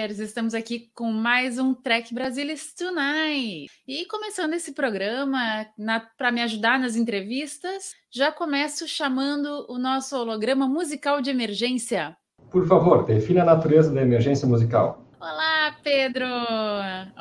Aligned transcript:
Trekkers! 0.00 0.18
Estamos 0.18 0.54
aqui 0.54 0.90
com 0.94 1.12
mais 1.12 1.58
um 1.58 1.74
Trek 1.74 2.14
Brasilis 2.14 2.72
Tonight. 2.72 3.66
E 3.86 4.06
começando 4.06 4.54
esse 4.54 4.72
programa, 4.72 5.66
para 6.16 6.32
me 6.32 6.40
ajudar 6.40 6.78
nas 6.78 6.96
entrevistas, 6.96 7.92
já 8.10 8.32
começo 8.32 8.88
chamando 8.88 9.66
o 9.68 9.78
nosso 9.78 10.16
holograma 10.16 10.66
musical 10.66 11.20
de 11.20 11.28
emergência. 11.28 12.16
Por 12.50 12.66
favor, 12.66 13.04
defina 13.04 13.42
a 13.42 13.44
natureza 13.44 13.92
da 13.92 14.00
emergência 14.00 14.48
musical. 14.48 15.04
Olá, 15.20 15.76
Pedro! 15.84 16.24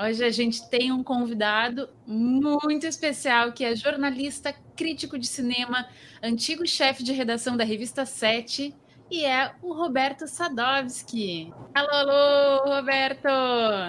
Hoje 0.06 0.24
a 0.24 0.32
gente 0.32 0.70
tem 0.70 0.90
um 0.92 1.04
convidado 1.04 1.90
muito 2.08 2.88
especial 2.88 3.52
que 3.52 3.66
é 3.66 3.76
jornalista, 3.76 4.56
crítico 4.78 5.20
de 5.20 5.28
cinema, 5.28 5.86
antigo 6.24 6.66
chefe 6.66 7.04
de 7.04 7.12
redação 7.12 7.58
da 7.58 7.66
revista 7.66 8.06
7 8.06 8.74
e 9.12 9.26
é 9.26 9.52
o 9.62 9.74
Roberto 9.74 10.28
Sadovski. 10.28 11.52
Alô, 11.74 11.90
alô, 11.90 12.76
Roberto! 12.76 13.28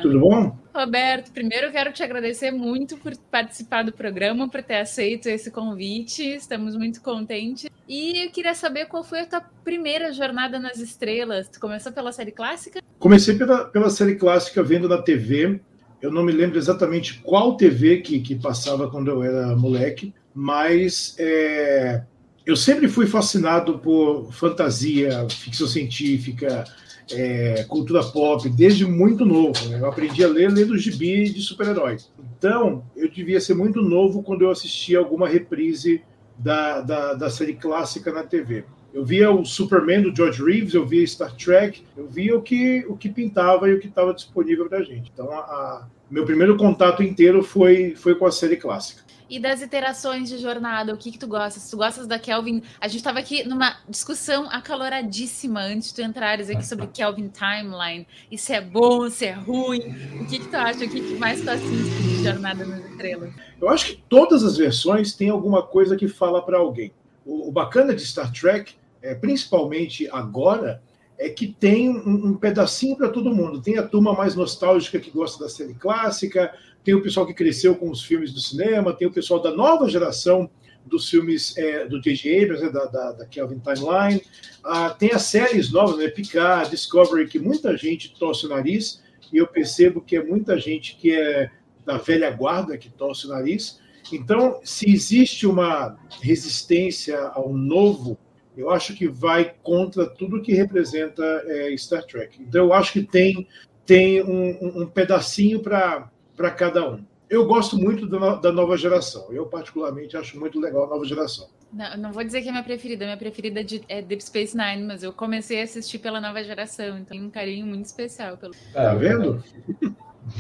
Tudo 0.03 0.21
bom? 0.21 0.59
Roberto, 0.75 1.33
primeiro 1.33 1.67
eu 1.67 1.73
quero 1.73 1.93
te 1.93 2.03
agradecer 2.03 2.51
muito 2.51 2.97
por 2.97 3.17
participar 3.31 3.85
do 3.85 3.93
programa, 3.93 4.49
por 4.49 4.63
ter 4.63 4.77
aceito 4.77 5.29
esse 5.29 5.51
convite. 5.51 6.23
Estamos 6.23 6.77
muito 6.77 7.03
contentes. 7.03 7.69
E 7.89 8.27
eu 8.27 8.31
queria 8.31 8.55
saber 8.55 8.87
qual 8.87 9.03
foi 9.03 9.21
a 9.21 9.27
tua 9.27 9.41
primeira 9.65 10.13
jornada 10.13 10.59
nas 10.59 10.79
estrelas. 10.79 11.49
Tu 11.49 11.61
começou 11.61 11.93
pela 11.93 12.13
série 12.13 12.33
clássica? 12.33 12.81
Comecei 12.99 13.37
pela, 13.37 13.65
pela 13.65 13.91
série 13.91 14.15
clássica 14.15 14.63
vendo 14.63 14.89
na 14.89 15.03
TV. 15.03 15.61
Eu 16.01 16.11
não 16.11 16.23
me 16.23 16.33
lembro 16.33 16.57
exatamente 16.57 17.21
qual 17.21 17.57
TV 17.57 17.99
que, 17.99 18.21
que 18.21 18.35
passava 18.35 18.91
quando 18.91 19.11
eu 19.11 19.23
era 19.23 19.55
moleque, 19.55 20.15
mas 20.35 21.15
é, 21.19 22.03
eu 22.51 22.57
sempre 22.57 22.89
fui 22.89 23.07
fascinado 23.07 23.79
por 23.79 24.33
fantasia, 24.33 25.25
ficção 25.31 25.69
científica, 25.69 26.65
é, 27.13 27.65
cultura 27.69 28.03
pop, 28.03 28.49
desde 28.49 28.85
muito 28.85 29.25
novo. 29.25 29.69
Né? 29.69 29.79
Eu 29.79 29.87
aprendi 29.87 30.25
a 30.25 30.29
ler 30.29 30.51
lendo 30.51 30.77
gibi 30.77 31.31
de 31.31 31.41
super-heróis. 31.43 32.11
Então, 32.37 32.85
eu 32.97 33.09
devia 33.09 33.41
ser 33.41 33.55
muito 33.55 33.81
novo 33.81 34.23
quando 34.23 34.43
eu 34.43 34.51
assistia 34.51 34.99
alguma 34.99 35.29
reprise 35.29 36.03
da, 36.37 36.81
da, 36.81 37.15
da, 37.15 37.31
série 37.31 37.55
clássica 37.55 38.13
na 38.13 38.25
TV. 38.25 38.65
Eu 38.93 39.05
via 39.05 39.31
o 39.31 39.45
Superman 39.45 40.03
do 40.03 40.15
George 40.15 40.43
Reeves, 40.43 40.75
eu 40.75 40.85
via 40.85 41.07
Star 41.07 41.33
Trek, 41.37 41.85
eu 41.97 42.09
via 42.09 42.37
o 42.37 42.43
que, 42.43 42.85
o 42.89 42.97
que 42.97 43.09
pintava 43.09 43.69
e 43.69 43.75
o 43.75 43.79
que 43.79 43.87
estava 43.87 44.13
disponível 44.13 44.69
para 44.69 44.79
a 44.79 44.83
gente. 44.83 45.09
Então, 45.15 45.31
a, 45.31 45.39
a, 45.39 45.87
meu 46.11 46.25
primeiro 46.25 46.57
contato 46.57 47.01
inteiro 47.01 47.45
foi, 47.45 47.95
foi 47.95 48.17
com 48.17 48.27
a 48.27 48.33
série 48.33 48.57
clássica 48.57 49.10
e 49.31 49.39
das 49.39 49.63
iterações 49.63 50.29
de 50.29 50.39
jornada, 50.39 50.93
o 50.93 50.97
que 50.97 51.13
que 51.13 51.19
tu 51.19 51.29
gostas? 51.29 51.71
Tu 51.71 51.77
gostas 51.77 52.07
da 52.07 52.19
Kelvin? 52.19 52.63
A 52.81 52.89
gente 52.89 52.99
estava 52.99 53.21
aqui 53.21 53.47
numa 53.49 53.77
discussão 53.89 54.51
acaloradíssima 54.51 55.61
antes 55.61 55.91
de 55.91 55.95
tu 55.95 56.03
entrares 56.03 56.51
aqui 56.51 56.67
sobre 56.67 56.89
Kelvin 56.89 57.29
Timeline, 57.29 58.07
e 58.29 58.37
se 58.37 58.53
é 58.53 58.61
bom, 58.61 59.09
se 59.09 59.27
é 59.27 59.33
ruim. 59.33 59.95
O 60.21 60.27
que 60.27 60.41
que 60.41 60.49
tu 60.49 60.57
acha? 60.57 60.85
O 60.85 60.89
que, 60.89 61.01
que 61.01 61.15
mais 61.15 61.41
tu 61.41 61.49
assiste 61.49 62.03
de 62.03 62.25
Jornada 62.25 62.67
nas 62.67 62.85
Estrelas? 62.85 63.33
Eu 63.61 63.69
acho 63.69 63.87
que 63.87 64.03
todas 64.09 64.43
as 64.43 64.57
versões 64.57 65.13
têm 65.13 65.31
alguma 65.31 65.63
coisa 65.63 65.97
que 65.97 66.09
fala 66.09 66.43
para 66.43 66.59
alguém. 66.59 66.93
O, 67.25 67.49
o, 67.49 67.53
bacana 67.53 67.95
de 67.95 68.05
Star 68.05 68.33
Trek, 68.33 68.75
é, 69.01 69.15
principalmente 69.15 70.09
agora, 70.11 70.83
é 71.17 71.29
que 71.29 71.47
tem 71.47 71.91
um, 71.91 72.31
um 72.31 72.35
pedacinho 72.35 72.97
para 72.97 73.11
todo 73.11 73.35
mundo. 73.35 73.61
Tem 73.61 73.79
a 73.79 73.87
turma 73.87 74.13
mais 74.13 74.35
nostálgica 74.35 74.99
que 74.99 75.11
gosta 75.11 75.45
da 75.45 75.51
série 75.51 75.75
clássica, 75.75 76.53
tem 76.85 76.95
o 76.95 77.03
pessoal 77.03 77.27
que 77.27 77.35
cresceu 77.35 77.75
com 77.77 77.91
os 77.91 78.03
filmes 78.03 78.33
do 78.33 78.41
cinema, 78.41 78.93
tem 78.93 79.07
o 79.07 79.13
pessoal 79.13 79.41
da 79.41 79.51
nova 79.51 79.89
geração 79.89 80.51
dos 80.87 81.09
filmes 81.09 81.57
é, 81.57 81.87
do 81.87 82.01
J.J. 82.01 82.43
Abrams, 82.43 82.65
né, 82.65 82.71
da, 82.71 82.87
da, 82.87 83.13
da, 83.13 83.27
Kelvin 83.27 83.61
Timeline, 83.61 84.23
ah, 84.65 84.91
tem 84.91 85.13
as 85.13 85.23
séries 85.23 85.71
novas, 85.71 85.99
né, 85.99 86.09
Picard, 86.09 86.71
Discovery, 86.71 87.29
que 87.29 87.39
muita 87.39 87.77
gente 87.77 88.15
torce 88.19 88.47
o 88.47 88.49
nariz, 88.49 89.03
e 89.33 89.37
eu 89.37 89.47
percebo 89.47 90.01
que 90.01 90.17
é 90.17 90.25
muita 90.25 90.59
gente 90.59 90.97
que 90.97 91.13
é 91.13 91.51
da 91.85 91.99
velha 91.99 92.31
guarda 92.31 92.77
que 92.77 92.91
torce 92.91 93.27
o 93.27 93.31
nariz. 93.31 93.79
Então, 94.13 94.61
se 94.65 94.91
existe 94.91 95.47
uma 95.47 95.97
resistência 96.21 97.19
ao 97.19 97.53
novo, 97.53 98.19
eu 98.57 98.71
acho 98.71 98.95
que 98.95 99.07
vai 99.07 99.55
contra 99.63 100.09
tudo 100.09 100.43
que 100.43 100.53
representa 100.53 101.23
é, 101.47 101.77
Star 101.77 102.05
Trek. 102.05 102.43
Então, 102.43 102.67
eu 102.67 102.73
acho 102.73 102.93
que 102.93 103.03
tem, 103.03 103.47
tem 103.87 104.23
um, 104.23 104.83
um 104.83 104.87
pedacinho 104.87 105.61
para 105.61 106.11
para 106.41 106.51
cada 106.51 106.91
um. 106.91 107.05
Eu 107.29 107.45
gosto 107.47 107.77
muito 107.77 108.07
da 108.07 108.51
nova 108.51 108.75
geração. 108.75 109.27
Eu, 109.31 109.45
particularmente, 109.45 110.17
acho 110.17 110.41
muito 110.41 110.59
legal 110.59 110.85
a 110.85 110.87
nova 110.89 111.05
geração. 111.05 111.49
Não, 111.71 111.97
não 111.99 112.13
vou 112.13 112.25
dizer 112.25 112.41
que 112.41 112.49
é 112.49 112.51
minha 112.51 112.65
preferida. 112.65 113.05
Minha 113.05 113.19
preferida 113.19 113.61
é 113.89 114.01
Deep 114.01 114.25
Space 114.25 114.57
Nine, 114.57 114.85
mas 114.85 115.03
eu 115.03 115.13
comecei 115.13 115.61
a 115.61 115.65
assistir 115.65 115.99
pela 115.99 116.19
nova 116.19 116.43
geração. 116.43 116.97
Então, 116.97 117.05
tem 117.05 117.23
um 117.23 117.29
carinho 117.29 117.67
muito 117.67 117.85
especial. 117.85 118.39
Pelo... 118.39 118.55
Tá 118.73 118.95
vendo? 118.95 119.45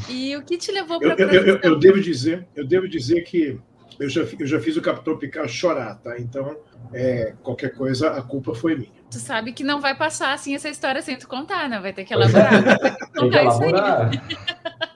E 0.09 0.35
o 0.37 0.43
que 0.43 0.57
te 0.57 0.73
levou 0.73 0.99
para 0.99 1.15
eu, 1.21 1.29
eu, 1.29 1.47
eu, 1.47 1.61
eu, 1.63 1.79
devo 1.79 2.01
dizer, 2.01 2.49
eu 2.57 2.67
devo 2.67 2.89
dizer 2.89 3.23
que 3.25 3.61
eu 3.99 4.09
já, 4.09 4.23
eu 4.23 4.47
já 4.47 4.59
fiz 4.59 4.77
o 4.77 4.83
Capitão 4.83 5.19
Picard 5.19 5.53
chorar, 5.53 5.97
tá? 5.97 6.19
Então, 6.19 6.57
é, 6.95 7.35
qualquer 7.43 7.75
coisa, 7.75 8.11
a 8.13 8.23
culpa 8.23 8.55
foi 8.55 8.75
minha. 8.75 8.91
Tu 9.11 9.19
sabe 9.19 9.53
que 9.53 9.63
não 9.63 9.81
vai 9.81 9.95
passar 9.95 10.33
assim 10.33 10.55
essa 10.55 10.71
história 10.71 11.03
sem 11.03 11.17
tu 11.19 11.29
contar, 11.29 11.69
né? 11.69 11.79
Vai 11.79 11.93
ter 11.93 12.05
que 12.05 12.15
elaborar. 12.15 12.63
Vai 12.65 12.79
ter 12.79 12.97
que 12.97 13.21
contar 13.21 13.45
isso 13.45 13.63
aí. 13.63 13.73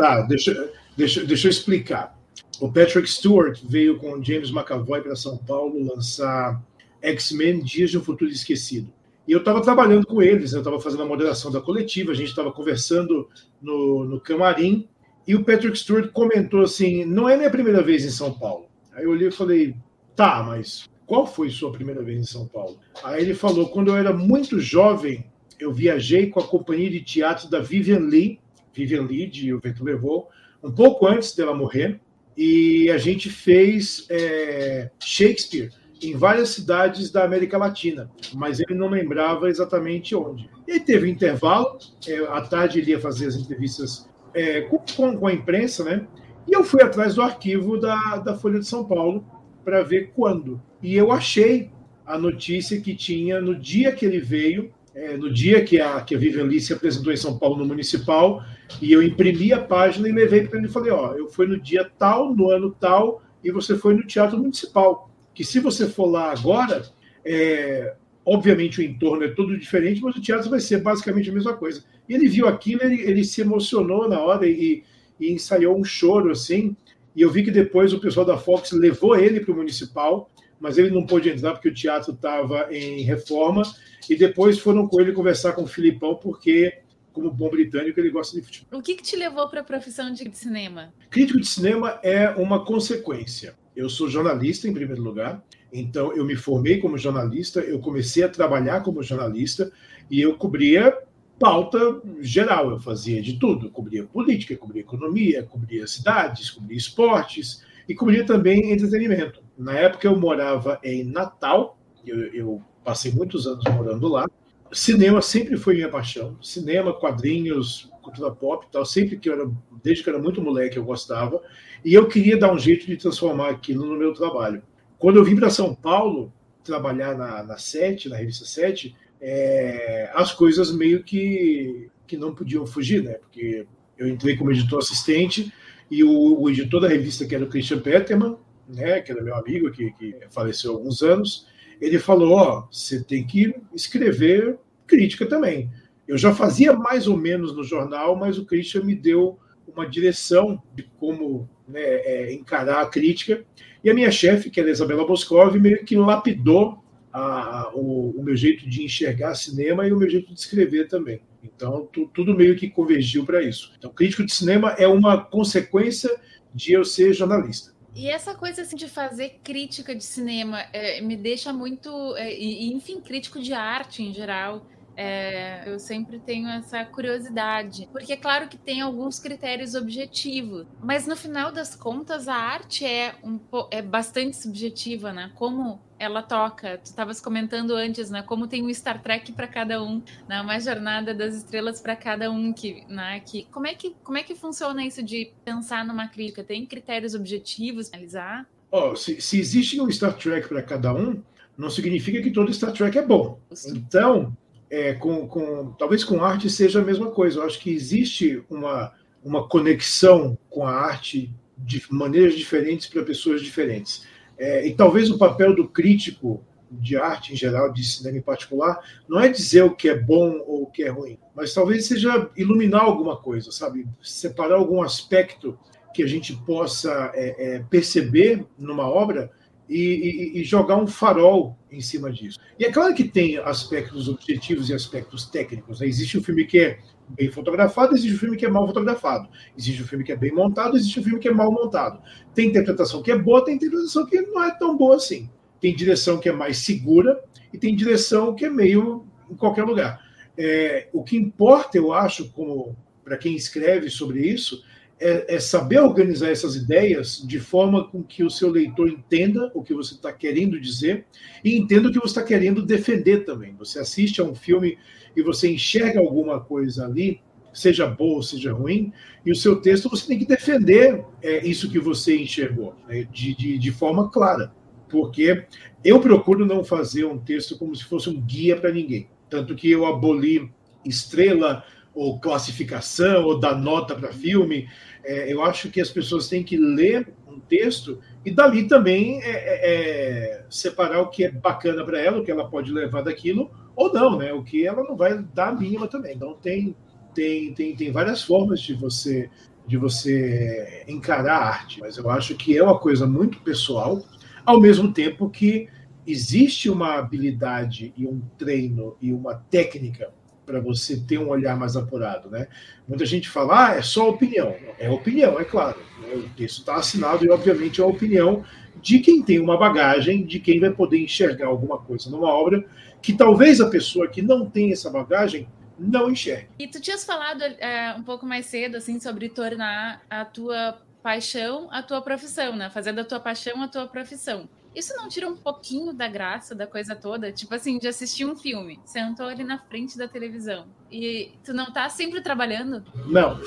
Tá, 0.00 0.22
deixa, 0.22 0.72
deixa, 0.96 1.22
deixa 1.26 1.46
eu 1.46 1.50
explicar. 1.50 2.18
O 2.58 2.72
Patrick 2.72 3.06
Stewart 3.06 3.60
veio 3.68 3.98
com 3.98 4.24
James 4.24 4.48
McAvoy 4.48 5.02
para 5.02 5.14
São 5.14 5.36
Paulo 5.36 5.78
lançar 5.94 6.58
X-Men 7.02 7.62
Dias 7.62 7.90
de 7.90 7.98
um 7.98 8.02
Futuro 8.02 8.30
Esquecido. 8.30 8.90
E 9.28 9.32
eu 9.32 9.40
estava 9.40 9.60
trabalhando 9.60 10.06
com 10.06 10.22
eles, 10.22 10.52
né? 10.52 10.56
eu 10.56 10.62
estava 10.62 10.80
fazendo 10.80 11.02
a 11.02 11.06
moderação 11.06 11.52
da 11.52 11.60
coletiva, 11.60 12.12
a 12.12 12.14
gente 12.14 12.30
estava 12.30 12.50
conversando 12.50 13.28
no, 13.60 14.06
no 14.06 14.18
camarim, 14.18 14.88
e 15.28 15.34
o 15.34 15.44
Patrick 15.44 15.78
Stewart 15.78 16.10
comentou 16.12 16.62
assim: 16.62 17.04
não 17.04 17.28
é 17.28 17.36
minha 17.36 17.50
primeira 17.50 17.82
vez 17.82 18.02
em 18.02 18.10
São 18.10 18.32
Paulo. 18.32 18.70
Aí 18.94 19.04
eu 19.04 19.10
olhei 19.10 19.28
e 19.28 19.32
falei: 19.32 19.76
tá, 20.16 20.42
mas 20.42 20.88
qual 21.04 21.26
foi 21.26 21.50
sua 21.50 21.70
primeira 21.72 22.02
vez 22.02 22.18
em 22.18 22.24
São 22.24 22.46
Paulo? 22.46 22.78
Aí 23.04 23.20
ele 23.20 23.34
falou: 23.34 23.68
quando 23.68 23.88
eu 23.88 23.98
era 23.98 24.14
muito 24.14 24.58
jovem, 24.60 25.26
eu 25.58 25.70
viajei 25.74 26.28
com 26.28 26.40
a 26.40 26.46
companhia 26.46 26.88
de 26.88 27.02
teatro 27.02 27.50
da 27.50 27.60
Vivian 27.60 27.98
Lee 27.98 28.40
Vivian 28.72 29.02
Lead, 29.02 29.52
o 29.52 29.60
vento 29.60 29.84
levou, 29.84 30.28
um 30.62 30.70
pouco 30.70 31.06
antes 31.06 31.34
dela 31.34 31.54
morrer, 31.54 32.00
e 32.36 32.90
a 32.90 32.98
gente 32.98 33.28
fez 33.28 34.06
é, 34.08 34.90
Shakespeare 34.98 35.70
em 36.02 36.16
várias 36.16 36.50
cidades 36.50 37.10
da 37.10 37.24
América 37.24 37.58
Latina, 37.58 38.10
mas 38.34 38.58
ele 38.60 38.74
não 38.74 38.88
lembrava 38.88 39.48
exatamente 39.48 40.14
onde. 40.14 40.48
E 40.66 40.80
teve 40.80 41.06
um 41.06 41.10
intervalo, 41.10 41.78
é, 42.06 42.18
à 42.28 42.40
tarde 42.40 42.78
ele 42.78 42.92
ia 42.92 43.00
fazer 43.00 43.26
as 43.26 43.36
entrevistas 43.36 44.08
é, 44.32 44.62
com, 44.62 44.78
com, 44.78 45.26
a 45.26 45.32
imprensa, 45.32 45.84
né? 45.84 46.06
E 46.48 46.54
eu 46.54 46.64
fui 46.64 46.82
atrás 46.82 47.14
do 47.14 47.22
arquivo 47.22 47.78
da, 47.78 48.16
da 48.16 48.34
Folha 48.34 48.58
de 48.58 48.66
São 48.66 48.84
Paulo 48.84 49.24
para 49.64 49.82
ver 49.82 50.12
quando. 50.14 50.60
E 50.82 50.96
eu 50.96 51.12
achei 51.12 51.70
a 52.06 52.18
notícia 52.18 52.80
que 52.80 52.94
tinha 52.94 53.40
no 53.40 53.54
dia 53.54 53.92
que 53.92 54.06
ele 54.06 54.20
veio, 54.20 54.72
é, 54.94 55.16
no 55.16 55.32
dia 55.32 55.64
que 55.64 55.80
a, 55.80 56.00
que 56.00 56.14
a 56.14 56.18
Vivian 56.18 56.44
Lee 56.44 56.60
se 56.60 56.72
apresentou 56.72 57.12
em 57.12 57.16
São 57.16 57.38
Paulo 57.38 57.56
no 57.56 57.64
Municipal, 57.64 58.44
e 58.80 58.92
eu 58.92 59.02
imprimi 59.02 59.52
a 59.52 59.60
página 59.60 60.08
e 60.08 60.12
levei 60.12 60.46
para 60.46 60.58
ele 60.58 60.68
e 60.68 60.72
falei: 60.72 60.90
Ó, 60.90 61.14
eu 61.14 61.28
fui 61.28 61.46
no 61.46 61.60
dia 61.60 61.90
tal, 61.98 62.34
no 62.34 62.50
ano 62.50 62.74
tal, 62.78 63.22
e 63.42 63.50
você 63.50 63.76
foi 63.76 63.94
no 63.94 64.06
Teatro 64.06 64.38
Municipal. 64.38 65.10
Que 65.34 65.44
se 65.44 65.60
você 65.60 65.86
for 65.86 66.06
lá 66.06 66.32
agora, 66.32 66.82
é, 67.24 67.94
obviamente 68.24 68.80
o 68.80 68.82
entorno 68.82 69.24
é 69.24 69.28
todo 69.28 69.58
diferente, 69.58 70.00
mas 70.02 70.16
o 70.16 70.20
teatro 70.20 70.50
vai 70.50 70.60
ser 70.60 70.78
basicamente 70.82 71.30
a 71.30 71.32
mesma 71.32 71.54
coisa. 71.54 71.84
E 72.08 72.14
ele 72.14 72.28
viu 72.28 72.46
aquilo, 72.46 72.82
ele, 72.82 73.00
ele 73.02 73.24
se 73.24 73.40
emocionou 73.40 74.08
na 74.08 74.20
hora 74.20 74.46
e, 74.46 74.82
e 75.18 75.32
ensaiou 75.32 75.78
um 75.78 75.84
choro 75.84 76.30
assim. 76.30 76.76
E 77.14 77.22
eu 77.22 77.30
vi 77.30 77.42
que 77.42 77.50
depois 77.50 77.92
o 77.92 78.00
pessoal 78.00 78.26
da 78.26 78.36
Fox 78.36 78.72
levou 78.72 79.16
ele 79.16 79.40
para 79.40 79.52
o 79.52 79.56
municipal, 79.56 80.30
mas 80.60 80.78
ele 80.78 80.90
não 80.90 81.04
pôde 81.04 81.30
entrar 81.30 81.52
porque 81.52 81.70
o 81.70 81.74
teatro 81.74 82.12
estava 82.12 82.68
em 82.70 83.02
reforma. 83.02 83.62
E 84.08 84.14
depois 84.14 84.58
foram 84.58 84.86
com 84.86 85.00
ele 85.00 85.12
conversar 85.12 85.52
com 85.52 85.62
o 85.62 85.66
Filipão, 85.66 86.14
porque 86.14 86.80
como 87.12 87.30
bom 87.30 87.50
britânico, 87.50 87.98
ele 87.98 88.10
gosta 88.10 88.38
de 88.38 88.46
futebol. 88.46 88.78
O 88.78 88.82
que, 88.82 88.94
que 88.94 89.02
te 89.02 89.16
levou 89.16 89.48
para 89.48 89.60
a 89.60 89.64
profissão 89.64 90.12
de 90.12 90.28
cinema? 90.32 90.92
Crítico 91.10 91.40
de 91.40 91.46
cinema 91.46 91.98
é 92.02 92.28
uma 92.30 92.64
consequência. 92.64 93.54
Eu 93.74 93.88
sou 93.88 94.08
jornalista, 94.08 94.68
em 94.68 94.72
primeiro 94.72 95.02
lugar, 95.02 95.42
então 95.72 96.12
eu 96.14 96.24
me 96.24 96.36
formei 96.36 96.78
como 96.78 96.98
jornalista, 96.98 97.60
eu 97.60 97.78
comecei 97.78 98.22
a 98.22 98.28
trabalhar 98.28 98.82
como 98.82 99.02
jornalista 99.02 99.72
e 100.10 100.20
eu 100.20 100.36
cobria 100.36 100.96
pauta 101.38 101.78
geral, 102.20 102.70
eu 102.70 102.78
fazia 102.78 103.22
de 103.22 103.38
tudo. 103.38 103.66
Eu 103.66 103.70
cobria 103.70 104.04
política, 104.04 104.56
cobria 104.56 104.82
economia, 104.82 105.42
cobria 105.42 105.86
cidades, 105.86 106.50
cobria 106.50 106.76
esportes. 106.76 107.64
e 107.88 107.94
cobria 107.94 108.24
também 108.24 108.70
entretenimento. 108.70 109.42
Na 109.60 109.74
época 109.74 110.08
eu 110.08 110.16
morava 110.16 110.80
em 110.82 111.04
Natal, 111.04 111.78
eu, 112.06 112.18
eu 112.32 112.62
passei 112.82 113.12
muitos 113.12 113.46
anos 113.46 113.62
morando 113.66 114.08
lá. 114.08 114.26
Cinema 114.72 115.20
sempre 115.20 115.58
foi 115.58 115.74
minha 115.74 115.90
paixão. 115.90 116.34
Cinema, 116.40 116.94
quadrinhos, 116.94 117.90
cultura 118.00 118.30
pop 118.30 118.66
tal, 118.72 118.86
sempre 118.86 119.18
que 119.18 119.28
eu 119.28 119.34
era, 119.34 119.50
desde 119.84 120.02
que 120.02 120.08
eu 120.08 120.14
era 120.14 120.22
muito 120.22 120.40
moleque, 120.40 120.78
eu 120.78 120.84
gostava. 120.84 121.42
E 121.84 121.92
eu 121.92 122.08
queria 122.08 122.38
dar 122.38 122.50
um 122.50 122.58
jeito 122.58 122.86
de 122.86 122.96
transformar 122.96 123.50
aquilo 123.50 123.84
no 123.84 123.98
meu 123.98 124.14
trabalho. 124.14 124.62
Quando 124.98 125.16
eu 125.16 125.24
vim 125.24 125.36
para 125.36 125.50
São 125.50 125.74
Paulo 125.74 126.32
trabalhar 126.64 127.14
na, 127.14 127.42
na 127.42 127.58
Sete, 127.58 128.08
na 128.08 128.16
revista 128.16 128.46
Sete, 128.46 128.96
é, 129.20 130.10
as 130.14 130.32
coisas 130.32 130.74
meio 130.74 131.04
que, 131.04 131.90
que 132.06 132.16
não 132.16 132.34
podiam 132.34 132.66
fugir, 132.66 133.02
né? 133.02 133.12
Porque 133.12 133.66
eu 133.98 134.08
entrei 134.08 134.38
como 134.38 134.52
editor 134.52 134.78
assistente 134.78 135.52
e 135.90 136.02
o, 136.02 136.40
o 136.40 136.48
editor 136.48 136.80
da 136.80 136.88
revista, 136.88 137.26
que 137.26 137.34
era 137.34 137.44
o 137.44 137.48
Christian 137.48 137.80
Peterman, 137.80 138.38
né, 138.74 139.00
que 139.00 139.12
era 139.12 139.22
meu 139.22 139.34
amigo, 139.34 139.70
que, 139.70 139.90
que 139.92 140.16
faleceu 140.30 140.72
há 140.72 140.74
alguns 140.74 141.02
anos, 141.02 141.46
ele 141.80 141.98
falou: 141.98 142.32
Ó, 142.32 142.68
você 142.70 143.02
tem 143.02 143.26
que 143.26 143.54
escrever 143.74 144.58
crítica 144.86 145.26
também. 145.26 145.70
Eu 146.06 146.18
já 146.18 146.34
fazia 146.34 146.72
mais 146.72 147.06
ou 147.06 147.16
menos 147.16 147.54
no 147.54 147.62
jornal, 147.62 148.16
mas 148.16 148.36
o 148.36 148.44
Christian 148.44 148.82
me 148.82 148.94
deu 148.94 149.38
uma 149.66 149.88
direção 149.88 150.60
de 150.74 150.82
como 150.98 151.48
né, 151.68 151.80
é, 151.80 152.32
encarar 152.32 152.82
a 152.82 152.86
crítica. 152.86 153.44
E 153.82 153.88
a 153.88 153.94
minha 153.94 154.10
chefe, 154.10 154.50
que 154.50 154.60
era 154.60 154.70
Isabela 154.70 155.06
Boscov, 155.06 155.56
meio 155.58 155.84
que 155.84 155.96
lapidou 155.96 156.82
a, 157.12 157.70
o, 157.74 158.10
o, 158.10 158.22
meu 158.22 158.36
jeito 158.36 158.68
de 158.68 158.84
enxergar 158.84 159.34
cinema 159.34 159.86
e 159.86 159.92
o 159.92 159.96
meu 159.96 160.08
jeito 160.08 160.32
de 160.32 160.38
escrever 160.38 160.88
também. 160.88 161.20
Então, 161.42 161.88
tu, 161.92 162.10
tudo 162.12 162.36
meio 162.36 162.56
que 162.56 162.68
convergiu 162.68 163.24
para 163.24 163.42
isso. 163.42 163.72
Então, 163.78 163.92
crítico 163.92 164.24
de 164.24 164.34
cinema 164.34 164.70
é 164.78 164.86
uma 164.86 165.24
consequência 165.24 166.10
de 166.54 166.72
eu 166.72 166.84
ser 166.84 167.12
jornalista. 167.12 167.72
E 167.94 168.08
essa 168.08 168.34
coisa 168.34 168.62
assim 168.62 168.76
de 168.76 168.88
fazer 168.88 169.40
crítica 169.42 169.94
de 169.94 170.04
cinema 170.04 170.60
é, 170.72 171.00
me 171.00 171.16
deixa 171.16 171.52
muito, 171.52 172.16
é, 172.16 172.32
e, 172.32 172.72
enfim, 172.72 173.00
crítico 173.00 173.40
de 173.40 173.52
arte 173.52 174.02
em 174.02 174.12
geral. 174.12 174.64
É, 175.02 175.62
eu 175.64 175.78
sempre 175.78 176.18
tenho 176.18 176.46
essa 176.46 176.84
curiosidade, 176.84 177.88
porque 177.90 178.12
é 178.12 178.16
claro 178.18 178.48
que 178.48 178.58
tem 178.58 178.82
alguns 178.82 179.18
critérios 179.18 179.74
objetivos, 179.74 180.66
mas 180.78 181.06
no 181.06 181.16
final 181.16 181.50
das 181.50 181.74
contas 181.74 182.28
a 182.28 182.34
arte 182.34 182.84
é, 182.84 183.14
um, 183.24 183.40
é 183.70 183.80
bastante 183.80 184.36
subjetiva, 184.36 185.10
né? 185.10 185.32
Como 185.36 185.80
ela 185.98 186.22
toca. 186.22 186.76
Tu 186.76 186.88
estavas 186.88 187.18
comentando 187.18 187.74
antes, 187.74 188.10
né? 188.10 188.20
Como 188.20 188.46
tem 188.46 188.62
um 188.62 188.74
Star 188.74 189.00
Trek 189.00 189.32
para 189.32 189.48
cada 189.48 189.82
um, 189.82 190.02
né? 190.28 190.38
Uma 190.42 190.60
jornada 190.60 191.14
das 191.14 191.34
estrelas 191.34 191.80
para 191.80 191.96
cada 191.96 192.30
um 192.30 192.52
que, 192.52 192.84
né? 192.86 193.20
Que 193.20 193.44
como 193.50 193.66
é 193.66 193.74
que 193.74 193.96
como 194.04 194.18
é 194.18 194.22
que 194.22 194.34
funciona 194.34 194.84
isso 194.84 195.02
de 195.02 195.32
pensar 195.42 195.82
numa 195.82 196.08
crítica? 196.08 196.44
Tem 196.44 196.66
critérios 196.66 197.14
objetivos 197.14 197.88
para 197.88 198.00
analisar? 198.00 198.46
Oh, 198.70 198.94
se, 198.94 199.18
se 199.18 199.40
existe 199.40 199.80
um 199.80 199.90
Star 199.90 200.12
Trek 200.12 200.46
para 200.46 200.62
cada 200.62 200.92
um, 200.92 201.22
não 201.56 201.70
significa 201.70 202.20
que 202.20 202.30
todo 202.30 202.52
Star 202.52 202.72
Trek 202.74 202.98
é 202.98 203.02
bom. 203.02 203.38
Então, 203.66 204.36
é, 204.70 204.94
com, 204.94 205.26
com, 205.26 205.72
talvez 205.72 206.04
com 206.04 206.24
arte 206.24 206.48
seja 206.48 206.80
a 206.80 206.84
mesma 206.84 207.10
coisa. 207.10 207.40
Eu 207.40 207.44
acho 207.44 207.58
que 207.58 207.70
existe 207.70 208.42
uma, 208.48 208.92
uma 209.22 209.48
conexão 209.48 210.38
com 210.48 210.66
a 210.66 210.72
arte 210.72 211.34
de 211.58 211.82
maneiras 211.90 212.34
diferentes 212.34 212.86
para 212.86 213.02
pessoas 213.02 213.42
diferentes. 213.42 214.06
É, 214.38 214.66
e 214.66 214.74
talvez 214.74 215.10
o 215.10 215.18
papel 215.18 215.54
do 215.54 215.68
crítico 215.68 216.42
de 216.70 216.96
arte 216.96 217.32
em 217.32 217.36
geral, 217.36 217.72
de 217.72 217.82
cinema 217.84 218.18
em 218.18 218.22
particular, 218.22 218.78
não 219.08 219.20
é 219.20 219.28
dizer 219.28 219.62
o 219.64 219.74
que 219.74 219.88
é 219.88 219.98
bom 219.98 220.38
ou 220.46 220.62
o 220.62 220.66
que 220.66 220.84
é 220.84 220.88
ruim, 220.88 221.18
mas 221.34 221.52
talvez 221.52 221.86
seja 221.86 222.30
iluminar 222.36 222.82
alguma 222.82 223.16
coisa, 223.16 223.50
sabe? 223.50 223.86
Separar 224.00 224.54
algum 224.54 224.80
aspecto 224.80 225.58
que 225.92 226.02
a 226.02 226.06
gente 226.06 226.34
possa 226.46 227.10
é, 227.12 227.56
é, 227.56 227.58
perceber 227.68 228.46
numa 228.56 228.88
obra 228.88 229.30
e, 229.70 230.34
e, 230.36 230.40
e, 230.40 230.44
jogar 230.44 230.76
um 230.76 230.86
farol 230.86 231.56
em 231.70 231.80
cima 231.80 232.10
disso. 232.10 232.40
E 232.58 232.64
é 232.64 232.72
claro 232.72 232.92
que 232.92 233.04
tem 233.04 233.38
aspectos 233.38 234.08
objetivos 234.08 234.68
e 234.68 234.74
aspectos 234.74 235.26
técnicos. 235.26 235.78
Né? 235.78 235.86
Existe 235.86 236.18
um 236.18 236.22
filme 236.22 236.44
que 236.44 236.58
é 236.58 236.78
bem 237.08 237.30
fotografado, 237.30 237.94
existe 237.94 238.16
um 238.16 238.18
filme 238.18 238.36
que 238.36 238.44
é 238.44 238.50
mal 238.50 238.66
fotografado. 238.66 239.28
Existe 239.56 239.84
um 239.84 239.86
filme 239.86 240.04
que 240.04 240.10
é 240.10 240.16
bem 240.16 240.34
montado, 240.34 240.76
existe 240.76 240.98
um 240.98 241.04
filme 241.04 241.20
que 241.20 241.28
é 241.28 241.32
mal 241.32 241.52
montado. 241.52 242.02
Tem 242.34 242.48
interpretação 242.48 243.00
que 243.00 243.12
é 243.12 243.18
boa, 243.18 243.44
tem 243.44 243.54
interpretação 243.54 244.04
que 244.06 244.20
não 244.22 244.42
é 244.42 244.50
tão 244.58 244.76
boa 244.76 244.96
assim. 244.96 245.30
Tem 245.60 245.74
direção 245.74 246.18
que 246.18 246.28
é 246.28 246.32
mais 246.32 246.58
segura 246.58 247.22
e 247.52 247.58
tem 247.58 247.76
direção 247.76 248.34
que 248.34 248.44
é 248.44 248.50
meio 248.50 249.06
em 249.30 249.36
qualquer 249.36 249.62
lugar. 249.62 250.00
É, 250.36 250.88
o 250.92 251.04
que 251.04 251.16
importa, 251.16 251.78
eu 251.78 251.92
acho, 251.92 252.32
como 252.32 252.76
para 253.04 253.16
quem 253.16 253.36
escreve 253.36 253.88
sobre 253.88 254.20
isso, 254.20 254.64
é, 255.00 255.36
é, 255.36 255.40
saber 255.40 255.80
organizar 255.80 256.30
essas 256.30 256.54
ideias 256.54 257.22
de 257.26 257.40
forma 257.40 257.88
com 257.88 258.02
que 258.02 258.22
o 258.22 258.30
seu 258.30 258.50
leitor 258.50 258.88
entenda 258.88 259.50
o 259.54 259.62
que 259.62 259.72
você 259.72 259.94
está 259.94 260.12
querendo 260.12 260.60
dizer 260.60 261.06
e 261.42 261.56
entenda 261.56 261.88
o 261.88 261.92
que 261.92 261.98
você 261.98 262.18
está 262.18 262.22
querendo 262.22 262.62
defender 262.62 263.24
também. 263.24 263.54
Você 263.58 263.78
assiste 263.78 264.20
a 264.20 264.24
um 264.24 264.34
filme 264.34 264.76
e 265.16 265.22
você 265.22 265.50
enxerga 265.50 265.98
alguma 265.98 266.38
coisa 266.38 266.84
ali, 266.84 267.20
seja 267.52 267.86
boa 267.86 268.16
ou 268.16 268.22
seja 268.22 268.52
ruim, 268.52 268.92
e 269.24 269.32
o 269.32 269.36
seu 269.36 269.60
texto 269.60 269.88
você 269.88 270.06
tem 270.06 270.18
que 270.18 270.26
defender 270.26 271.02
é, 271.22 271.46
isso 271.46 271.70
que 271.70 271.78
você 271.78 272.16
enxergou, 272.16 272.74
né, 272.86 273.08
de, 273.10 273.34
de, 273.34 273.58
de 273.58 273.72
forma 273.72 274.10
clara. 274.10 274.52
Porque 274.88 275.46
eu 275.82 276.00
procuro 276.00 276.44
não 276.44 276.62
fazer 276.62 277.06
um 277.06 277.16
texto 277.16 277.56
como 277.56 277.74
se 277.74 277.84
fosse 277.84 278.10
um 278.10 278.20
guia 278.20 278.56
para 278.56 278.72
ninguém. 278.72 279.08
Tanto 279.30 279.54
que 279.54 279.70
eu 279.70 279.86
aboli 279.86 280.50
estrela 280.84 281.64
ou 281.94 282.18
classificação 282.20 283.24
ou 283.24 283.38
dar 283.38 283.54
nota 283.54 283.94
para 283.94 284.12
filme. 284.12 284.68
É, 285.04 285.32
eu 285.32 285.42
acho 285.42 285.70
que 285.70 285.80
as 285.80 285.90
pessoas 285.90 286.28
têm 286.28 286.42
que 286.42 286.56
ler 286.56 287.12
um 287.26 287.40
texto 287.40 288.00
e 288.24 288.30
dali 288.30 288.68
também 288.68 289.22
é, 289.22 289.30
é, 289.30 289.60
é 289.72 290.44
separar 290.50 291.00
o 291.00 291.08
que 291.08 291.24
é 291.24 291.30
bacana 291.30 291.84
para 291.84 292.00
ela, 292.00 292.20
o 292.20 292.24
que 292.24 292.30
ela 292.30 292.48
pode 292.48 292.72
levar 292.72 293.02
daquilo, 293.02 293.50
ou 293.74 293.92
não, 293.92 294.18
né? 294.18 294.32
O 294.32 294.42
que 294.42 294.66
ela 294.66 294.82
não 294.82 294.96
vai 294.96 295.18
dar 295.34 295.48
a 295.48 295.54
mínima 295.54 295.86
também. 295.86 296.14
Então 296.14 296.34
tem, 296.34 296.76
tem, 297.14 297.54
tem, 297.54 297.74
tem 297.74 297.90
várias 297.90 298.22
formas 298.22 298.60
de 298.60 298.74
você 298.74 299.30
de 299.66 299.76
você 299.76 300.84
encarar 300.88 301.36
a 301.36 301.46
arte, 301.46 301.78
mas 301.78 301.96
eu 301.96 302.10
acho 302.10 302.34
que 302.34 302.58
é 302.58 302.62
uma 302.62 302.76
coisa 302.76 303.06
muito 303.06 303.38
pessoal, 303.38 304.02
ao 304.44 304.60
mesmo 304.60 304.92
tempo 304.92 305.30
que 305.30 305.68
existe 306.04 306.68
uma 306.68 306.94
habilidade 306.94 307.92
e 307.96 308.04
um 308.04 308.20
treino 308.36 308.96
e 309.00 309.12
uma 309.12 309.34
técnica 309.34 310.12
para 310.50 310.60
você 310.60 310.96
ter 310.96 311.18
um 311.18 311.28
olhar 311.28 311.56
mais 311.56 311.76
apurado, 311.76 312.28
né? 312.28 312.48
Muita 312.88 313.06
gente 313.06 313.28
fala, 313.28 313.68
ah, 313.68 313.76
é 313.76 313.82
só 313.82 314.08
opinião. 314.08 314.54
É 314.78 314.90
opinião, 314.90 315.38
é 315.38 315.44
claro. 315.44 315.78
Né? 316.00 316.24
Isso 316.38 316.60
está 316.60 316.74
assinado 316.74 317.24
e, 317.24 317.30
obviamente, 317.30 317.80
é 317.80 317.84
a 317.84 317.86
opinião 317.86 318.44
de 318.82 318.98
quem 318.98 319.22
tem 319.22 319.38
uma 319.38 319.56
bagagem, 319.56 320.24
de 320.24 320.40
quem 320.40 320.58
vai 320.58 320.70
poder 320.70 320.98
enxergar 320.98 321.46
alguma 321.46 321.78
coisa 321.78 322.10
numa 322.10 322.28
obra 322.28 322.64
que 323.00 323.12
talvez 323.12 323.60
a 323.60 323.70
pessoa 323.70 324.08
que 324.08 324.20
não 324.20 324.44
tem 324.44 324.72
essa 324.72 324.90
bagagem 324.90 325.48
não 325.78 326.10
enxergue. 326.10 326.48
E 326.58 326.66
tu 326.66 326.80
tinhas 326.80 327.04
falado 327.04 327.42
é, 327.42 327.94
um 327.96 328.02
pouco 328.02 328.26
mais 328.26 328.46
cedo 328.46 328.76
assim 328.76 328.98
sobre 329.00 329.28
tornar 329.28 330.02
a 330.10 330.24
tua 330.24 330.78
paixão 331.02 331.68
a 331.70 331.82
tua 331.82 332.02
profissão, 332.02 332.54
né? 332.54 332.68
Fazer 332.68 332.92
da 332.92 333.04
tua 333.04 333.20
paixão 333.20 333.62
a 333.62 333.68
tua 333.68 333.86
profissão. 333.86 334.48
Isso 334.74 334.94
não 334.96 335.08
tira 335.08 335.28
um 335.28 335.36
pouquinho 335.36 335.92
da 335.92 336.06
graça 336.06 336.54
da 336.54 336.66
coisa 336.66 336.94
toda? 336.94 337.32
Tipo 337.32 337.54
assim, 337.54 337.78
de 337.78 337.88
assistir 337.88 338.24
um 338.24 338.36
filme, 338.36 338.78
sentou 338.84 339.26
ali 339.26 339.42
na 339.42 339.58
frente 339.58 339.98
da 339.98 340.06
televisão 340.06 340.66
e 340.90 341.32
tu 341.44 341.52
não 341.52 341.72
tá 341.72 341.88
sempre 341.88 342.20
trabalhando? 342.20 342.84
Não. 343.06 343.40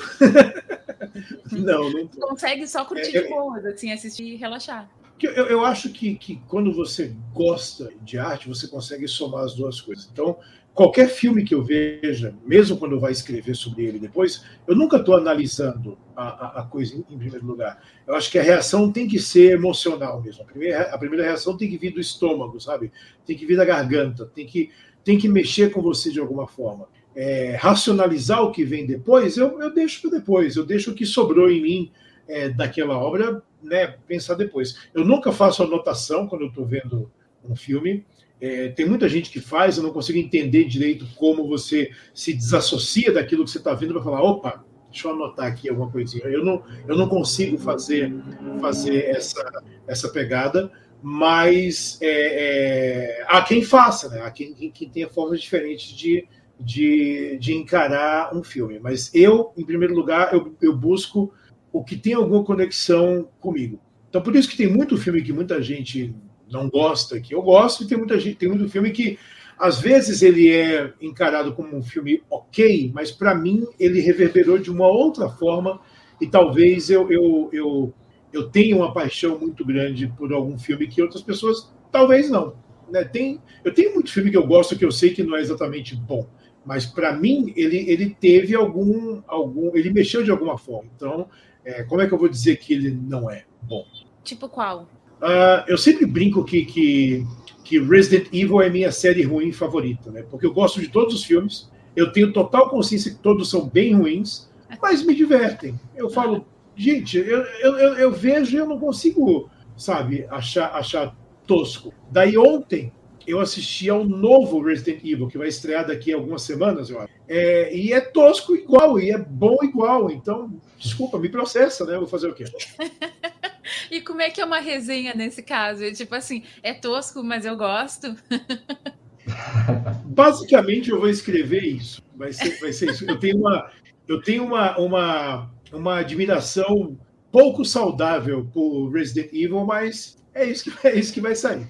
não, 1.52 1.90
não 1.90 2.06
tô. 2.06 2.20
Consegue 2.28 2.66
só 2.66 2.84
curtir 2.84 3.16
é, 3.16 3.22
de 3.22 3.28
boas, 3.28 3.64
assim, 3.64 3.92
assistir 3.92 4.24
e 4.24 4.36
relaxar. 4.36 4.88
Eu, 5.22 5.46
eu 5.46 5.64
acho 5.64 5.90
que, 5.90 6.14
que 6.16 6.36
quando 6.48 6.72
você 6.72 7.14
gosta 7.32 7.92
de 8.02 8.18
arte, 8.18 8.48
você 8.48 8.66
consegue 8.66 9.08
somar 9.08 9.44
as 9.44 9.54
duas 9.54 9.80
coisas. 9.80 10.08
Então, 10.12 10.38
qualquer 10.74 11.08
filme 11.08 11.44
que 11.44 11.54
eu 11.54 11.62
veja, 11.62 12.34
mesmo 12.44 12.76
quando 12.76 12.92
eu 12.92 13.00
vá 13.00 13.10
escrever 13.10 13.54
sobre 13.54 13.84
ele 13.84 13.98
depois, 13.98 14.44
eu 14.66 14.74
nunca 14.74 14.96
estou 14.96 15.16
analisando 15.16 15.96
a, 16.16 16.24
a, 16.24 16.60
a, 16.60 16.62
coisa 16.64 16.94
em, 16.96 17.14
em, 17.14 17.18
primeiro 17.18 17.46
lugar. 17.46 17.80
Eu 18.06 18.14
acho 18.16 18.30
que 18.30 18.38
a 18.38 18.42
reação 18.42 18.90
tem 18.90 19.06
que 19.06 19.20
ser 19.20 19.52
emocional 19.52 20.20
mesmo. 20.20 20.42
A 20.42 20.46
primeira, 20.46 20.82
a 20.82 20.98
primeira 20.98 21.24
reação 21.24 21.56
tem 21.56 21.70
que 21.70 21.78
vir 21.78 21.92
do 21.92 22.00
estômago, 22.00 22.60
sabe? 22.60 22.90
Tem 23.24 23.36
que 23.36 23.46
vir 23.46 23.56
da 23.56 23.64
garganta, 23.64 24.26
tem 24.26 24.46
que, 24.46 24.70
tem 25.04 25.16
que 25.16 25.28
mexer 25.28 25.70
com 25.70 25.80
você 25.80 26.10
de 26.10 26.18
alguma 26.18 26.48
forma. 26.48 26.88
É, 27.14 27.54
racionalizar 27.54 28.42
o 28.42 28.50
que 28.50 28.64
vem 28.64 28.84
depois, 28.84 29.36
eu, 29.36 29.62
eu 29.62 29.72
deixo 29.72 30.02
para 30.02 30.18
depois, 30.18 30.56
eu 30.56 30.66
deixo 30.66 30.90
o 30.90 30.94
que 30.94 31.06
sobrou 31.06 31.48
em 31.48 31.62
mim 31.62 31.92
é, 32.26 32.48
daquela 32.48 32.98
obra 32.98 33.40
né, 33.62 33.96
pensar 34.08 34.34
depois. 34.34 34.88
Eu 34.92 35.04
nunca 35.04 35.32
faço 35.32 35.62
anotação 35.62 36.26
quando 36.26 36.42
eu 36.42 36.48
estou 36.48 36.66
vendo 36.66 37.10
um 37.48 37.54
filme. 37.54 38.04
É, 38.40 38.68
tem 38.68 38.86
muita 38.86 39.08
gente 39.08 39.30
que 39.30 39.40
faz, 39.40 39.76
eu 39.76 39.82
não 39.82 39.92
consigo 39.92 40.18
entender 40.18 40.64
direito 40.64 41.06
como 41.16 41.46
você 41.46 41.90
se 42.12 42.32
desassocia 42.32 43.12
daquilo 43.12 43.44
que 43.44 43.50
você 43.50 43.58
está 43.58 43.72
vendo 43.74 43.94
para 43.94 44.02
falar, 44.02 44.22
opa, 44.22 44.64
deixa 44.90 45.08
eu 45.08 45.12
anotar 45.12 45.46
aqui 45.46 45.68
alguma 45.68 45.90
coisinha. 45.90 46.24
Eu 46.26 46.44
não, 46.44 46.62
eu 46.86 46.96
não 46.96 47.08
consigo 47.08 47.58
fazer, 47.58 48.14
fazer 48.60 49.06
essa, 49.06 49.62
essa 49.86 50.08
pegada, 50.08 50.70
mas 51.02 51.98
é, 52.00 53.18
é, 53.20 53.26
há 53.28 53.42
quem 53.42 53.62
faça, 53.62 54.08
né? 54.08 54.22
há 54.22 54.30
quem, 54.30 54.54
quem, 54.54 54.88
tenha 54.88 55.08
formas 55.08 55.40
diferentes 55.40 55.88
de, 55.88 56.26
de, 56.58 57.36
de 57.40 57.54
encarar 57.54 58.34
um 58.34 58.42
filme. 58.42 58.78
Mas 58.78 59.14
eu, 59.14 59.52
em 59.56 59.64
primeiro 59.64 59.94
lugar, 59.94 60.32
eu, 60.32 60.56
eu 60.62 60.74
busco 60.76 61.32
o 61.72 61.84
que 61.84 61.96
tem 61.96 62.14
alguma 62.14 62.44
conexão 62.44 63.28
comigo. 63.40 63.80
Então, 64.08 64.22
por 64.22 64.34
isso 64.36 64.48
que 64.48 64.56
tem 64.56 64.68
muito 64.68 64.96
filme 64.96 65.22
que 65.22 65.32
muita 65.32 65.60
gente 65.60 66.14
não 66.50 66.68
gosta, 66.68 67.20
que 67.20 67.34
eu 67.34 67.42
gosto, 67.42 67.82
e 67.82 67.86
tem 67.86 67.98
muita 67.98 68.18
gente, 68.18 68.36
tem 68.36 68.48
muito 68.48 68.68
filme 68.68 68.90
que 68.90 69.18
às 69.58 69.80
vezes 69.80 70.22
ele 70.22 70.50
é 70.50 70.92
encarado 71.00 71.54
como 71.54 71.76
um 71.76 71.82
filme 71.82 72.22
ok, 72.28 72.90
mas 72.94 73.10
para 73.10 73.34
mim 73.34 73.66
ele 73.78 74.00
reverberou 74.00 74.58
de 74.58 74.70
uma 74.70 74.88
outra 74.88 75.28
forma 75.28 75.80
e 76.20 76.26
talvez 76.26 76.90
eu, 76.90 77.10
eu, 77.10 77.48
eu, 77.52 77.94
eu 78.32 78.48
tenha 78.50 78.76
uma 78.76 78.92
paixão 78.92 79.38
muito 79.38 79.64
grande 79.64 80.08
por 80.08 80.32
algum 80.32 80.58
filme 80.58 80.88
que 80.88 81.00
outras 81.00 81.22
pessoas 81.22 81.72
talvez 81.90 82.28
não. 82.28 82.56
Né? 82.90 83.04
Tem, 83.04 83.40
eu 83.64 83.72
tenho 83.72 83.94
muito 83.94 84.12
filme 84.12 84.30
que 84.30 84.36
eu 84.36 84.46
gosto 84.46 84.76
que 84.76 84.84
eu 84.84 84.92
sei 84.92 85.10
que 85.10 85.22
não 85.22 85.36
é 85.36 85.40
exatamente 85.40 85.94
bom, 85.94 86.26
mas 86.64 86.84
para 86.84 87.12
mim 87.12 87.52
ele, 87.56 87.88
ele 87.90 88.16
teve 88.18 88.54
algum, 88.54 89.22
algum. 89.26 89.76
Ele 89.76 89.90
mexeu 89.90 90.22
de 90.22 90.30
alguma 90.30 90.58
forma. 90.58 90.90
Então, 90.96 91.28
é, 91.64 91.82
como 91.84 92.00
é 92.00 92.06
que 92.06 92.14
eu 92.14 92.18
vou 92.18 92.28
dizer 92.28 92.56
que 92.56 92.72
ele 92.74 92.90
não 92.90 93.30
é 93.30 93.44
bom? 93.62 93.84
Tipo 94.22 94.48
qual? 94.48 94.88
Uh, 95.20 95.64
eu 95.68 95.78
sempre 95.78 96.04
brinco 96.04 96.44
que, 96.44 96.64
que 96.64 97.26
que 97.64 97.80
Resident 97.80 98.28
Evil 98.30 98.60
é 98.60 98.68
minha 98.68 98.92
série 98.92 99.22
ruim 99.22 99.50
favorita, 99.50 100.10
né? 100.10 100.22
Porque 100.30 100.46
eu 100.46 100.52
gosto 100.52 100.80
de 100.80 100.88
todos 100.88 101.14
os 101.14 101.24
filmes, 101.24 101.68
eu 101.96 102.12
tenho 102.12 102.32
total 102.32 102.68
consciência 102.68 103.10
que 103.10 103.18
todos 103.18 103.48
são 103.48 103.66
bem 103.66 103.94
ruins, 103.94 104.48
mas 104.80 105.04
me 105.04 105.14
divertem. 105.14 105.80
Eu 105.96 106.10
falo, 106.10 106.46
gente, 106.76 107.16
eu, 107.16 107.40
eu, 107.42 107.78
eu, 107.78 107.94
eu 107.94 108.12
vejo 108.12 108.54
e 108.54 108.58
eu 108.58 108.66
não 108.66 108.78
consigo, 108.78 109.48
sabe, 109.76 110.26
achar, 110.30 110.74
achar 110.74 111.16
tosco. 111.46 111.92
Daí 112.10 112.36
ontem 112.36 112.92
eu 113.26 113.40
assisti 113.40 113.88
ao 113.88 114.04
novo 114.04 114.60
Resident 114.60 115.02
Evil, 115.02 115.28
que 115.28 115.38
vai 115.38 115.48
estrear 115.48 115.86
daqui 115.86 116.12
a 116.12 116.16
algumas 116.16 116.42
semanas, 116.42 116.90
eu 116.90 117.00
acho. 117.00 117.14
É, 117.26 117.74
e 117.74 117.94
é 117.94 118.00
tosco 118.02 118.54
igual, 118.54 119.00
e 119.00 119.10
é 119.10 119.18
bom 119.18 119.56
igual. 119.62 120.10
Então, 120.10 120.52
desculpa, 120.78 121.18
me 121.18 121.30
processa, 121.30 121.86
né? 121.86 121.96
Vou 121.96 122.06
fazer 122.06 122.28
o 122.28 122.34
quê? 122.34 122.44
E 123.90 124.00
como 124.00 124.20
é 124.20 124.30
que 124.30 124.40
é 124.40 124.44
uma 124.44 124.60
resenha 124.60 125.14
nesse 125.14 125.42
caso? 125.42 125.84
É 125.84 125.90
tipo 125.90 126.14
assim, 126.14 126.44
é 126.62 126.72
tosco, 126.72 127.22
mas 127.22 127.44
eu 127.44 127.56
gosto. 127.56 128.14
Basicamente, 130.04 130.90
eu 130.90 131.00
vou 131.00 131.08
escrever 131.08 131.62
isso. 131.62 132.02
Vai 132.14 132.32
ser, 132.32 132.58
vai 132.60 132.72
ser 132.72 132.90
isso. 132.90 133.08
Eu 133.08 133.18
tenho 133.18 133.38
uma, 133.38 133.70
eu 134.06 134.22
tenho 134.22 134.44
uma, 134.44 134.78
uma, 134.78 135.50
uma 135.72 135.98
admiração 135.98 136.98
pouco 137.32 137.64
saudável 137.64 138.48
por 138.52 138.90
Resident 138.90 139.32
Evil, 139.32 139.64
mas 139.64 140.16
é 140.34 140.44
isso 140.44 140.70
que, 140.70 140.86
é 140.86 140.94
isso 140.94 141.12
que 141.12 141.20
vai 141.20 141.34
sair. 141.34 141.68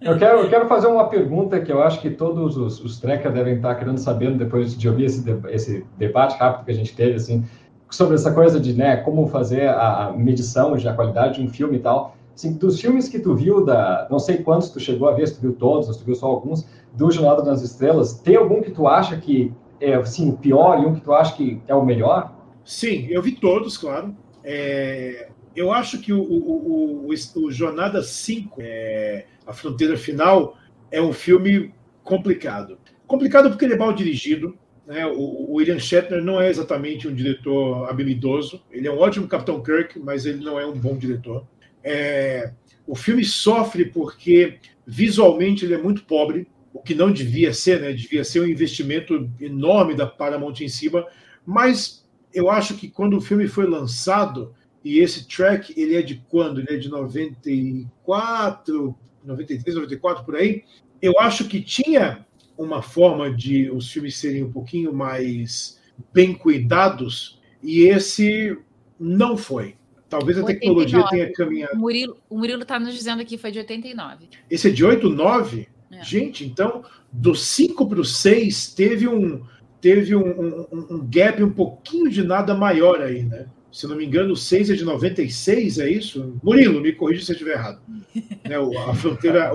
Eu 0.00 0.18
quero, 0.18 0.40
eu 0.40 0.50
quero 0.50 0.68
fazer 0.68 0.88
uma 0.88 1.08
pergunta 1.08 1.60
que 1.60 1.70
eu 1.70 1.80
acho 1.80 2.00
que 2.00 2.10
todos 2.10 2.56
os, 2.56 2.80
os 2.80 2.98
devem 2.98 3.54
estar 3.54 3.76
querendo 3.76 3.98
saber 3.98 4.36
depois 4.36 4.76
de 4.76 4.88
ouvir 4.88 5.04
esse, 5.04 5.24
esse 5.48 5.86
debate 5.96 6.36
rápido 6.38 6.64
que 6.64 6.72
a 6.72 6.74
gente 6.74 6.94
teve, 6.94 7.14
assim, 7.14 7.44
sobre 7.92 8.14
essa 8.14 8.32
coisa 8.32 8.58
de 8.58 8.72
né, 8.72 8.96
como 8.96 9.28
fazer 9.28 9.68
a 9.68 10.14
medição 10.16 10.76
de 10.76 10.88
a 10.88 10.94
qualidade 10.94 11.40
de 11.40 11.46
um 11.46 11.50
filme 11.50 11.76
e 11.76 11.80
tal. 11.80 12.16
Assim, 12.34 12.54
dos 12.54 12.80
filmes 12.80 13.08
que 13.08 13.18
tu 13.18 13.34
viu, 13.34 13.64
da, 13.64 14.08
não 14.10 14.18
sei 14.18 14.38
quantos 14.38 14.70
tu 14.70 14.80
chegou 14.80 15.08
a 15.08 15.12
ver, 15.12 15.28
se 15.28 15.34
tu 15.34 15.42
viu 15.42 15.52
todos, 15.52 15.94
se 15.94 15.98
tu 15.98 16.04
viu 16.04 16.14
só 16.14 16.26
alguns, 16.26 16.66
do 16.94 17.10
Jornada 17.10 17.42
nas 17.44 17.62
Estrelas, 17.62 18.14
tem 18.14 18.36
algum 18.36 18.62
que 18.62 18.70
tu 18.70 18.86
acha 18.88 19.18
que 19.18 19.52
é 19.78 19.94
assim, 19.94 20.30
o 20.30 20.36
pior 20.36 20.82
e 20.82 20.86
um 20.86 20.94
que 20.94 21.02
tu 21.02 21.12
acha 21.12 21.36
que 21.36 21.60
é 21.68 21.74
o 21.74 21.84
melhor? 21.84 22.34
Sim, 22.64 23.06
eu 23.10 23.20
vi 23.20 23.32
todos, 23.32 23.76
claro. 23.76 24.16
É, 24.42 25.28
eu 25.54 25.70
acho 25.72 25.98
que 26.00 26.12
o, 26.12 26.22
o, 26.22 27.06
o, 27.06 27.44
o 27.44 27.50
Jornada 27.50 28.02
5, 28.02 28.56
é, 28.58 29.26
A 29.46 29.52
Fronteira 29.52 29.96
Final, 29.96 30.56
é 30.90 31.02
um 31.02 31.12
filme 31.12 31.74
complicado. 32.02 32.78
Complicado 33.06 33.50
porque 33.50 33.64
ele 33.64 33.74
é 33.74 33.78
mal 33.78 33.92
dirigido, 33.92 34.56
né? 34.86 35.06
O, 35.06 35.54
William 35.54 35.78
Shatner 35.78 36.22
não 36.22 36.40
é 36.40 36.50
exatamente 36.50 37.06
um 37.06 37.14
diretor 37.14 37.88
habilidoso. 37.88 38.62
Ele 38.70 38.88
é 38.88 38.92
um 38.92 38.98
ótimo 38.98 39.28
Capitão 39.28 39.62
Kirk, 39.62 39.98
mas 39.98 40.26
ele 40.26 40.44
não 40.44 40.58
é 40.58 40.66
um 40.66 40.78
bom 40.78 40.96
diretor. 40.96 41.46
É, 41.82 42.52
o 42.86 42.94
filme 42.94 43.24
sofre 43.24 43.86
porque 43.86 44.58
visualmente 44.86 45.64
ele 45.64 45.74
é 45.74 45.78
muito 45.78 46.04
pobre, 46.04 46.46
o 46.72 46.80
que 46.80 46.94
não 46.94 47.12
devia 47.12 47.52
ser, 47.52 47.80
né? 47.80 47.92
Devia 47.92 48.24
ser 48.24 48.40
um 48.40 48.46
investimento 48.46 49.30
enorme 49.40 49.94
da 49.94 50.06
Paramount 50.06 50.60
em 50.60 50.68
cima. 50.68 51.06
Mas 51.46 52.08
eu 52.32 52.50
acho 52.50 52.74
que 52.74 52.88
quando 52.88 53.16
o 53.16 53.20
filme 53.20 53.46
foi 53.46 53.66
lançado 53.66 54.54
e 54.84 54.98
esse 54.98 55.28
track 55.28 55.72
ele 55.80 55.94
é 55.94 56.02
de 56.02 56.22
quando? 56.28 56.60
Ele 56.60 56.74
é 56.74 56.76
de 56.76 56.88
94, 56.88 58.96
93, 59.24 59.76
94 59.76 60.24
por 60.24 60.36
aí. 60.36 60.64
Eu 61.00 61.18
acho 61.18 61.46
que 61.46 61.60
tinha 61.60 62.26
uma 62.62 62.82
forma 62.82 63.30
de 63.30 63.70
os 63.70 63.90
filmes 63.90 64.16
serem 64.16 64.44
um 64.44 64.52
pouquinho 64.52 64.92
mais 64.92 65.80
bem 66.12 66.34
cuidados, 66.34 67.40
e 67.62 67.82
esse 67.82 68.56
não 68.98 69.36
foi. 69.36 69.76
Talvez 70.08 70.36
a 70.36 70.42
89. 70.42 70.54
tecnologia 70.54 71.10
tenha 71.10 71.32
caminhado. 71.32 71.74
O 71.74 71.78
Murilo, 71.78 72.18
o 72.28 72.38
Murilo 72.38 72.62
está 72.62 72.78
nos 72.78 72.94
dizendo 72.94 73.22
aqui, 73.22 73.38
foi 73.38 73.50
de 73.50 73.58
89. 73.58 74.28
Esse 74.50 74.68
é 74.68 74.70
de 74.70 74.84
8, 74.84 75.08
9? 75.08 75.68
É. 75.90 76.04
Gente, 76.04 76.44
então, 76.44 76.84
do 77.10 77.34
5 77.34 77.86
para 77.86 78.00
o 78.00 78.04
6, 78.04 78.74
teve 78.74 79.08
um, 79.08 79.42
teve 79.80 80.14
um, 80.14 80.20
um, 80.22 80.66
um, 80.90 81.08
gap 81.08 81.42
um 81.42 81.50
pouquinho 81.50 82.10
de 82.10 82.22
nada 82.22 82.54
maior 82.54 83.00
aí, 83.00 83.22
né? 83.22 83.46
Se 83.72 83.86
não 83.86 83.96
me 83.96 84.04
engano, 84.04 84.34
o 84.34 84.36
6 84.36 84.70
é 84.70 84.74
de 84.74 84.84
96, 84.84 85.78
é 85.78 85.90
isso? 85.90 86.38
Murilo, 86.42 86.80
me 86.80 86.92
corrija 86.92 87.24
se 87.24 87.32
eu 87.32 87.34
estiver 87.34 87.54
errado. 87.54 87.80
né, 88.14 88.56
a 88.86 88.94
fronteira, 88.94 89.50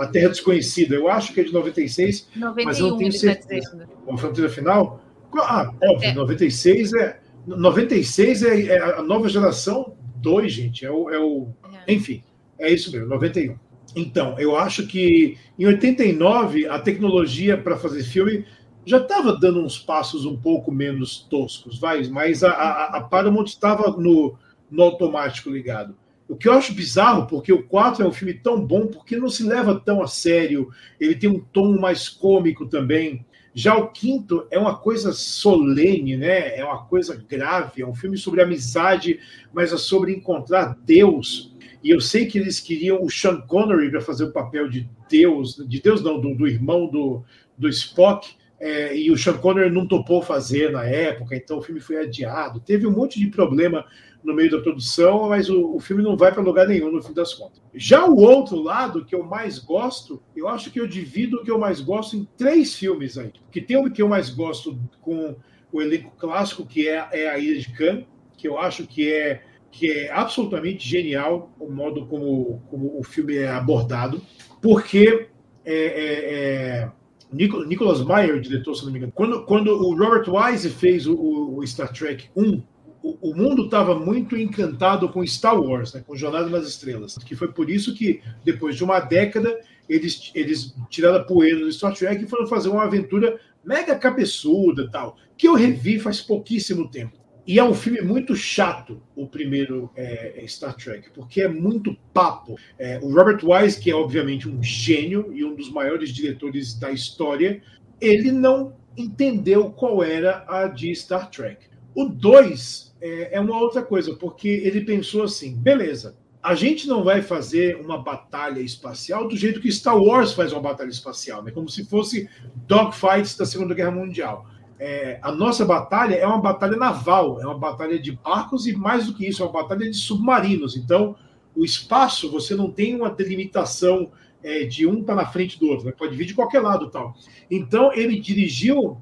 a, 0.00 0.08
Terra 0.08 0.28
Desconhecida, 0.28 0.96
eu 0.96 1.08
acho 1.08 1.32
que 1.32 1.40
é 1.40 1.44
de 1.44 1.52
96, 1.52 2.28
91, 2.34 2.64
mas 2.64 2.78
eu 2.80 2.88
não 2.88 2.98
tenho 2.98 3.12
tá 3.12 3.18
certeza. 3.18 3.76
Tá 3.76 4.12
a 4.12 4.18
fronteira 4.18 4.50
final? 4.50 5.00
Ah, 5.36 5.72
óbvio, 5.80 6.08
é. 6.08 6.14
96 6.14 6.92
é. 6.94 7.20
96 7.46 8.42
é, 8.42 8.62
é 8.66 8.78
a 8.78 9.02
nova 9.02 9.28
geração 9.28 9.94
2, 10.16 10.52
gente. 10.52 10.84
É 10.84 10.90
o, 10.90 11.08
é 11.08 11.18
o. 11.18 11.48
É. 11.86 11.92
Enfim, 11.94 12.24
é 12.58 12.72
isso 12.72 12.90
mesmo, 12.90 13.06
91. 13.08 13.56
Então, 13.94 14.38
eu 14.38 14.56
acho 14.56 14.86
que 14.86 15.36
em 15.58 15.66
89 15.66 16.66
a 16.66 16.78
tecnologia 16.78 17.56
para 17.56 17.76
fazer 17.76 18.02
filme 18.02 18.44
já 18.84 18.98
estava 18.98 19.36
dando 19.36 19.60
uns 19.60 19.78
passos 19.78 20.24
um 20.24 20.36
pouco 20.36 20.72
menos 20.72 21.18
toscos, 21.18 21.78
vai, 21.78 22.02
mas 22.08 22.42
a, 22.42 22.50
a, 22.50 22.96
a 22.98 23.00
Paramount 23.02 23.46
estava 23.46 23.90
no, 23.90 24.36
no 24.70 24.82
automático 24.82 25.50
ligado. 25.50 25.96
O 26.28 26.36
que 26.36 26.48
eu 26.48 26.52
acho 26.52 26.72
bizarro, 26.72 27.26
porque 27.26 27.52
o 27.52 27.64
4 27.64 28.04
é 28.04 28.08
um 28.08 28.12
filme 28.12 28.34
tão 28.34 28.64
bom, 28.64 28.86
porque 28.86 29.16
não 29.16 29.28
se 29.28 29.42
leva 29.42 29.80
tão 29.80 30.00
a 30.00 30.06
sério, 30.06 30.70
ele 31.00 31.16
tem 31.16 31.28
um 31.28 31.40
tom 31.40 31.76
mais 31.76 32.08
cômico 32.08 32.66
também. 32.66 33.26
Já 33.52 33.76
o 33.76 33.88
quinto 33.88 34.46
é 34.48 34.56
uma 34.56 34.76
coisa 34.76 35.12
solene, 35.12 36.16
né? 36.16 36.56
É 36.56 36.64
uma 36.64 36.84
coisa 36.84 37.16
grave, 37.28 37.82
é 37.82 37.86
um 37.86 37.94
filme 37.96 38.16
sobre 38.16 38.40
amizade, 38.40 39.18
mas 39.52 39.72
é 39.72 39.76
sobre 39.76 40.14
encontrar 40.14 40.78
Deus. 40.84 41.52
E 41.82 41.90
eu 41.90 42.00
sei 42.00 42.26
que 42.26 42.38
eles 42.38 42.60
queriam 42.60 43.02
o 43.02 43.10
Sean 43.10 43.40
Connery 43.40 43.90
para 43.90 44.00
fazer 44.00 44.24
o 44.24 44.32
papel 44.32 44.68
de 44.68 44.88
Deus, 45.10 45.56
de 45.66 45.82
Deus 45.82 46.00
não, 46.00 46.20
do, 46.20 46.32
do 46.34 46.46
irmão 46.46 46.86
do, 46.86 47.24
do 47.58 47.68
Spock, 47.68 48.36
é, 48.60 48.94
e 48.94 49.10
o 49.10 49.16
Sean 49.16 49.38
Connery 49.38 49.70
não 49.70 49.86
topou 49.86 50.20
fazer 50.20 50.70
na 50.70 50.84
época, 50.84 51.34
então 51.34 51.56
o 51.56 51.62
filme 51.62 51.80
foi 51.80 51.96
adiado. 51.96 52.60
Teve 52.60 52.86
um 52.86 52.90
monte 52.90 53.18
de 53.18 53.28
problema 53.28 53.86
no 54.22 54.34
meio 54.34 54.50
da 54.50 54.60
produção, 54.60 55.30
mas 55.30 55.48
o, 55.48 55.74
o 55.74 55.80
filme 55.80 56.02
não 56.02 56.14
vai 56.14 56.30
para 56.30 56.42
lugar 56.42 56.68
nenhum 56.68 56.92
no 56.92 57.02
fim 57.02 57.14
das 57.14 57.32
contas. 57.32 57.62
Já 57.72 58.04
o 58.04 58.16
outro 58.18 58.60
lado, 58.60 59.02
que 59.06 59.14
eu 59.14 59.24
mais 59.24 59.58
gosto, 59.58 60.22
eu 60.36 60.46
acho 60.46 60.70
que 60.70 60.78
eu 60.78 60.86
divido 60.86 61.38
o 61.38 61.42
que 61.42 61.50
eu 61.50 61.58
mais 61.58 61.80
gosto 61.80 62.16
em 62.16 62.28
três 62.36 62.74
filmes 62.74 63.16
aí. 63.16 63.32
Que 63.50 63.62
tem 63.62 63.78
o 63.78 63.90
que 63.90 64.02
eu 64.02 64.08
mais 64.08 64.28
gosto 64.28 64.78
com 65.00 65.36
o 65.72 65.80
elenco 65.80 66.12
clássico, 66.18 66.66
que 66.66 66.86
é, 66.86 67.08
é 67.12 67.30
a 67.30 67.38
Ilha 67.38 67.58
de 67.58 67.72
Cannes, 67.72 68.04
que 68.36 68.46
eu 68.46 68.58
acho 68.58 68.86
que 68.86 69.10
é, 69.10 69.42
que 69.70 69.90
é 69.90 70.12
absolutamente 70.12 70.86
genial 70.86 71.50
o 71.58 71.70
modo 71.70 72.04
como, 72.04 72.60
como 72.68 72.98
o 72.98 73.02
filme 73.02 73.36
é 73.36 73.48
abordado, 73.48 74.20
porque 74.60 75.28
é, 75.64 75.74
é, 75.74 76.34
é 76.34 76.90
Nicholas 77.32 78.04
Meyer, 78.04 78.40
diretor, 78.40 78.74
se 78.74 78.84
não 78.84 78.92
me 78.92 78.98
engano, 78.98 79.12
quando, 79.12 79.44
quando 79.44 79.68
o 79.68 79.94
Robert 79.94 80.24
Wise 80.28 80.70
fez 80.70 81.06
o, 81.06 81.14
o 81.14 81.66
Star 81.66 81.92
Trek 81.92 82.28
1, 82.36 82.62
o, 83.02 83.30
o 83.30 83.34
mundo 83.34 83.64
estava 83.64 83.98
muito 83.98 84.36
encantado 84.36 85.08
com 85.08 85.26
Star 85.26 85.60
Wars, 85.60 85.94
né, 85.94 86.02
com 86.06 86.16
Jornada 86.16 86.48
nas 86.48 86.66
Estrelas, 86.66 87.16
que 87.18 87.36
foi 87.36 87.48
por 87.48 87.70
isso 87.70 87.94
que, 87.94 88.20
depois 88.44 88.76
de 88.76 88.84
uma 88.84 89.00
década, 89.00 89.58
eles, 89.88 90.30
eles 90.34 90.74
tiraram 90.88 91.18
a 91.18 91.24
poeira 91.24 91.60
do 91.60 91.72
Star 91.72 91.94
Trek 91.94 92.24
e 92.24 92.28
foram 92.28 92.46
fazer 92.46 92.68
uma 92.68 92.84
aventura 92.84 93.38
mega 93.64 93.94
cabeçuda 93.94 94.90
tal, 94.90 95.16
que 95.36 95.46
eu 95.46 95.54
revi 95.54 95.98
faz 95.98 96.20
pouquíssimo 96.20 96.90
tempo. 96.90 97.19
E 97.50 97.58
é 97.58 97.64
um 97.64 97.74
filme 97.74 98.00
muito 98.00 98.36
chato, 98.36 99.02
o 99.16 99.26
primeiro 99.26 99.90
é, 99.96 100.40
é, 100.40 100.46
Star 100.46 100.72
Trek, 100.72 101.10
porque 101.12 101.42
é 101.42 101.48
muito 101.48 101.96
papo. 102.14 102.56
É, 102.78 103.00
o 103.02 103.12
Robert 103.12 103.40
Wise, 103.42 103.80
que 103.80 103.90
é 103.90 103.94
obviamente 103.94 104.48
um 104.48 104.62
gênio 104.62 105.32
e 105.34 105.44
um 105.44 105.56
dos 105.56 105.68
maiores 105.68 106.10
diretores 106.10 106.78
da 106.78 106.92
história, 106.92 107.60
ele 108.00 108.30
não 108.30 108.76
entendeu 108.96 109.68
qual 109.68 110.00
era 110.00 110.44
a 110.46 110.68
de 110.68 110.94
Star 110.94 111.28
Trek. 111.28 111.66
O 111.92 112.04
2 112.04 112.94
é, 113.00 113.34
é 113.36 113.40
uma 113.40 113.58
outra 113.58 113.82
coisa, 113.82 114.14
porque 114.14 114.46
ele 114.48 114.82
pensou 114.82 115.24
assim: 115.24 115.56
beleza, 115.56 116.16
a 116.40 116.54
gente 116.54 116.86
não 116.86 117.02
vai 117.02 117.20
fazer 117.20 117.74
uma 117.80 117.98
batalha 117.98 118.60
espacial 118.60 119.26
do 119.26 119.36
jeito 119.36 119.60
que 119.60 119.72
Star 119.72 120.00
Wars 120.00 120.32
faz 120.34 120.52
uma 120.52 120.62
batalha 120.62 120.88
espacial, 120.88 121.42
né? 121.42 121.50
como 121.50 121.68
se 121.68 121.84
fosse 121.84 122.30
dogfights 122.68 123.36
da 123.36 123.44
Segunda 123.44 123.74
Guerra 123.74 123.90
Mundial 123.90 124.46
é, 124.80 125.18
a 125.20 125.30
nossa 125.30 125.62
batalha 125.62 126.14
é 126.14 126.26
uma 126.26 126.40
batalha 126.40 126.74
naval, 126.74 127.38
é 127.38 127.44
uma 127.44 127.58
batalha 127.58 127.98
de 127.98 128.12
barcos 128.12 128.66
e 128.66 128.74
mais 128.74 129.06
do 129.06 129.12
que 129.12 129.28
isso, 129.28 129.42
é 129.42 129.46
uma 129.46 129.52
batalha 129.52 129.88
de 129.88 129.94
submarinos. 129.94 130.74
Então, 130.74 131.14
o 131.54 131.62
espaço 131.62 132.30
você 132.30 132.54
não 132.54 132.70
tem 132.70 132.96
uma 132.96 133.10
delimitação 133.10 134.10
é, 134.42 134.64
de 134.64 134.86
um 134.86 135.04
tá 135.04 135.14
na 135.14 135.26
frente 135.26 135.60
do 135.60 135.68
outro, 135.68 135.84
né? 135.84 135.92
pode 135.92 136.16
vir 136.16 136.24
de 136.24 136.34
qualquer 136.34 136.60
lado 136.60 136.88
tal. 136.88 137.14
Então, 137.50 137.92
ele 137.92 138.18
dirigiu 138.18 138.96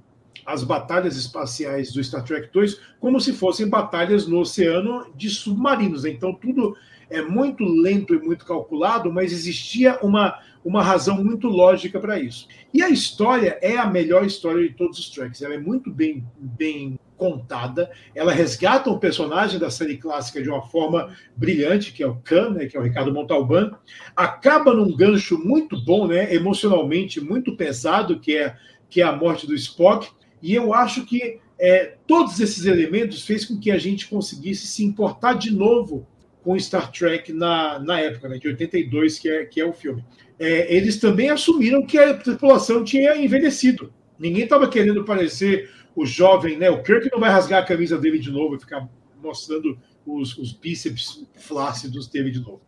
as 0.45 0.65
batalhas 0.65 1.17
espaciais 1.17 1.93
do 1.93 2.03
Star 2.03 2.25
Trek 2.25 2.53
2 2.53 2.81
como 2.99 3.21
se 3.21 3.33
fossem 3.33 3.69
batalhas 3.69 4.27
no 4.27 4.41
oceano 4.41 5.07
de 5.15 5.31
submarinos. 5.31 6.03
Né? 6.03 6.11
Então, 6.11 6.35
tudo 6.35 6.77
é 7.09 7.23
muito 7.23 7.63
lento 7.63 8.15
e 8.15 8.19
muito 8.19 8.45
calculado, 8.45 9.13
mas 9.13 9.31
existia 9.31 9.97
uma, 10.03 10.41
uma 10.65 10.83
razão 10.83 11.23
muito 11.23 11.49
lógica 11.49 11.99
para 11.99 12.19
isso. 12.19 12.49
E 12.73 12.83
a 12.83 12.91
história 12.91 13.59
é 13.63 13.77
a 13.77 13.87
melhor 13.87 14.25
história 14.25 14.67
de 14.67 14.75
todos 14.75 14.99
os 14.99 15.11
tracks. 15.11 15.43
Ela 15.43 15.55
é 15.55 15.59
muito 15.59 15.91
bem, 15.91 16.25
bem 16.37 16.99
contada. 17.19 17.91
Ela 18.15 18.33
resgata 18.33 18.89
um 18.89 18.99
personagem 18.99 19.59
da 19.59 19.71
série 19.71 19.99
clássica 19.99 20.43
de 20.43 20.49
uma 20.49 20.63
forma 20.63 21.15
brilhante, 21.37 21.93
que 21.93 22.03
é 22.03 22.07
o 22.07 22.17
Khan, 22.17 22.51
né, 22.51 22.67
que 22.67 22.77
é 22.77 22.81
o 22.81 22.83
Ricardo 22.83 23.13
Montalban. 23.13 23.73
Acaba 24.15 24.73
num 24.73 24.97
gancho 24.97 25.37
muito 25.37 25.77
bom, 25.85 26.07
né, 26.07 26.33
emocionalmente 26.33 27.21
muito 27.21 27.57
pesado, 27.57 28.21
que 28.21 28.37
é, 28.37 28.57
que 28.89 29.03
é 29.03 29.05
a 29.05 29.13
morte 29.13 29.47
do 29.47 29.55
Spock. 29.55 30.09
E 30.41 30.55
eu 30.55 30.73
acho 30.73 31.05
que 31.05 31.41
é, 31.59 31.97
todos 32.07 32.39
esses 32.39 32.65
elementos 32.65 33.23
fez 33.23 33.45
com 33.45 33.59
que 33.59 33.71
a 33.71 33.79
gente 33.79 34.07
conseguisse 34.07 34.67
se 34.69 34.85
importar 34.85 35.35
de 35.35 35.51
novo 35.51 36.07
com 36.45 36.59
Star 36.59 36.91
Trek 36.93 37.33
na, 37.33 37.81
na 37.81 38.01
época, 38.01 38.29
né, 38.29 38.39
de 38.39 38.49
82, 38.49 39.19
que 39.19 39.29
é, 39.29 39.45
que 39.45 39.61
é 39.61 39.67
o 39.67 39.73
filme. 39.73 40.05
É, 40.39 40.75
eles 40.75 40.99
também 40.99 41.31
assumiram 41.31 41.85
que 41.85 41.99
a 41.99 42.15
tripulação 42.15 42.85
tinha 42.85 43.17
envelhecido. 43.17 43.93
Ninguém 44.19 44.45
estava 44.45 44.69
querendo 44.69 45.05
parecer 45.05 45.71
o 45.95 46.07
jovem, 46.07 46.57
né? 46.57 46.71
O 46.71 46.83
Kirk 46.83 47.09
não 47.13 47.19
vai 47.19 47.31
rasgar 47.31 47.63
a 47.63 47.67
camisa 47.67 47.99
dele 47.99 48.19
de 48.19 48.31
novo 48.31 48.55
e 48.55 48.61
ficar 48.61 48.89
mostrando 49.23 49.79
os, 50.07 50.37
os 50.39 50.53
bíceps 50.53 51.27
flácidos 51.37 52.09
dele 52.09 52.31
de 52.31 52.41
novo. 52.41 52.61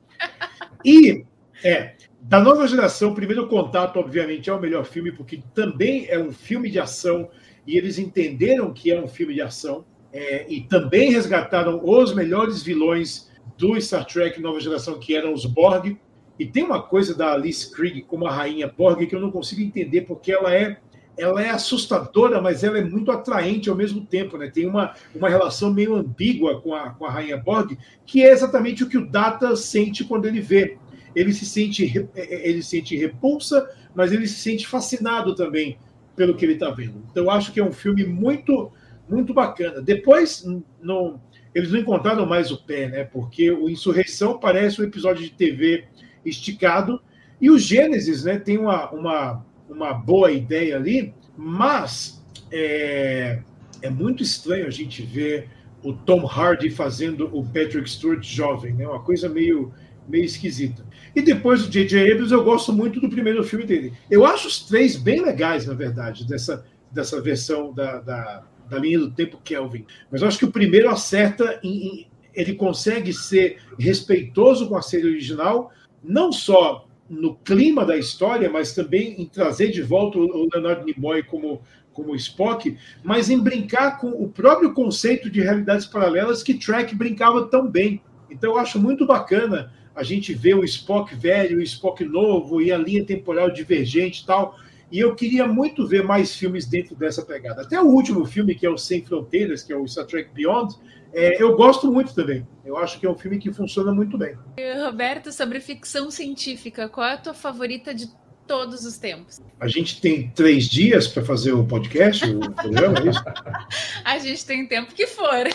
E, 0.84 1.24
é, 1.62 1.94
da 2.20 2.40
nova 2.40 2.66
geração, 2.66 3.14
Primeiro 3.14 3.48
Contato, 3.48 3.98
obviamente, 3.98 4.50
é 4.50 4.52
o 4.52 4.60
melhor 4.60 4.84
filme, 4.84 5.12
porque 5.12 5.42
também 5.54 6.06
é 6.08 6.18
um 6.18 6.32
filme 6.32 6.70
de 6.70 6.78
ação 6.78 7.30
e 7.66 7.76
eles 7.76 7.98
entenderam 7.98 8.72
que 8.72 8.90
é 8.90 9.00
um 9.00 9.08
filme 9.08 9.34
de 9.34 9.40
ação 9.40 9.84
é, 10.12 10.46
e 10.48 10.62
também 10.62 11.12
resgataram 11.12 11.80
os 11.84 12.14
melhores 12.14 12.62
vilões 12.62 13.30
do 13.56 13.80
Star 13.80 14.04
Trek 14.04 14.40
Nova 14.40 14.60
Geração, 14.60 14.98
que 14.98 15.14
eram 15.14 15.32
os 15.32 15.44
Borg. 15.44 15.98
E 16.40 16.46
tem 16.46 16.64
uma 16.64 16.80
coisa 16.80 17.14
da 17.14 17.34
Alice 17.34 17.70
Krieg 17.70 18.00
como 18.00 18.26
a 18.26 18.32
rainha 18.32 18.66
Borg 18.66 19.06
que 19.06 19.14
eu 19.14 19.20
não 19.20 19.30
consigo 19.30 19.60
entender, 19.60 20.06
porque 20.06 20.32
ela 20.32 20.54
é 20.54 20.78
ela 21.18 21.42
é 21.42 21.50
assustadora, 21.50 22.40
mas 22.40 22.64
ela 22.64 22.78
é 22.78 22.82
muito 22.82 23.12
atraente 23.12 23.68
ao 23.68 23.76
mesmo 23.76 24.06
tempo, 24.06 24.38
né? 24.38 24.48
Tem 24.48 24.64
uma, 24.64 24.94
uma 25.14 25.28
relação 25.28 25.70
meio 25.70 25.94
ambígua 25.94 26.58
com 26.62 26.74
a, 26.74 26.94
com 26.94 27.04
a 27.04 27.10
rainha 27.10 27.36
Borg, 27.36 27.76
que 28.06 28.22
é 28.22 28.32
exatamente 28.32 28.82
o 28.82 28.88
que 28.88 28.96
o 28.96 29.06
Data 29.06 29.54
sente 29.54 30.02
quando 30.02 30.24
ele 30.24 30.40
vê. 30.40 30.78
Ele 31.14 31.34
se 31.34 31.44
sente 31.44 32.08
ele 32.16 32.62
sente 32.62 32.96
repulsa, 32.96 33.68
mas 33.94 34.10
ele 34.10 34.26
se 34.26 34.36
sente 34.36 34.66
fascinado 34.66 35.34
também 35.34 35.76
pelo 36.16 36.34
que 36.34 36.46
ele 36.46 36.54
está 36.54 36.70
vendo. 36.70 37.04
Então 37.10 37.24
eu 37.24 37.30
acho 37.30 37.52
que 37.52 37.60
é 37.60 37.64
um 37.64 37.72
filme 37.72 38.06
muito 38.06 38.72
muito 39.06 39.34
bacana. 39.34 39.82
Depois 39.82 40.42
não 40.80 41.20
eles 41.54 41.70
não 41.70 41.80
encontraram 41.80 42.24
mais 42.24 42.50
o 42.50 42.64
pé, 42.64 42.88
né? 42.88 43.04
Porque 43.04 43.50
o 43.50 43.68
Insurreição 43.68 44.38
parece 44.38 44.80
um 44.80 44.84
episódio 44.84 45.22
de 45.22 45.32
TV 45.32 45.84
esticado 46.24 47.00
e 47.40 47.50
o 47.50 47.58
Gênesis, 47.58 48.24
né? 48.24 48.38
Tem 48.38 48.58
uma, 48.58 48.90
uma, 48.90 49.46
uma 49.68 49.94
boa 49.94 50.30
ideia 50.30 50.76
ali, 50.76 51.14
mas 51.36 52.22
é, 52.52 53.40
é 53.80 53.90
muito 53.90 54.22
estranho 54.22 54.66
a 54.66 54.70
gente 54.70 55.02
ver 55.02 55.48
o 55.82 55.92
Tom 55.92 56.26
Hardy 56.26 56.70
fazendo 56.70 57.30
o 57.36 57.44
Patrick 57.44 57.88
Stewart 57.88 58.22
jovem, 58.22 58.74
né? 58.74 58.86
Uma 58.86 59.02
coisa 59.02 59.28
meio 59.28 59.72
meio 60.10 60.24
esquisita. 60.24 60.84
E 61.14 61.22
depois 61.22 61.64
o 61.64 61.70
J.J. 61.70 62.12
Abrams, 62.12 62.32
eu 62.32 62.44
gosto 62.44 62.72
muito 62.72 63.00
do 63.00 63.08
primeiro 63.08 63.42
filme 63.44 63.64
dele. 63.64 63.92
Eu 64.10 64.26
acho 64.26 64.48
os 64.48 64.58
três 64.60 64.96
bem 64.96 65.22
legais, 65.22 65.66
na 65.66 65.74
verdade, 65.74 66.26
dessa, 66.26 66.66
dessa 66.90 67.20
versão 67.20 67.72
da, 67.72 68.00
da, 68.00 68.44
da 68.68 68.78
linha 68.78 68.98
do 68.98 69.10
tempo 69.10 69.40
Kelvin. 69.42 69.86
Mas 70.10 70.20
eu 70.20 70.28
acho 70.28 70.38
que 70.38 70.44
o 70.44 70.50
primeiro 70.50 70.90
acerta, 70.90 71.60
em, 71.62 71.86
em, 71.86 72.06
ele 72.34 72.54
consegue 72.54 73.12
ser 73.12 73.58
respeitoso 73.78 74.68
com 74.68 74.76
a 74.76 74.82
série 74.82 75.06
original, 75.06 75.72
não 76.02 76.32
só 76.32 76.86
no 77.08 77.34
clima 77.34 77.84
da 77.84 77.96
história, 77.96 78.48
mas 78.48 78.72
também 78.72 79.20
em 79.20 79.26
trazer 79.26 79.70
de 79.70 79.82
volta 79.82 80.18
o 80.18 80.48
Leonard 80.52 80.84
Nimoy 80.84 81.24
como, 81.24 81.60
como 81.92 82.14
Spock, 82.14 82.76
mas 83.02 83.28
em 83.28 83.38
brincar 83.38 83.98
com 83.98 84.10
o 84.10 84.28
próprio 84.28 84.72
conceito 84.72 85.28
de 85.28 85.40
realidades 85.40 85.86
paralelas 85.86 86.42
que 86.42 86.54
Trek 86.54 86.94
brincava 86.94 87.46
tão 87.46 87.68
bem. 87.68 88.00
Então 88.30 88.52
eu 88.52 88.58
acho 88.58 88.80
muito 88.80 89.04
bacana 89.04 89.72
a 89.94 90.04
gente 90.04 90.32
ver 90.32 90.54
o 90.54 90.64
Spock 90.64 91.14
velho, 91.16 91.58
o 91.58 91.62
Spock 91.62 92.04
novo 92.04 92.62
e 92.62 92.70
a 92.70 92.78
linha 92.78 93.04
temporal 93.04 93.50
divergente 93.50 94.22
e 94.22 94.26
tal. 94.26 94.56
E 94.90 94.98
eu 94.98 95.14
queria 95.14 95.46
muito 95.46 95.86
ver 95.86 96.02
mais 96.02 96.34
filmes 96.34 96.66
dentro 96.66 96.96
dessa 96.96 97.22
pegada. 97.22 97.62
Até 97.62 97.80
o 97.80 97.86
último 97.86 98.24
filme, 98.24 98.54
que 98.54 98.66
é 98.66 98.70
o 98.70 98.78
Sem 98.78 99.04
Fronteiras, 99.04 99.62
que 99.62 99.72
é 99.72 99.76
o 99.76 99.86
Star 99.86 100.06
Trek 100.06 100.30
Beyond, 100.32 100.74
é, 101.12 101.42
eu 101.42 101.56
gosto 101.56 101.90
muito 101.90 102.14
também. 102.14 102.46
Eu 102.64 102.76
acho 102.76 102.98
que 102.98 103.06
é 103.06 103.10
um 103.10 103.16
filme 103.16 103.38
que 103.38 103.52
funciona 103.52 103.92
muito 103.92 104.16
bem. 104.16 104.36
Roberto, 104.84 105.32
sobre 105.32 105.60
ficção 105.60 106.10
científica, 106.10 106.88
qual 106.88 107.06
é 107.06 107.14
a 107.14 107.18
tua 107.18 107.34
favorita 107.34 107.94
de 107.94 108.08
todos 108.46 108.84
os 108.84 108.98
tempos? 108.98 109.40
A 109.60 109.68
gente 109.68 110.00
tem 110.00 110.28
três 110.30 110.64
dias 110.64 111.06
para 111.06 111.24
fazer 111.24 111.52
o 111.52 111.64
podcast, 111.64 112.24
o 112.24 112.52
programa, 112.52 112.98
é 112.98 113.08
isso? 113.08 113.24
a 114.04 114.18
gente 114.18 114.44
tem 114.44 114.66
tempo 114.66 114.92
que 114.94 115.06
for. 115.06 115.48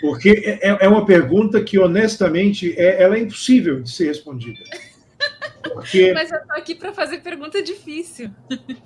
Porque 0.00 0.58
é, 0.62 0.84
é 0.84 0.88
uma 0.88 1.04
pergunta 1.04 1.62
que, 1.62 1.78
honestamente, 1.78 2.74
é, 2.78 3.02
ela 3.02 3.16
é 3.16 3.20
impossível 3.20 3.82
de 3.82 3.90
ser 3.90 4.06
respondida. 4.06 4.60
Porque... 5.62 6.12
Mas 6.12 6.30
eu 6.30 6.38
estou 6.38 6.56
aqui 6.56 6.74
para 6.74 6.92
fazer 6.92 7.18
pergunta 7.18 7.62
difícil. 7.62 8.30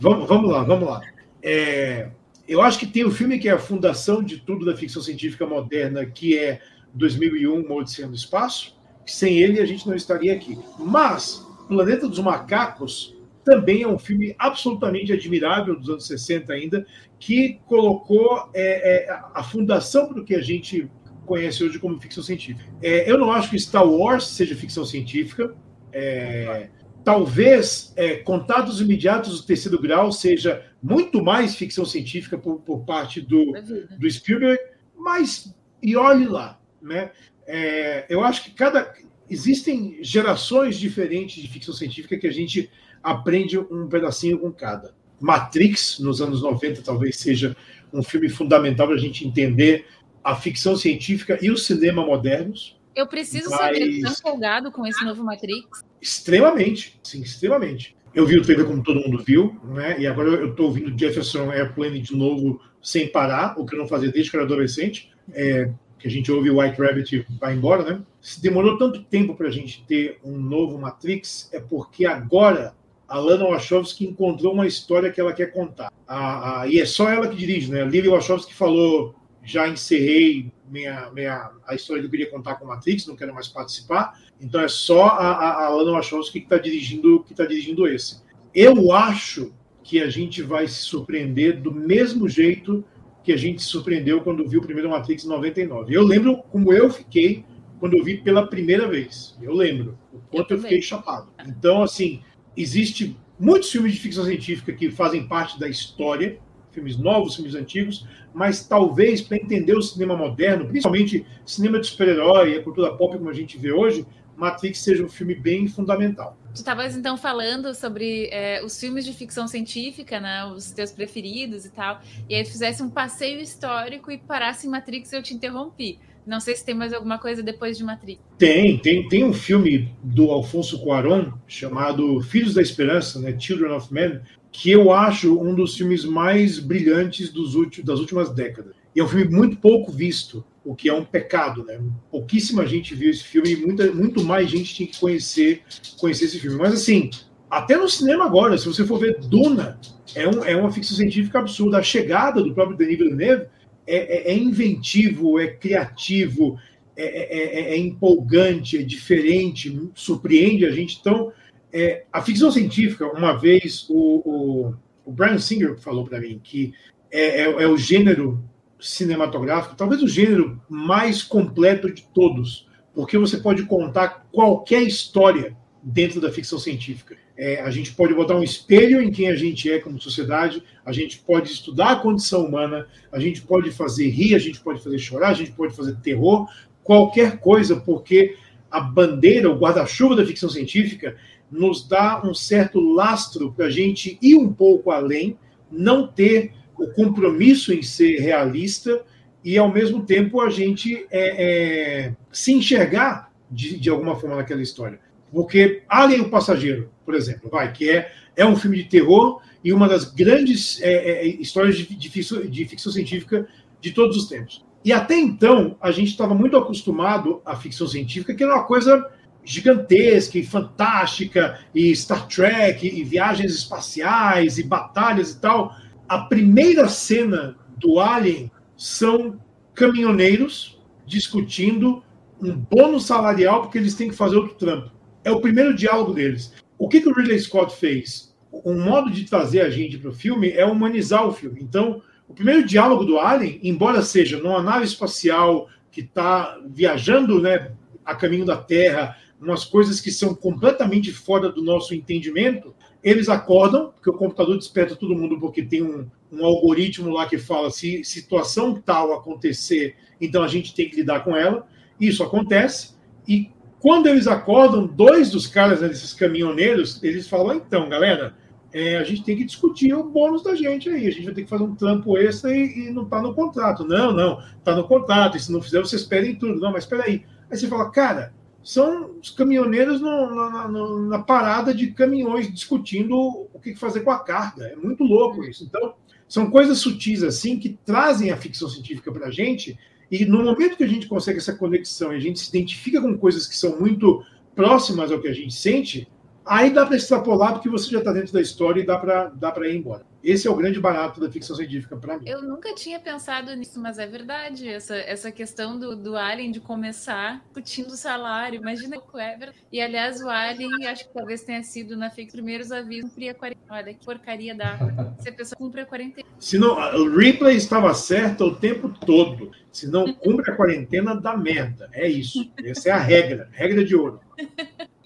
Vamos, 0.00 0.26
vamos 0.26 0.50
lá, 0.50 0.62
vamos 0.62 0.88
lá. 0.88 1.02
É, 1.42 2.08
eu 2.52 2.60
acho 2.62 2.78
que 2.78 2.86
tem 2.86 3.04
o 3.04 3.08
um 3.08 3.10
filme 3.10 3.38
que 3.38 3.48
é 3.48 3.52
a 3.52 3.58
fundação 3.58 4.22
de 4.22 4.38
tudo 4.38 4.64
da 4.64 4.76
ficção 4.76 5.00
científica 5.00 5.46
moderna, 5.46 6.04
que 6.04 6.36
é 6.36 6.60
2001, 6.94 7.54
Uma 7.54 7.76
Odisseia 7.76 8.06
no 8.06 8.14
Espaço. 8.14 8.76
Sem 9.06 9.38
ele, 9.38 9.60
a 9.60 9.66
gente 9.66 9.86
não 9.86 9.94
estaria 9.94 10.32
aqui. 10.32 10.58
Mas 10.78 11.46
Planeta 11.66 12.06
dos 12.06 12.18
Macacos 12.18 13.16
também 13.44 13.82
é 13.82 13.88
um 13.88 13.98
filme 13.98 14.34
absolutamente 14.38 15.12
admirável 15.12 15.78
dos 15.78 15.88
anos 15.88 16.06
60 16.06 16.52
ainda, 16.52 16.86
que 17.18 17.58
colocou 17.66 18.50
é, 18.54 19.06
é, 19.06 19.20
a 19.34 19.42
fundação 19.42 20.12
do 20.12 20.24
que 20.24 20.34
a 20.34 20.40
gente 20.40 20.88
conhece 21.26 21.64
hoje 21.64 21.78
como 21.78 22.00
ficção 22.00 22.22
científica. 22.22 22.70
É, 22.82 23.10
eu 23.10 23.18
não 23.18 23.32
acho 23.32 23.50
que 23.50 23.58
Star 23.58 23.86
Wars 23.86 24.26
seja 24.28 24.54
ficção 24.54 24.84
científica, 24.84 25.54
é, 25.92 26.68
talvez 27.04 27.92
é, 27.96 28.16
Contatos 28.16 28.80
Imediatos 28.80 29.40
do 29.40 29.46
Terceiro 29.46 29.80
Grau 29.80 30.12
seja 30.12 30.71
muito 30.82 31.22
mais 31.22 31.54
ficção 31.54 31.84
científica 31.84 32.36
por, 32.36 32.60
por 32.60 32.80
parte 32.80 33.20
do, 33.20 33.52
do 33.98 34.10
Spielberg, 34.10 34.60
mas 34.96 35.54
e 35.82 35.96
olhe 35.96 36.26
lá, 36.26 36.60
né? 36.80 37.10
É, 37.46 38.06
eu 38.08 38.22
acho 38.24 38.44
que 38.44 38.50
cada 38.52 38.94
existem 39.28 39.98
gerações 40.02 40.78
diferentes 40.78 41.42
de 41.42 41.48
ficção 41.48 41.74
científica 41.74 42.18
que 42.18 42.26
a 42.26 42.32
gente 42.32 42.70
aprende 43.02 43.58
um 43.58 43.88
pedacinho 43.88 44.38
com 44.38 44.52
cada. 44.52 44.94
Matrix, 45.20 45.98
nos 46.00 46.20
anos 46.20 46.42
90, 46.42 46.82
talvez 46.82 47.16
seja 47.16 47.56
um 47.92 48.02
filme 48.02 48.28
fundamental 48.28 48.86
para 48.88 48.96
a 48.96 49.00
gente 49.00 49.26
entender 49.26 49.86
a 50.22 50.34
ficção 50.34 50.76
científica 50.76 51.38
e 51.40 51.50
o 51.50 51.56
cinema 51.56 52.04
modernos. 52.04 52.78
Eu 52.94 53.06
preciso 53.06 53.50
Mas... 53.50 53.58
saber, 53.58 54.00
tão 54.00 54.12
empolgado 54.12 54.70
com 54.70 54.86
esse 54.86 55.04
novo 55.04 55.24
Matrix? 55.24 55.84
Extremamente, 56.00 57.00
sim, 57.02 57.22
extremamente. 57.22 57.96
Eu 58.14 58.26
vi 58.26 58.36
o 58.36 58.42
trailer 58.42 58.66
como 58.66 58.82
todo 58.82 59.00
mundo 59.00 59.22
viu, 59.24 59.58
né? 59.64 59.98
E 59.98 60.06
agora 60.06 60.28
eu 60.28 60.50
estou 60.50 60.66
ouvindo 60.66 60.96
Jefferson 60.98 61.50
Airplane 61.50 62.00
de 62.00 62.14
novo 62.14 62.60
sem 62.82 63.08
parar, 63.08 63.58
o 63.58 63.64
que 63.64 63.74
eu 63.74 63.78
não 63.78 63.88
fazia 63.88 64.10
desde 64.10 64.30
que 64.30 64.36
era 64.36 64.44
adolescente. 64.44 65.10
É, 65.32 65.70
que 65.98 66.08
a 66.08 66.10
gente 66.10 66.32
ouve 66.32 66.50
White 66.50 66.82
Rabbit 66.82 67.26
vai 67.40 67.54
embora, 67.54 67.84
né? 67.84 68.02
Se 68.20 68.42
demorou 68.42 68.76
tanto 68.76 69.04
tempo 69.04 69.36
para 69.36 69.46
a 69.46 69.50
gente 69.52 69.84
ter 69.86 70.18
um 70.24 70.36
novo 70.36 70.76
Matrix, 70.76 71.48
é 71.52 71.60
porque 71.60 72.04
agora 72.04 72.74
a 73.08 73.18
Lana 73.18 73.44
Wachowski 73.44 74.06
encontrou 74.06 74.52
uma 74.52 74.66
história 74.66 75.12
que 75.12 75.20
ela 75.20 75.32
quer 75.32 75.52
contar. 75.52 75.92
A, 76.06 76.62
a, 76.62 76.68
e 76.68 76.80
é 76.80 76.84
só 76.84 77.08
ela 77.08 77.28
que 77.28 77.36
dirige, 77.36 77.70
né? 77.70 77.82
A 77.82 77.84
Lily 77.84 78.08
Wachowski 78.08 78.52
falou 78.52 79.14
já 79.44 79.68
encerrei 79.68 80.52
minha, 80.68 81.10
minha, 81.12 81.50
a 81.66 81.74
história 81.74 82.00
que 82.00 82.06
eu 82.06 82.10
queria 82.10 82.30
contar 82.30 82.54
com 82.54 82.66
Matrix, 82.66 83.06
não 83.06 83.16
quero 83.16 83.34
mais 83.34 83.48
participar. 83.48 84.18
Então 84.42 84.60
é 84.60 84.68
só 84.68 85.04
a, 85.04 85.32
a, 85.32 85.66
a 85.66 85.68
Lana 85.68 85.92
Wachowski 85.92 86.40
que 86.40 86.46
está 86.46 86.58
dirigindo, 86.58 87.22
que 87.22 87.32
tá 87.34 87.46
dirigindo 87.46 87.86
esse. 87.86 88.20
Eu 88.52 88.92
acho 88.92 89.52
que 89.84 90.00
a 90.00 90.10
gente 90.10 90.42
vai 90.42 90.66
se 90.66 90.82
surpreender 90.82 91.60
do 91.60 91.72
mesmo 91.72 92.28
jeito 92.28 92.84
que 93.22 93.32
a 93.32 93.36
gente 93.36 93.62
se 93.62 93.68
surpreendeu 93.68 94.20
quando 94.20 94.46
viu 94.48 94.60
o 94.60 94.64
primeiro 94.64 94.90
Matrix 94.90 95.24
em 95.24 95.28
99. 95.28 95.94
Eu 95.94 96.02
lembro 96.02 96.38
como 96.50 96.72
eu 96.72 96.90
fiquei 96.90 97.44
quando 97.78 97.96
eu 97.96 98.04
vi 98.04 98.18
pela 98.18 98.46
primeira 98.46 98.88
vez. 98.88 99.36
Eu 99.40 99.54
lembro 99.54 99.98
o 100.12 100.18
quanto 100.30 100.52
eu, 100.52 100.56
eu 100.56 100.62
fiquei 100.62 100.82
chapado. 100.82 101.28
Então, 101.46 101.82
assim, 101.82 102.20
existe 102.56 103.16
muitos 103.38 103.70
filmes 103.70 103.92
de 103.92 104.00
ficção 104.00 104.24
científica 104.24 104.72
que 104.72 104.90
fazem 104.90 105.26
parte 105.26 105.58
da 105.58 105.68
história 105.68 106.38
filmes 106.72 106.96
novos, 106.96 107.36
filmes 107.36 107.54
antigos, 107.54 108.06
mas 108.34 108.66
talvez 108.66 109.20
para 109.20 109.36
entender 109.36 109.76
o 109.76 109.82
cinema 109.82 110.16
moderno, 110.16 110.66
principalmente 110.66 111.24
cinema 111.44 111.78
de 111.78 111.86
super-herói 111.86 112.54
e 112.54 112.58
a 112.58 112.62
cultura 112.62 112.94
pop 112.94 113.16
como 113.16 113.30
a 113.30 113.34
gente 113.34 113.58
vê 113.58 113.70
hoje, 113.70 114.06
Matrix 114.42 114.80
seja 114.80 115.04
um 115.04 115.08
filme 115.08 115.34
bem 115.34 115.66
fundamental. 115.66 116.36
Tu 116.52 116.56
estavas 116.56 116.94
então 116.94 117.16
falando 117.16 117.74
sobre 117.74 118.28
é, 118.30 118.62
os 118.62 118.78
filmes 118.78 119.04
de 119.04 119.12
ficção 119.12 119.48
científica, 119.48 120.20
né, 120.20 120.44
os 120.44 120.70
teus 120.70 120.90
preferidos 120.90 121.64
e 121.64 121.70
tal, 121.70 122.00
e 122.28 122.34
aí 122.34 122.44
tu 122.44 122.50
fizesse 122.50 122.82
um 122.82 122.90
passeio 122.90 123.40
histórico 123.40 124.10
e 124.10 124.18
parasse 124.18 124.66
em 124.66 124.70
Matrix 124.70 125.12
eu 125.12 125.22
te 125.22 125.32
interrompi. 125.32 125.98
Não 126.26 126.38
sei 126.38 126.54
se 126.54 126.64
tem 126.64 126.74
mais 126.74 126.92
alguma 126.92 127.18
coisa 127.18 127.42
depois 127.42 127.76
de 127.76 127.82
Matrix. 127.82 128.20
Tem, 128.38 128.78
tem, 128.78 129.08
tem 129.08 129.24
um 129.24 129.32
filme 129.32 129.92
do 130.02 130.30
Alfonso 130.30 130.78
Cuarón 130.80 131.32
chamado 131.48 132.20
Filhos 132.20 132.54
da 132.54 132.62
Esperança, 132.62 133.18
né, 133.18 133.34
Children 133.36 133.72
of 133.72 133.92
Men, 133.92 134.20
que 134.52 134.70
eu 134.70 134.92
acho 134.92 135.40
um 135.40 135.54
dos 135.54 135.76
filmes 135.76 136.04
mais 136.04 136.58
brilhantes 136.58 137.32
dos 137.32 137.54
últimos, 137.54 137.86
das 137.86 137.98
últimas 137.98 138.30
décadas. 138.30 138.74
E 138.94 139.00
é 139.00 139.04
um 139.04 139.08
filme 139.08 139.34
muito 139.34 139.56
pouco 139.56 139.90
visto, 139.90 140.44
o 140.64 140.74
que 140.74 140.88
é 140.88 140.94
um 140.94 141.04
pecado, 141.04 141.64
né? 141.64 141.80
Pouquíssima 142.10 142.66
gente 142.66 142.94
viu 142.94 143.10
esse 143.10 143.24
filme 143.24 143.52
e 143.52 143.56
muita, 143.56 143.90
muito 143.92 144.22
mais 144.22 144.50
gente 144.50 144.74
tinha 144.74 144.88
que 144.88 144.98
conhecer, 144.98 145.62
conhecer 145.98 146.26
esse 146.26 146.38
filme. 146.38 146.56
Mas 146.56 146.72
assim, 146.72 147.10
até 147.50 147.76
no 147.76 147.88
cinema 147.88 148.24
agora, 148.24 148.56
se 148.56 148.66
você 148.66 148.86
for 148.86 148.98
ver 148.98 149.18
Duna, 149.20 149.78
é, 150.14 150.26
um, 150.28 150.44
é 150.44 150.56
uma 150.56 150.70
ficção 150.70 150.96
científica 150.96 151.38
absurda. 151.38 151.78
A 151.78 151.82
chegada 151.82 152.42
do 152.42 152.54
próprio 152.54 152.76
Denis 152.76 152.98
Villeneuve 152.98 153.46
é, 153.86 154.30
é, 154.30 154.32
é 154.32 154.36
inventivo, 154.36 155.38
é 155.38 155.48
criativo, 155.48 156.58
é, 156.96 157.04
é, 157.04 157.38
é, 157.38 157.74
é, 157.74 157.78
empolgante, 157.78 158.78
é 158.78 158.82
diferente, 158.82 159.90
surpreende 159.94 160.64
a 160.64 160.70
gente. 160.70 160.98
Então, 161.00 161.32
é, 161.72 162.04
a 162.12 162.20
ficção 162.20 162.50
científica, 162.50 163.06
uma 163.06 163.32
vez, 163.32 163.86
o, 163.88 164.22
o, 164.24 164.74
o 165.04 165.12
Brian 165.12 165.38
Singer 165.38 165.78
falou 165.78 166.04
para 166.04 166.20
mim 166.20 166.40
que 166.42 166.74
é, 167.10 167.42
é, 167.42 167.66
o 167.66 167.76
gênero 167.76 168.42
cinematográfico, 168.82 169.76
talvez 169.76 170.02
o 170.02 170.08
gênero 170.08 170.60
mais 170.68 171.22
completo 171.22 171.92
de 171.92 172.02
todos, 172.14 172.68
porque 172.94 173.16
você 173.16 173.38
pode 173.38 173.64
contar 173.64 174.26
qualquer 174.32 174.82
história 174.82 175.56
dentro 175.82 176.20
da 176.20 176.30
ficção 176.30 176.58
científica. 176.58 177.16
É, 177.36 177.60
a 177.62 177.70
gente 177.70 177.92
pode 177.92 178.12
botar 178.14 178.36
um 178.36 178.42
espelho 178.42 179.00
em 179.00 179.10
quem 179.10 179.28
a 179.28 179.36
gente 179.36 179.70
é 179.70 179.78
como 179.78 180.00
sociedade, 180.00 180.62
a 180.84 180.92
gente 180.92 181.18
pode 181.20 181.50
estudar 181.50 181.92
a 181.92 181.96
condição 181.96 182.44
humana, 182.44 182.86
a 183.10 183.18
gente 183.18 183.40
pode 183.42 183.70
fazer 183.70 184.08
rir, 184.10 184.34
a 184.34 184.38
gente 184.38 184.60
pode 184.60 184.82
fazer 184.82 184.98
chorar, 184.98 185.30
a 185.30 185.34
gente 185.34 185.52
pode 185.52 185.74
fazer 185.74 185.96
terror, 185.96 186.48
qualquer 186.84 187.38
coisa, 187.38 187.76
porque 187.80 188.36
a 188.70 188.80
bandeira, 188.80 189.50
o 189.50 189.58
guarda-chuva 189.58 190.16
da 190.16 190.26
ficção 190.26 190.48
científica 190.48 191.16
nos 191.50 191.86
dá 191.86 192.22
um 192.24 192.34
certo 192.34 192.80
lastro 192.80 193.52
para 193.52 193.66
a 193.66 193.70
gente 193.70 194.18
ir 194.22 194.36
um 194.36 194.52
pouco 194.52 194.90
além, 194.90 195.36
não 195.70 196.06
ter 196.06 196.52
o 196.82 196.92
compromisso 196.92 197.72
em 197.72 197.82
ser 197.82 198.18
realista 198.18 199.04
e, 199.44 199.56
ao 199.56 199.72
mesmo 199.72 200.04
tempo, 200.04 200.40
a 200.40 200.50
gente 200.50 201.06
é, 201.10 202.06
é, 202.08 202.14
se 202.32 202.52
enxergar 202.52 203.30
de, 203.50 203.78
de 203.78 203.90
alguma 203.90 204.16
forma 204.16 204.36
naquela 204.36 204.62
história. 204.62 204.98
Porque 205.30 205.82
Alien 205.88 206.22
o 206.22 206.28
Passageiro, 206.28 206.90
por 207.04 207.14
exemplo, 207.14 207.48
vai, 207.50 207.72
que 207.72 207.88
é, 207.88 208.12
é 208.36 208.44
um 208.44 208.56
filme 208.56 208.78
de 208.78 208.84
terror 208.84 209.40
e 209.64 209.72
uma 209.72 209.88
das 209.88 210.04
grandes 210.04 210.80
é, 210.82 210.92
é, 210.92 211.26
histórias 211.26 211.76
de, 211.76 211.86
de, 211.94 212.08
ficção, 212.08 212.40
de 212.42 212.64
ficção 212.66 212.92
científica 212.92 213.46
de 213.80 213.92
todos 213.92 214.16
os 214.16 214.28
tempos. 214.28 214.64
E 214.84 214.92
até 214.92 215.16
então, 215.16 215.76
a 215.80 215.92
gente 215.92 216.08
estava 216.08 216.34
muito 216.34 216.56
acostumado 216.56 217.40
à 217.44 217.54
ficção 217.54 217.86
científica, 217.86 218.34
que 218.34 218.42
era 218.42 218.54
uma 218.54 218.64
coisa 218.64 219.08
gigantesca 219.44 220.38
e 220.38 220.44
fantástica, 220.44 221.58
e 221.74 221.94
Star 221.94 222.26
Trek, 222.26 222.86
e 222.86 223.02
viagens 223.04 223.52
espaciais, 223.54 224.58
e 224.58 224.62
batalhas 224.62 225.32
e 225.32 225.40
tal. 225.40 225.74
A 226.12 226.18
primeira 226.18 226.90
cena 226.90 227.56
do 227.78 227.98
Alien 227.98 228.50
são 228.76 229.40
caminhoneiros 229.72 230.78
discutindo 231.06 232.04
um 232.38 232.54
bônus 232.54 233.06
salarial 233.06 233.62
porque 233.62 233.78
eles 233.78 233.94
têm 233.94 234.10
que 234.10 234.14
fazer 234.14 234.36
outro 234.36 234.54
trampo. 234.56 234.90
É 235.24 235.30
o 235.30 235.40
primeiro 235.40 235.74
diálogo 235.74 236.12
deles. 236.12 236.52
O 236.76 236.86
que, 236.86 237.00
que 237.00 237.08
o 237.08 237.14
Ridley 237.14 237.40
Scott 237.40 237.74
fez? 237.74 238.36
Um 238.52 238.78
modo 238.84 239.10
de 239.10 239.24
trazer 239.24 239.62
a 239.62 239.70
gente 239.70 239.96
para 239.96 240.10
o 240.10 240.14
filme 240.14 240.50
é 240.50 240.66
humanizar 240.66 241.26
o 241.26 241.32
filme. 241.32 241.62
Então, 241.62 242.02
o 242.28 242.34
primeiro 242.34 242.66
diálogo 242.66 243.06
do 243.06 243.18
Alien, 243.18 243.58
embora 243.62 244.02
seja 244.02 244.38
numa 244.38 244.62
nave 244.62 244.84
espacial 244.84 245.66
que 245.90 246.02
está 246.02 246.60
viajando 246.66 247.40
né, 247.40 247.72
a 248.04 248.14
caminho 248.14 248.44
da 248.44 248.58
Terra, 248.58 249.16
umas 249.40 249.64
coisas 249.64 249.98
que 249.98 250.10
são 250.10 250.34
completamente 250.34 251.10
fora 251.10 251.48
do 251.48 251.64
nosso 251.64 251.94
entendimento, 251.94 252.74
eles 253.02 253.28
acordam, 253.28 253.90
porque 253.90 254.10
o 254.10 254.14
computador 254.14 254.56
desperta 254.56 254.96
todo 254.96 255.14
mundo 255.14 255.38
porque 255.40 255.62
tem 255.62 255.82
um, 255.82 256.06
um 256.30 256.44
algoritmo 256.44 257.10
lá 257.10 257.26
que 257.26 257.38
fala 257.38 257.70
se 257.70 258.04
situação 258.04 258.74
tal 258.74 259.12
acontecer, 259.12 259.96
então 260.20 260.42
a 260.42 260.48
gente 260.48 260.74
tem 260.74 260.88
que 260.88 260.96
lidar 260.96 261.24
com 261.24 261.36
ela. 261.36 261.66
Isso 262.00 262.22
acontece, 262.22 262.94
e 263.26 263.50
quando 263.82 264.06
eles 264.06 264.28
acordam, 264.28 264.86
dois 264.86 265.30
dos 265.30 265.48
caras 265.48 265.80
né, 265.80 265.88
desses 265.88 266.14
caminhoneiros, 266.14 267.02
eles 267.02 267.28
falam: 267.28 267.56
então, 267.56 267.88
galera, 267.88 268.34
é, 268.72 268.96
a 268.96 269.02
gente 269.02 269.24
tem 269.24 269.36
que 269.36 269.44
discutir 269.44 269.92
o 269.92 270.04
bônus 270.04 270.42
da 270.42 270.54
gente 270.54 270.88
aí. 270.88 271.08
A 271.08 271.10
gente 271.10 271.24
vai 271.24 271.34
ter 271.34 271.42
que 271.42 271.50
fazer 271.50 271.64
um 271.64 271.74
trampo 271.74 272.16
extra 272.16 272.56
e, 272.56 272.88
e 272.88 272.90
não 272.92 273.02
está 273.02 273.20
no 273.20 273.34
contrato. 273.34 273.84
Não, 273.84 274.12
não, 274.12 274.40
está 274.56 274.76
no 274.76 274.84
contrato. 274.84 275.36
E 275.36 275.40
se 275.40 275.50
não 275.50 275.60
fizer, 275.60 275.80
vocês 275.80 276.04
pedem 276.04 276.36
tudo. 276.36 276.60
Não, 276.60 276.72
mas 276.72 276.84
espera 276.84 277.04
aí. 277.04 277.24
Aí 277.50 277.58
você 277.58 277.66
fala, 277.66 277.90
cara, 277.90 278.32
são 278.62 279.16
os 279.20 279.30
caminhoneiros 279.30 280.00
no, 280.00 280.34
na, 280.34 280.68
na, 280.68 280.98
na, 280.98 281.18
parada 281.18 281.74
de 281.74 281.88
caminhões 281.92 282.52
discutindo 282.52 283.16
o 283.52 283.58
que 283.60 283.74
fazer 283.74 284.00
com 284.00 284.10
a 284.10 284.20
carga. 284.20 284.64
É 284.66 284.76
muito 284.76 285.02
louco 285.02 285.44
isso. 285.44 285.64
Então, 285.64 285.94
são 286.28 286.50
coisas 286.50 286.78
sutis 286.78 287.22
assim 287.22 287.58
que 287.58 287.78
trazem 287.84 288.30
a 288.30 288.36
ficção 288.36 288.68
científica 288.68 289.12
para 289.12 289.26
a 289.26 289.30
gente 289.30 289.78
e 290.10 290.24
no 290.24 290.44
momento 290.44 290.76
que 290.76 290.84
a 290.84 290.88
gente 290.88 291.06
consegue 291.06 291.38
essa 291.38 291.54
conexão 291.54 292.12
e 292.12 292.16
a 292.16 292.20
gente 292.20 292.38
se 292.38 292.48
identifica 292.50 293.00
com 293.00 293.16
coisas 293.16 293.46
que 293.46 293.56
são 293.56 293.80
muito 293.80 294.22
próximas 294.54 295.10
ao 295.10 295.20
que 295.20 295.28
a 295.28 295.32
gente 295.32 295.54
sente, 295.54 296.06
aí 296.44 296.70
dá 296.70 296.84
para 296.84 296.96
extrapolar 296.96 297.54
porque 297.54 297.68
você 297.68 297.90
já 297.90 297.98
está 297.98 298.12
dentro 298.12 298.32
da 298.32 298.40
história 298.40 298.80
e 298.80 298.86
dá 298.86 298.98
para 298.98 299.28
dá 299.28 299.54
ir 299.66 299.76
embora. 299.76 300.04
Esse 300.22 300.46
é 300.46 300.50
o 300.50 300.54
grande 300.54 300.78
barato 300.78 301.20
da 301.20 301.30
ficção 301.30 301.56
científica 301.56 301.96
para 301.96 302.18
mim. 302.18 302.28
Eu 302.28 302.42
nunca 302.42 302.74
tinha 302.74 302.98
pensado 303.00 303.54
nisso, 303.56 303.80
mas 303.80 303.98
é 303.98 304.06
verdade. 304.06 304.68
Essa, 304.68 304.96
essa 304.96 305.32
questão 305.32 305.78
do, 305.78 305.96
do 305.96 306.16
Alien 306.16 306.52
de 306.52 306.60
começar 306.60 307.42
discutindo 307.44 307.88
o 307.88 307.96
salário. 307.96 308.60
Imagina 308.60 308.98
o 308.98 309.00
Clever. 309.00 309.52
E 309.72 309.80
aliás, 309.80 310.20
o 310.20 310.28
Alien, 310.28 310.86
acho 310.86 311.08
que 311.08 311.14
talvez 311.14 311.42
tenha 311.42 311.62
sido 311.62 311.96
na 311.96 312.10
fake 312.10 312.32
primeiros 312.32 312.70
avisos, 312.70 313.10
cumpria 313.10 313.32
a 313.32 313.34
quarentena. 313.34 313.66
Olha 313.70 313.94
que 313.94 314.04
porcaria 314.04 314.54
dá. 314.54 314.78
Se 315.18 315.28
a 315.28 315.32
pessoa 315.32 315.56
cumpre 315.56 315.80
a 315.80 315.86
quarentena. 315.86 316.28
Se 316.38 316.58
não, 316.58 316.74
o 316.74 317.16
replay 317.16 317.56
estava 317.56 317.92
certo 317.94 318.44
o 318.44 318.54
tempo 318.54 318.88
todo. 318.88 319.50
Se 319.72 319.86
não 319.86 320.12
cumpre 320.12 320.50
a 320.50 320.54
quarentena, 320.54 321.14
dá 321.14 321.36
merda. 321.36 321.88
É 321.92 322.06
isso. 322.06 322.50
Essa 322.62 322.90
é 322.90 322.92
a 322.92 322.98
regra. 322.98 323.48
Regra 323.52 323.84
de 323.84 323.96
ouro. 323.96 324.20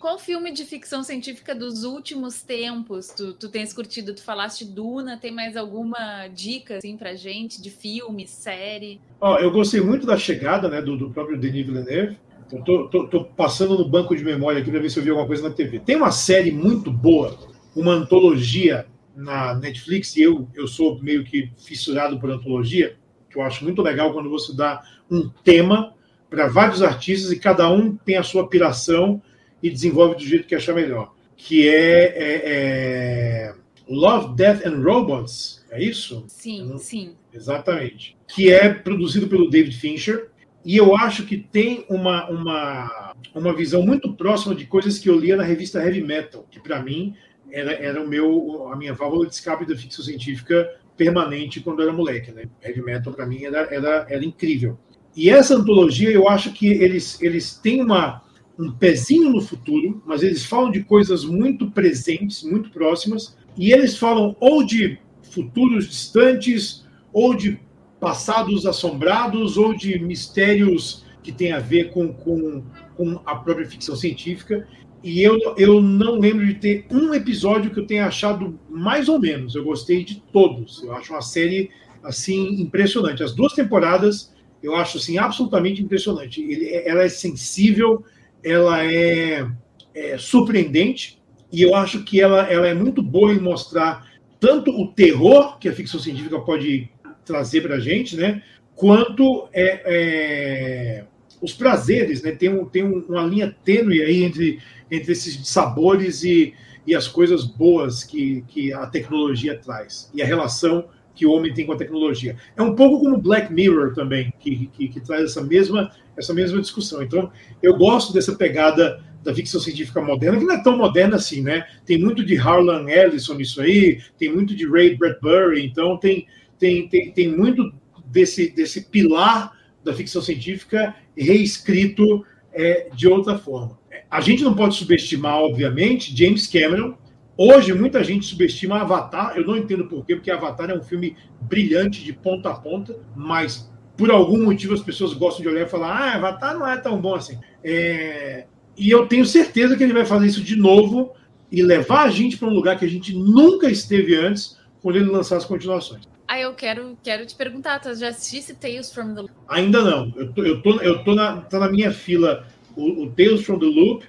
Qual 0.07 0.21
filme 0.21 0.53
de 0.53 0.64
ficção 0.64 1.03
científica 1.03 1.53
dos 1.53 1.83
últimos 1.83 2.40
tempos 2.40 3.09
tu, 3.09 3.33
tu 3.33 3.49
tens 3.49 3.73
curtido? 3.73 4.14
Tu 4.14 4.23
falaste 4.23 4.64
Duna, 4.64 5.16
tem 5.16 5.33
mais 5.33 5.57
alguma 5.57 6.29
dica 6.29 6.77
assim 6.77 6.97
pra 6.97 7.16
gente 7.16 7.61
de 7.61 7.71
filme, 7.71 8.25
série? 8.25 9.01
Ó, 9.21 9.37
eu 9.40 9.51
gostei 9.51 9.81
muito 9.81 10.07
da 10.07 10.16
chegada 10.16 10.69
né, 10.69 10.81
do, 10.81 10.97
do 10.97 11.11
próprio 11.11 11.37
Denis 11.37 11.66
Villeneuve. 11.66 12.16
Eu 12.53 12.62
tô, 12.62 12.87
tô, 12.87 13.09
tô, 13.09 13.25
passando 13.25 13.77
no 13.77 13.88
banco 13.88 14.14
de 14.14 14.23
memória 14.23 14.61
aqui 14.61 14.71
para 14.71 14.79
ver 14.79 14.90
se 14.90 14.97
eu 15.01 15.03
vi 15.03 15.11
alguma 15.11 15.27
coisa 15.27 15.49
na 15.49 15.53
TV. 15.53 15.81
Tem 15.81 15.97
uma 15.97 16.12
série 16.12 16.53
muito 16.53 16.92
boa, 16.92 17.37
uma 17.75 17.95
antologia 17.95 18.87
na 19.12 19.57
Netflix, 19.57 20.16
e 20.16 20.23
eu, 20.23 20.47
eu 20.55 20.69
sou 20.69 21.03
meio 21.03 21.25
que 21.25 21.51
fissurado 21.57 22.21
por 22.21 22.31
antologia, 22.31 22.97
que 23.29 23.37
eu 23.37 23.42
acho 23.42 23.64
muito 23.64 23.83
legal 23.83 24.12
quando 24.12 24.31
você 24.31 24.55
dá 24.55 24.85
um 25.11 25.29
tema 25.42 25.92
para 26.31 26.47
vários 26.47 26.81
artistas 26.81 27.33
e 27.33 27.40
cada 27.40 27.69
um 27.69 27.97
tem 27.97 28.16
a 28.16 28.23
sua 28.23 28.49
piração 28.49 29.21
e 29.62 29.71
desenvolve 29.71 30.16
do 30.16 30.25
jeito 30.25 30.47
que 30.47 30.55
achar 30.55 30.75
melhor. 30.75 31.14
Que 31.37 31.69
é, 31.69 32.05
é, 32.05 32.42
é 32.45 33.55
Love, 33.88 34.35
Death 34.35 34.66
and 34.66 34.83
Robots, 34.83 35.64
é 35.71 35.83
isso? 35.83 36.25
Sim, 36.29 36.66
não... 36.66 36.79
sim. 36.79 37.14
Exatamente. 37.33 38.16
Que 38.27 38.51
é 38.51 38.73
produzido 38.73 39.29
pelo 39.29 39.51
David 39.51 39.77
Fincher. 39.77 40.31
E 40.64 40.77
eu 40.77 40.97
acho 40.97 41.25
que 41.25 41.37
tem 41.37 41.85
uma, 41.88 42.29
uma, 42.29 43.14
uma 43.33 43.55
visão 43.55 43.83
muito 43.83 44.12
próxima 44.14 44.55
de 44.55 44.66
coisas 44.66 44.99
que 44.99 45.09
eu 45.09 45.19
lia 45.19 45.37
na 45.37 45.45
revista 45.45 45.79
Heavy 45.79 46.03
Metal, 46.03 46.45
que 46.51 46.59
para 46.59 46.83
mim 46.83 47.14
era, 47.53 47.73
era 47.73 48.03
o 48.03 48.09
meu, 48.09 48.69
a 48.73 48.77
minha 48.77 48.92
válvula 48.92 49.27
de 49.27 49.35
escape 49.35 49.64
da 49.64 49.77
ficção 49.77 50.05
científica 50.05 50.69
permanente 50.97 51.61
quando 51.61 51.81
eu 51.81 51.88
era 51.88 51.97
moleque. 51.97 52.33
Né? 52.33 52.47
Heavy 52.64 52.83
Metal 52.83 53.12
para 53.12 53.27
mim 53.27 53.45
era, 53.45 53.73
era, 53.73 54.07
era 54.09 54.25
incrível. 54.25 54.77
E 55.14 55.31
essa 55.31 55.55
antologia, 55.55 56.11
eu 56.11 56.29
acho 56.29 56.53
que 56.53 56.66
eles, 56.66 57.23
eles 57.23 57.55
têm 57.55 57.83
uma, 57.83 58.23
um 58.59 58.73
pezinho 58.73 59.31
no 59.31 59.40
futuro, 59.40 60.03
mas 60.07 60.23
eles 60.23 60.45
falam 60.45 60.71
de 60.71 60.83
coisas 60.83 61.25
muito 61.25 61.71
presentes, 61.71 62.42
muito 62.42 62.71
próximas, 62.71 63.37
e 63.57 63.73
eles 63.73 63.97
falam 63.97 64.37
ou 64.40 64.64
de 64.64 64.99
futuros 65.23 65.87
distantes, 65.87 66.87
ou 67.12 67.35
de 67.35 67.61
passados 68.01 68.66
assombrados, 68.66 69.57
ou 69.57 69.75
de 69.75 69.99
mistérios 69.99 71.05
que 71.23 71.33
têm 71.33 71.53
a 71.53 71.59
ver 71.59 71.90
com, 71.90 72.12
com 72.12 72.62
com 72.97 73.21
a 73.25 73.37
própria 73.37 73.69
ficção 73.69 73.95
científica. 73.95 74.66
E 75.05 75.23
eu, 75.23 75.38
eu 75.57 75.81
não 75.81 76.19
lembro 76.19 76.45
de 76.47 76.55
ter 76.55 76.87
um 76.90 77.14
episódio 77.14 77.71
que 77.71 77.79
eu 77.79 77.87
tenha 77.87 78.07
achado 78.07 78.59
mais 78.69 79.09
ou 79.09 79.21
menos. 79.21 79.55
Eu 79.55 79.62
gostei 79.62 80.03
de 80.03 80.21
todos. 80.33 80.83
Eu 80.83 80.92
acho 80.95 81.12
uma 81.12 81.23
série 81.23 81.71
assim 82.03 82.61
impressionante. 82.61 83.23
As 83.23 83.35
duas 83.35 83.53
temporadas 83.53 84.35
eu 84.62 84.75
acho 84.75 84.97
assim 84.97 85.19
absolutamente 85.19 85.83
impressionante. 85.83 86.42
Ele, 86.42 86.75
ela 86.75 87.05
é 87.05 87.09
sensível, 87.09 88.03
ela 88.47 88.85
é, 88.85 89.45
é, 89.93 90.17
surpreendente 90.19 91.21
e 91.53 91.63
eu 91.63 91.75
acho 91.75 92.05
que 92.05 92.21
ela, 92.21 92.43
ela 92.51 92.69
é 92.69 92.75
muito 92.75 93.03
boa 93.03 93.33
em 93.33 93.41
mostrar 93.41 94.07
tanto 94.39 94.71
o 94.71 94.87
terror 94.93 95.59
que 95.59 95.69
a 95.69 95.73
ficção 95.73 95.99
científica 95.99 96.39
pode 96.39 96.89
trazer 97.25 97.63
para 97.63 97.75
a 97.75 97.81
gente, 97.81 98.17
né, 98.17 98.43
quanto 98.77 99.49
é, 99.53 99.83
é, 99.85 101.05
os 101.43 101.53
prazeres, 101.53 102.23
né? 102.23 102.33
Tem, 102.33 102.49
um, 102.49 102.65
tem 102.65 102.83
uma 102.83 103.25
linha 103.27 103.55
tênue 103.65 104.03
aí 104.03 104.23
entre, 104.23 104.61
entre 104.91 105.13
esses 105.13 105.49
sabores 105.49 106.23
e, 106.23 106.55
e 106.87 106.95
as 106.95 107.09
coisas 107.09 107.45
boas 107.45 108.05
que, 108.05 108.45
que 108.49 108.73
a 108.73 108.87
tecnologia 108.87 109.59
traz 109.59 110.11
e 110.15 110.23
a 110.23 110.27
relação 110.27 110.89
que 111.15 111.27
o 111.27 111.33
homem 111.33 111.53
tem 111.53 111.65
com 111.65 111.73
a 111.73 111.77
tecnologia. 111.77 112.37
É 112.57 112.63
um 112.63 112.75
pouco 112.75 113.01
como 113.01 113.17
Black 113.17 113.53
Mirror 113.53 113.95
também, 113.95 114.33
que, 114.39 114.67
que, 114.67 114.89
que, 114.89 115.01
traz 115.01 115.25
essa 115.25 115.43
mesma, 115.43 115.91
essa 116.17 116.33
mesma 116.33 116.61
discussão. 116.61 117.03
Então, 117.03 117.31
eu 117.63 117.77
gosto 117.77 118.13
dessa 118.13 118.35
pegada 118.35 119.03
da 119.23 119.35
ficção 119.35 119.61
científica 119.61 120.01
moderna, 120.01 120.39
que 120.39 120.45
não 120.45 120.55
é 120.55 120.63
tão 120.63 120.77
moderna 120.77 121.17
assim, 121.17 121.43
né? 121.43 121.67
Tem 121.85 121.99
muito 121.99 122.25
de 122.25 122.37
Harlan 122.37 122.89
Ellison 122.89 123.35
nisso 123.35 123.61
aí, 123.61 124.01
tem 124.17 124.33
muito 124.33 124.55
de 124.55 124.69
Ray 124.69 124.97
Bradbury, 124.97 125.67
então 125.67 125.97
tem, 125.97 126.27
tem, 126.59 126.89
tem, 126.89 127.11
tem 127.11 127.29
muito 127.37 127.73
desse, 128.07 128.51
desse 128.51 128.89
pilar 128.89 129.53
da 129.83 129.93
ficção 129.93 130.23
científica 130.23 130.95
reescrito 131.17 132.25
é, 132.53 132.89
de 132.95 133.09
outra 133.09 133.37
forma. 133.37 133.79
A 134.09 134.21
gente 134.21 134.45
não 134.45 134.55
pode 134.55 134.77
subestimar, 134.77 135.39
obviamente, 135.39 136.17
James 136.17 136.47
Cameron, 136.47 136.97
Hoje, 137.39 137.75
muita 137.75 138.03
gente 138.03 138.25
subestima 138.25 138.81
Avatar. 138.81 139.37
Eu 139.37 139.47
não 139.47 139.59
entendo 139.59 139.87
por 139.87 140.07
quê, 140.07 140.17
porque 140.17 140.31
Avatar 140.31 140.71
é 140.71 140.75
um 140.75 140.83
filme 140.83 141.15
brilhante 141.43 142.03
de 142.03 142.11
ponta 142.15 142.49
a 142.49 142.55
ponta, 142.55 142.99
mas 143.15 143.71
por 143.97 144.11
algum 144.11 144.45
motivo 144.45 144.75
as 144.75 144.81
pessoas 144.81 145.13
gostam 145.13 145.43
de 145.43 145.49
olhar 145.49 145.67
e 145.67 145.71
falar: 145.71 145.91
ah, 145.91 146.15
Avatar 146.15 146.59
não 146.59 146.67
é 146.67 146.77
tão 146.77 147.01
bom 147.01 147.15
assim. 147.15 147.39
É... 147.63 148.47
E 148.77 148.91
eu 148.91 149.07
tenho 149.07 149.25
certeza 149.25 149.77
que 149.77 149.83
ele 149.83 149.93
vai 149.93 150.05
fazer 150.05 150.27
isso 150.27 150.43
de 150.43 150.55
novo 150.55 151.13
e 151.51 151.63
levar 151.63 152.05
a 152.05 152.11
gente 152.11 152.37
para 152.37 152.49
um 152.49 152.55
lugar 152.55 152.79
que 152.79 152.85
a 152.85 152.89
gente 152.89 153.15
nunca 153.15 153.71
esteve 153.71 154.15
antes 154.15 154.59
quando 154.83 154.97
ele 154.97 155.11
lançar 155.11 155.37
as 155.37 155.45
continuações. 155.45 156.07
Ah, 156.29 156.41
eu 156.41 156.53
quero, 156.55 156.99
quero 157.03 157.25
te 157.25 157.35
perguntar, 157.35 157.79
tu 157.79 157.95
já 157.95 158.09
assististe 158.09 158.55
Tales 158.55 158.93
from 158.93 159.15
the 159.15 159.21
Loop? 159.23 159.33
Ainda 159.49 159.81
não. 159.81 160.13
Eu 160.17 160.33
tô, 160.33 160.45
eu 160.45 160.61
tô, 160.61 160.81
eu 160.81 161.05
tô 161.05 161.15
na, 161.15 161.41
tá 161.43 161.59
na 161.59 161.71
minha 161.71 161.93
fila 161.93 162.47
o, 162.77 163.05
o 163.05 163.11
Tales 163.11 163.45
from 163.45 163.59
the 163.59 163.67
Loop. 163.67 164.05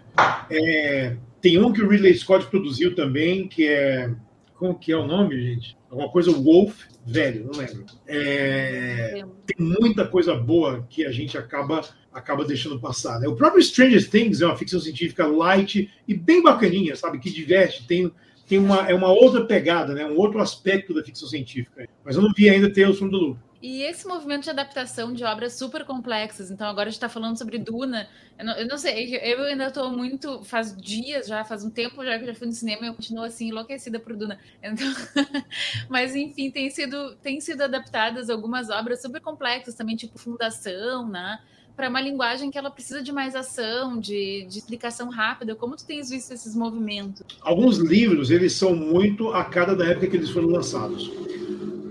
É, 0.50 1.16
tem 1.42 1.64
um 1.64 1.72
que 1.72 1.82
o 1.82 1.88
Ridley 1.88 2.16
Scott 2.16 2.48
produziu 2.48 2.96
também, 2.96 3.48
que 3.48 3.68
é. 3.68 4.12
Como 4.58 4.78
que 4.78 4.92
é 4.92 4.98
o 4.98 5.06
nome, 5.06 5.40
gente? 5.40 5.78
Alguma 5.90 6.10
coisa 6.10 6.32
Wolf, 6.32 6.86
velho, 7.06 7.46
não 7.46 7.60
lembro. 7.60 7.86
É, 8.08 9.24
tem 9.46 9.66
muita 9.66 10.06
coisa 10.08 10.36
boa 10.36 10.86
que 10.90 11.06
a 11.06 11.12
gente 11.12 11.38
acaba 11.38 11.82
acaba 12.12 12.44
deixando 12.44 12.80
passar. 12.80 13.20
Né? 13.20 13.28
O 13.28 13.36
próprio 13.36 13.62
Stranger 13.62 14.10
Things 14.10 14.42
é 14.42 14.46
uma 14.48 14.58
ficção 14.58 14.80
científica 14.80 15.28
light 15.28 15.92
e 16.08 16.14
bem 16.16 16.42
bacaninha, 16.42 16.96
sabe? 16.96 17.20
Que 17.20 17.30
diverte, 17.30 17.86
tem, 17.86 18.12
tem 18.48 18.58
uma, 18.58 18.90
é 18.90 18.94
uma 18.96 19.12
outra 19.12 19.46
pegada, 19.46 19.94
né? 19.94 20.04
um 20.04 20.18
outro 20.18 20.42
aspecto 20.42 20.96
da 20.96 21.04
ficção 21.04 21.28
científica. 21.28 21.88
Mas 22.04 22.16
eu 22.16 22.24
não 22.24 22.34
vi 22.34 22.50
ainda 22.50 22.72
ter 22.72 22.90
o 22.90 22.94
som 22.96 23.08
do 23.08 23.18
Loop. 23.18 23.40
E 23.68 23.84
esse 23.84 24.08
movimento 24.08 24.46
de 24.46 24.50
adaptação 24.50 25.12
de 25.12 25.26
obras 25.26 25.58
super 25.58 25.84
complexas, 25.84 26.50
então 26.50 26.66
agora 26.66 26.88
a 26.88 26.90
gente 26.90 27.00
está 27.00 27.10
falando 27.10 27.38
sobre 27.38 27.58
Duna, 27.58 28.08
eu 28.40 28.46
não, 28.46 28.54
eu 28.54 28.66
não, 28.66 28.78
sei, 28.78 29.20
eu 29.22 29.44
ainda 29.44 29.68
estou 29.68 29.92
muito, 29.92 30.42
faz 30.46 30.74
dias 30.74 31.28
já, 31.28 31.44
faz 31.44 31.66
um 31.66 31.70
tempo 31.70 32.02
já 32.02 32.18
que 32.18 32.24
eu 32.24 32.28
já 32.28 32.34
fui 32.34 32.48
no 32.48 32.54
cinema 32.54 32.86
e 32.86 32.88
eu 32.88 32.94
continuo 32.94 33.26
assim, 33.26 33.50
enlouquecida 33.50 34.00
por 34.00 34.16
Duna. 34.16 34.40
Então, 34.64 34.88
mas 35.90 36.16
enfim, 36.16 36.50
tem 36.50 36.70
sido, 36.70 37.18
tem 37.18 37.42
sido 37.42 37.62
adaptadas 37.62 38.30
algumas 38.30 38.70
obras 38.70 39.02
super 39.02 39.20
complexas 39.20 39.76
também, 39.76 39.98
tipo 39.98 40.18
Fundação, 40.18 41.06
né? 41.06 41.38
Para 41.76 41.90
uma 41.90 42.00
linguagem 42.00 42.50
que 42.50 42.58
ela 42.58 42.72
precisa 42.72 43.04
de 43.04 43.12
mais 43.12 43.36
ação, 43.36 44.00
de, 44.00 44.48
de 44.50 44.60
explicação 44.60 45.10
rápida. 45.10 45.56
Como 45.56 45.76
tu 45.76 45.86
tens 45.86 46.10
visto 46.10 46.32
esses 46.32 46.56
movimentos? 46.56 47.26
Alguns 47.42 47.80
livros, 47.80 48.32
eles 48.32 48.54
são 48.54 48.74
muito 48.74 49.34
a 49.34 49.44
cara 49.44 49.76
da 49.76 49.86
época 49.88 50.08
que 50.08 50.16
eles 50.16 50.30
foram 50.30 50.48
lançados. 50.48 51.12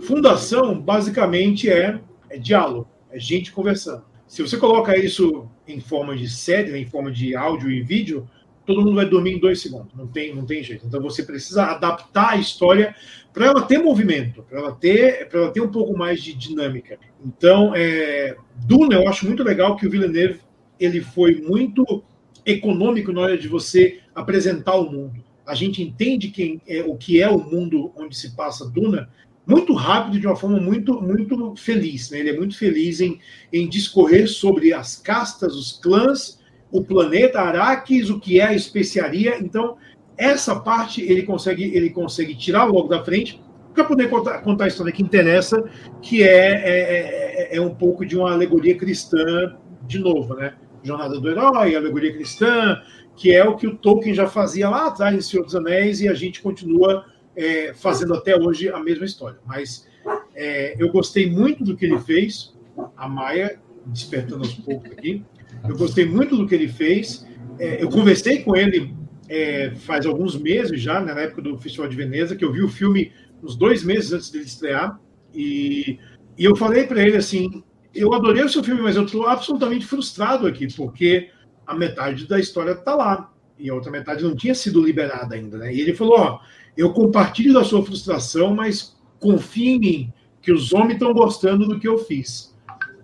Fundação, 0.06 0.80
basicamente, 0.80 1.68
é, 1.68 2.00
é 2.30 2.38
diálogo, 2.38 2.88
é 3.10 3.18
gente 3.18 3.50
conversando. 3.50 4.04
Se 4.28 4.40
você 4.40 4.56
coloca 4.56 4.96
isso 4.96 5.48
em 5.66 5.80
forma 5.80 6.16
de 6.16 6.28
série, 6.28 6.76
em 6.78 6.86
forma 6.86 7.10
de 7.10 7.34
áudio 7.34 7.70
e 7.70 7.82
vídeo, 7.82 8.28
todo 8.64 8.82
mundo 8.82 8.94
vai 8.94 9.06
dormir 9.06 9.32
em 9.32 9.40
dois 9.40 9.60
segundos. 9.60 9.94
Não 9.94 10.06
tem, 10.06 10.34
não 10.34 10.44
tem 10.44 10.62
jeito. 10.62 10.86
Então 10.86 11.00
você 11.00 11.22
precisa 11.22 11.64
adaptar 11.64 12.30
a 12.30 12.36
história 12.36 12.94
para 13.32 13.46
ela 13.46 13.62
ter 13.62 13.78
movimento, 13.78 14.42
para 14.42 14.58
ela 14.58 14.72
ter, 14.72 15.28
para 15.28 15.40
ela 15.40 15.50
ter 15.50 15.60
um 15.60 15.70
pouco 15.70 15.96
mais 15.96 16.22
de 16.22 16.34
dinâmica. 16.34 16.98
Então, 17.24 17.72
é, 17.74 18.36
Duna, 18.64 18.96
eu 18.96 19.08
acho 19.08 19.26
muito 19.26 19.42
legal 19.42 19.76
que 19.76 19.86
o 19.86 19.90
Villeneuve 19.90 20.40
ele 20.78 21.00
foi 21.00 21.40
muito 21.40 22.02
econômico 22.44 23.12
na 23.12 23.22
hora 23.22 23.38
de 23.38 23.48
você 23.48 24.00
apresentar 24.14 24.76
o 24.76 24.90
mundo. 24.90 25.24
A 25.46 25.54
gente 25.54 25.82
entende 25.82 26.28
quem 26.28 26.60
é, 26.66 26.82
o 26.82 26.96
que 26.96 27.20
é 27.20 27.28
o 27.28 27.38
mundo 27.38 27.92
onde 27.96 28.16
se 28.16 28.34
passa 28.34 28.68
Duna 28.68 29.08
muito 29.46 29.72
rápido, 29.74 30.18
de 30.18 30.26
uma 30.26 30.34
forma 30.34 30.58
muito, 30.58 31.00
muito 31.00 31.54
feliz. 31.56 32.10
Né? 32.10 32.18
Ele 32.18 32.30
é 32.30 32.36
muito 32.36 32.58
feliz 32.58 33.00
em, 33.00 33.20
em 33.52 33.68
discorrer 33.68 34.28
sobre 34.28 34.72
as 34.72 34.96
castas, 34.96 35.54
os 35.54 35.72
clãs, 35.80 36.40
o 36.70 36.82
planeta 36.82 37.40
Araques, 37.40 38.10
o 38.10 38.18
que 38.18 38.40
é 38.40 38.46
a 38.46 38.54
especiaria. 38.54 39.38
Então, 39.38 39.76
essa 40.18 40.58
parte 40.58 41.00
ele 41.00 41.22
consegue, 41.22 41.64
ele 41.74 41.90
consegue 41.90 42.34
tirar 42.34 42.64
logo 42.64 42.88
da 42.88 43.04
frente 43.04 43.40
para 43.72 43.84
poder 43.84 44.08
contar, 44.08 44.38
contar, 44.38 44.64
a 44.64 44.68
história 44.68 44.92
que 44.92 45.02
interessa, 45.02 45.62
que 46.00 46.22
é, 46.22 46.28
é, 46.28 47.50
é, 47.52 47.56
é, 47.56 47.60
um 47.60 47.74
pouco 47.74 48.04
de 48.06 48.16
uma 48.16 48.32
alegoria 48.32 48.76
cristã 48.76 49.54
de 49.86 49.98
novo, 49.98 50.34
né? 50.34 50.54
Jornada 50.82 51.20
do 51.20 51.28
Herói, 51.28 51.76
alegoria 51.76 52.12
cristã, 52.12 52.80
que 53.14 53.32
é 53.32 53.44
o 53.44 53.56
que 53.56 53.66
o 53.66 53.76
Tolkien 53.76 54.14
já 54.14 54.26
fazia 54.26 54.68
lá 54.68 54.86
atrás 54.86 55.14
em 55.14 55.20
Senhor 55.20 55.44
dos 55.44 55.54
Anéis 55.54 56.00
e 56.00 56.08
a 56.08 56.14
gente 56.14 56.40
continua 56.40 57.04
é, 57.36 57.72
fazendo 57.74 58.14
até 58.14 58.36
hoje 58.36 58.68
a 58.68 58.80
mesma 58.80 59.04
história. 59.04 59.38
Mas 59.44 59.86
é, 60.34 60.74
eu 60.82 60.90
gostei 60.90 61.30
muito 61.30 61.62
do 61.62 61.76
que 61.76 61.84
ele 61.84 61.98
fez, 61.98 62.54
a 62.96 63.08
Maia, 63.08 63.60
despertando 63.86 64.42
aos 64.42 64.54
poucos 64.54 64.90
aqui. 64.90 65.24
Eu 65.68 65.76
gostei 65.76 66.06
muito 66.06 66.36
do 66.36 66.46
que 66.46 66.54
ele 66.54 66.68
fez. 66.68 67.26
É, 67.58 67.82
eu 67.82 67.88
conversei 67.88 68.42
com 68.42 68.56
ele 68.56 68.94
é, 69.28 69.72
faz 69.76 70.06
alguns 70.06 70.36
meses 70.36 70.80
já, 70.80 71.00
né, 71.00 71.12
na 71.12 71.22
época 71.22 71.42
do 71.42 71.58
Festival 71.58 71.88
de 71.88 71.96
Veneza, 71.96 72.36
que 72.36 72.44
eu 72.44 72.52
vi 72.52 72.62
o 72.62 72.68
filme 72.68 73.12
uns 73.42 73.56
dois 73.56 73.82
meses 73.84 74.12
antes 74.12 74.30
dele 74.30 74.44
estrear. 74.44 74.98
E, 75.34 75.98
e 76.38 76.44
eu 76.44 76.56
falei 76.56 76.86
para 76.86 77.02
ele 77.02 77.16
assim: 77.16 77.62
eu 77.94 78.12
adorei 78.14 78.44
o 78.44 78.48
seu 78.48 78.62
filme, 78.62 78.82
mas 78.82 78.96
eu 78.96 79.04
estou 79.04 79.26
absolutamente 79.26 79.86
frustrado 79.86 80.46
aqui, 80.46 80.72
porque 80.74 81.30
a 81.66 81.74
metade 81.74 82.26
da 82.26 82.38
história 82.38 82.72
está 82.72 82.94
lá 82.94 83.32
e 83.58 83.68
a 83.70 83.74
outra 83.74 83.90
metade 83.90 84.22
não 84.22 84.36
tinha 84.36 84.54
sido 84.54 84.84
liberada 84.84 85.34
ainda, 85.34 85.58
né? 85.58 85.74
E 85.74 85.80
ele 85.80 85.94
falou: 85.94 86.18
ó, 86.18 86.40
eu 86.76 86.92
compartilho 86.92 87.54
da 87.54 87.64
sua 87.64 87.84
frustração, 87.84 88.54
mas 88.54 88.96
confie 89.18 89.70
em 89.70 89.78
mim, 89.78 90.12
que 90.42 90.52
os 90.52 90.72
homens 90.72 90.94
estão 90.94 91.12
gostando 91.12 91.66
do 91.66 91.80
que 91.80 91.88
eu 91.88 91.98
fiz. 91.98 92.54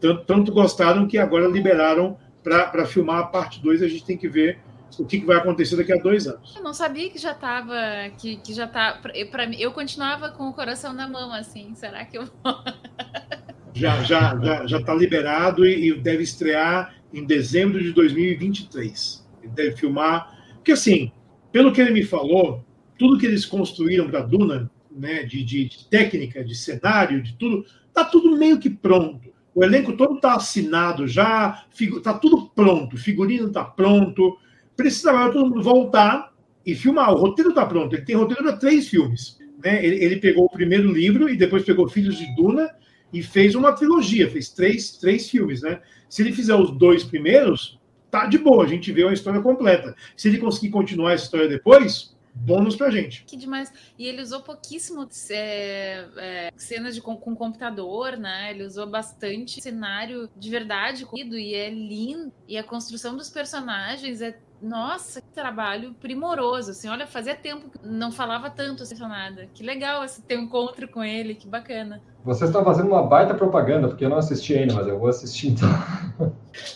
Tanto, 0.01 0.25
tanto 0.25 0.53
gostaram 0.53 1.07
que 1.07 1.17
agora 1.17 1.49
liberaram 1.49 2.17
para 2.43 2.85
filmar 2.85 3.21
a 3.21 3.27
parte 3.27 3.63
2, 3.63 3.83
a 3.83 3.89
gente 3.89 4.05
tem 4.05 4.17
que 4.17 4.29
ver 4.29 4.59
o 4.99 5.07
que, 5.07 5.21
que, 5.21 5.27
vai 5.27 5.37
acontecer 5.37 5.77
daqui 5.77 5.93
a 5.93 5.97
dois 5.97 6.27
anos. 6.27 6.55
Eu 6.57 6.63
não 6.63 6.75
sabia 6.75 7.09
que 7.09 7.19
já 7.19 7.33
estava, 7.33 7.75
que, 8.19 8.37
que 8.37 8.53
já 8.53 8.67
tá, 8.67 9.01
para 9.31 9.47
mim, 9.47 9.57
eu 9.59 9.73
continuava 9.73 10.31
com 10.31 10.49
o 10.49 10.53
coração 10.53 10.93
na 10.93 11.09
mão, 11.09 11.33
assim, 11.33 11.75
será 11.75 12.05
que 12.05 12.19
eu 12.19 12.25
já 13.73 14.03
já 14.03 14.39
já 14.39 14.67
já 14.67 14.79
está 14.79 14.95
liberado 14.95 15.65
e, 15.65 15.89
e, 15.89 15.95
deve 15.95 16.23
estrear 16.23 16.95
em 17.13 17.25
dezembro 17.25 17.83
de 17.83 17.93
2023. 17.93 19.27
Ele 19.43 19.53
deve 19.53 19.77
filmar, 19.77 20.37
porque 20.57 20.73
assim, 20.73 21.11
pelo 21.51 21.73
que 21.73 21.81
ele 21.81 21.91
me 21.91 22.05
falou, 22.05 22.63
tudo 23.03 23.19
que 23.19 23.27
eles 23.27 23.45
construíram 23.45 24.09
para 24.09 24.21
Duna, 24.21 24.71
né, 24.89 25.25
de, 25.25 25.43
de, 25.43 25.65
de, 25.65 25.89
técnica, 25.89 26.45
de 26.45 26.55
cenário, 26.55 27.21
de 27.21 27.33
tudo, 27.33 27.67
tá 27.93 28.05
tudo 28.05 28.39
meio 28.39 28.61
que 28.61 28.71
pronto. 28.71 29.29
O 29.53 29.65
elenco 29.65 29.97
todo 29.97 30.15
está 30.15 30.35
assinado 30.35 31.09
já, 31.09 31.65
está 31.77 32.15
tudo 32.15 32.49
pronto, 32.55 32.95
o 32.95 32.99
figurino 32.99 33.49
está 33.49 33.65
pronto. 33.65 34.39
Precisa 34.77 35.11
agora 35.11 35.33
todo 35.33 35.49
mundo 35.49 35.65
voltar 35.65 36.33
e 36.65 36.77
filmar. 36.77 37.13
O 37.13 37.17
roteiro 37.17 37.51
está 37.51 37.67
pronto. 37.67 37.93
Ele 37.93 38.05
tem 38.05 38.15
roteiro 38.15 38.45
para 38.45 38.57
três 38.57 38.87
filmes. 38.87 39.37
Né? 39.63 39.85
Ele, 39.85 39.97
ele, 39.97 40.17
pegou 40.19 40.45
o 40.45 40.51
primeiro 40.51 40.93
livro 40.93 41.29
e 41.29 41.37
depois 41.37 41.65
pegou 41.65 41.89
Filhos 41.89 42.17
de 42.17 42.33
Duna 42.37 42.71
e 43.13 43.21
fez 43.21 43.57
uma 43.57 43.73
trilogia, 43.73 44.31
fez 44.31 44.49
três, 44.51 44.97
três 44.97 45.29
filmes. 45.29 45.63
Né? 45.63 45.81
Se 46.09 46.23
ele 46.23 46.33
fizer 46.33 46.55
os 46.55 46.71
dois 46.71 47.03
primeiros, 47.03 47.81
tá 48.13 48.27
de 48.27 48.39
boa, 48.39 48.65
a 48.65 48.69
gente 48.69 48.93
vê 48.93 49.03
uma 49.03 49.13
história 49.13 49.41
completa. 49.41 49.93
Se 50.17 50.29
ele 50.29 50.39
conseguir 50.39 50.71
continuar 50.71 51.15
essa 51.15 51.25
história 51.25 51.49
depois, 51.49 52.13
bônus 52.35 52.77
pra 52.77 52.91
gente. 52.91 53.25
Que 53.25 53.37
demais. 53.37 53.73
E 53.99 54.07
ele 54.07 54.23
usou 54.23 54.41
pouquíssimo 54.41 55.09
é, 55.31 56.09
é, 56.17 56.53
cenas 56.57 56.95
de, 56.95 57.01
com, 57.01 57.17
com, 57.17 57.35
computador, 57.35 58.17
né? 58.17 58.51
Ele 58.51 58.65
usou 58.65 58.87
bastante 58.87 59.61
cenário 59.61 60.29
de 60.37 60.51
verdade 60.51 61.07
e 61.15 61.55
é 61.55 61.71
lindo. 61.71 62.33
E 62.49 62.57
a 62.57 62.65
construção 62.65 63.17
dos 63.17 63.29
personagens 63.29 64.21
é 64.21 64.39
nossa, 64.63 65.21
que 65.21 65.29
trabalho 65.31 65.93
primoroso, 65.95 66.71
assim, 66.71 66.89
olha, 66.89 67.05
fazia 67.05 67.35
tempo 67.35 67.69
que 67.69 67.85
não 67.85 68.13
falava 68.13 68.49
tanto 68.49 68.85
assim, 68.85 68.97
nada. 68.97 69.49
Que 69.53 69.63
legal 69.65 70.05
esse 70.05 70.23
teu 70.23 70.41
encontro 70.41 70.87
com 70.87 71.03
ele, 71.03 71.35
que 71.35 71.49
bacana. 71.49 72.01
Vocês 72.25 72.51
estão 72.51 72.65
fazendo 72.65 72.89
uma 72.89 73.03
baita 73.03 73.35
propaganda, 73.35 73.89
porque 73.89 74.05
eu 74.05 74.09
não 74.09 74.19
assisti 74.19 74.55
ainda, 74.55 74.75
mas 74.75 74.87
eu 74.87 74.99
vou 74.99 75.09
assistir 75.09 75.49
então. 75.49 75.69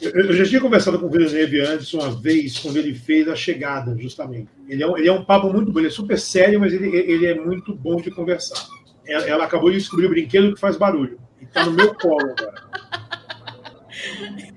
Eu, 0.03 0.11
eu 0.11 0.33
já 0.33 0.45
tinha 0.45 0.61
conversado 0.61 0.99
com 0.99 1.07
o 1.07 1.09
Villeneuve 1.09 1.61
antes, 1.61 1.95
uma 1.95 2.11
vez, 2.11 2.59
quando 2.59 2.77
ele 2.79 2.93
fez 2.95 3.29
a 3.29 3.37
chegada, 3.37 3.97
justamente. 3.97 4.49
Ele 4.69 4.83
é 4.83 4.87
um, 4.87 4.99
ele 4.99 5.09
é 5.09 5.13
um 5.13 5.25
papo 5.25 5.53
muito 5.53 5.71
bom, 5.71 5.79
ele 5.79 5.87
é 5.87 5.91
super 5.91 6.19
sério, 6.19 6.59
mas 6.59 6.73
ele, 6.73 6.89
ele 6.97 7.27
é 7.27 7.35
muito 7.35 7.73
bom 7.75 7.97
de 7.97 8.11
conversar. 8.11 8.67
Ela, 9.07 9.25
ela 9.29 9.45
acabou 9.45 9.71
de 9.71 9.77
descobrir 9.77 10.07
o 10.07 10.11
brinquedo 10.11 10.53
que 10.53 10.61
faz 10.61 10.77
barulho. 10.77 11.21
E 11.41 11.47
tá 11.47 11.65
no 11.65 11.73
meu 11.73 11.95
colo 11.95 12.33
agora. 12.33 12.67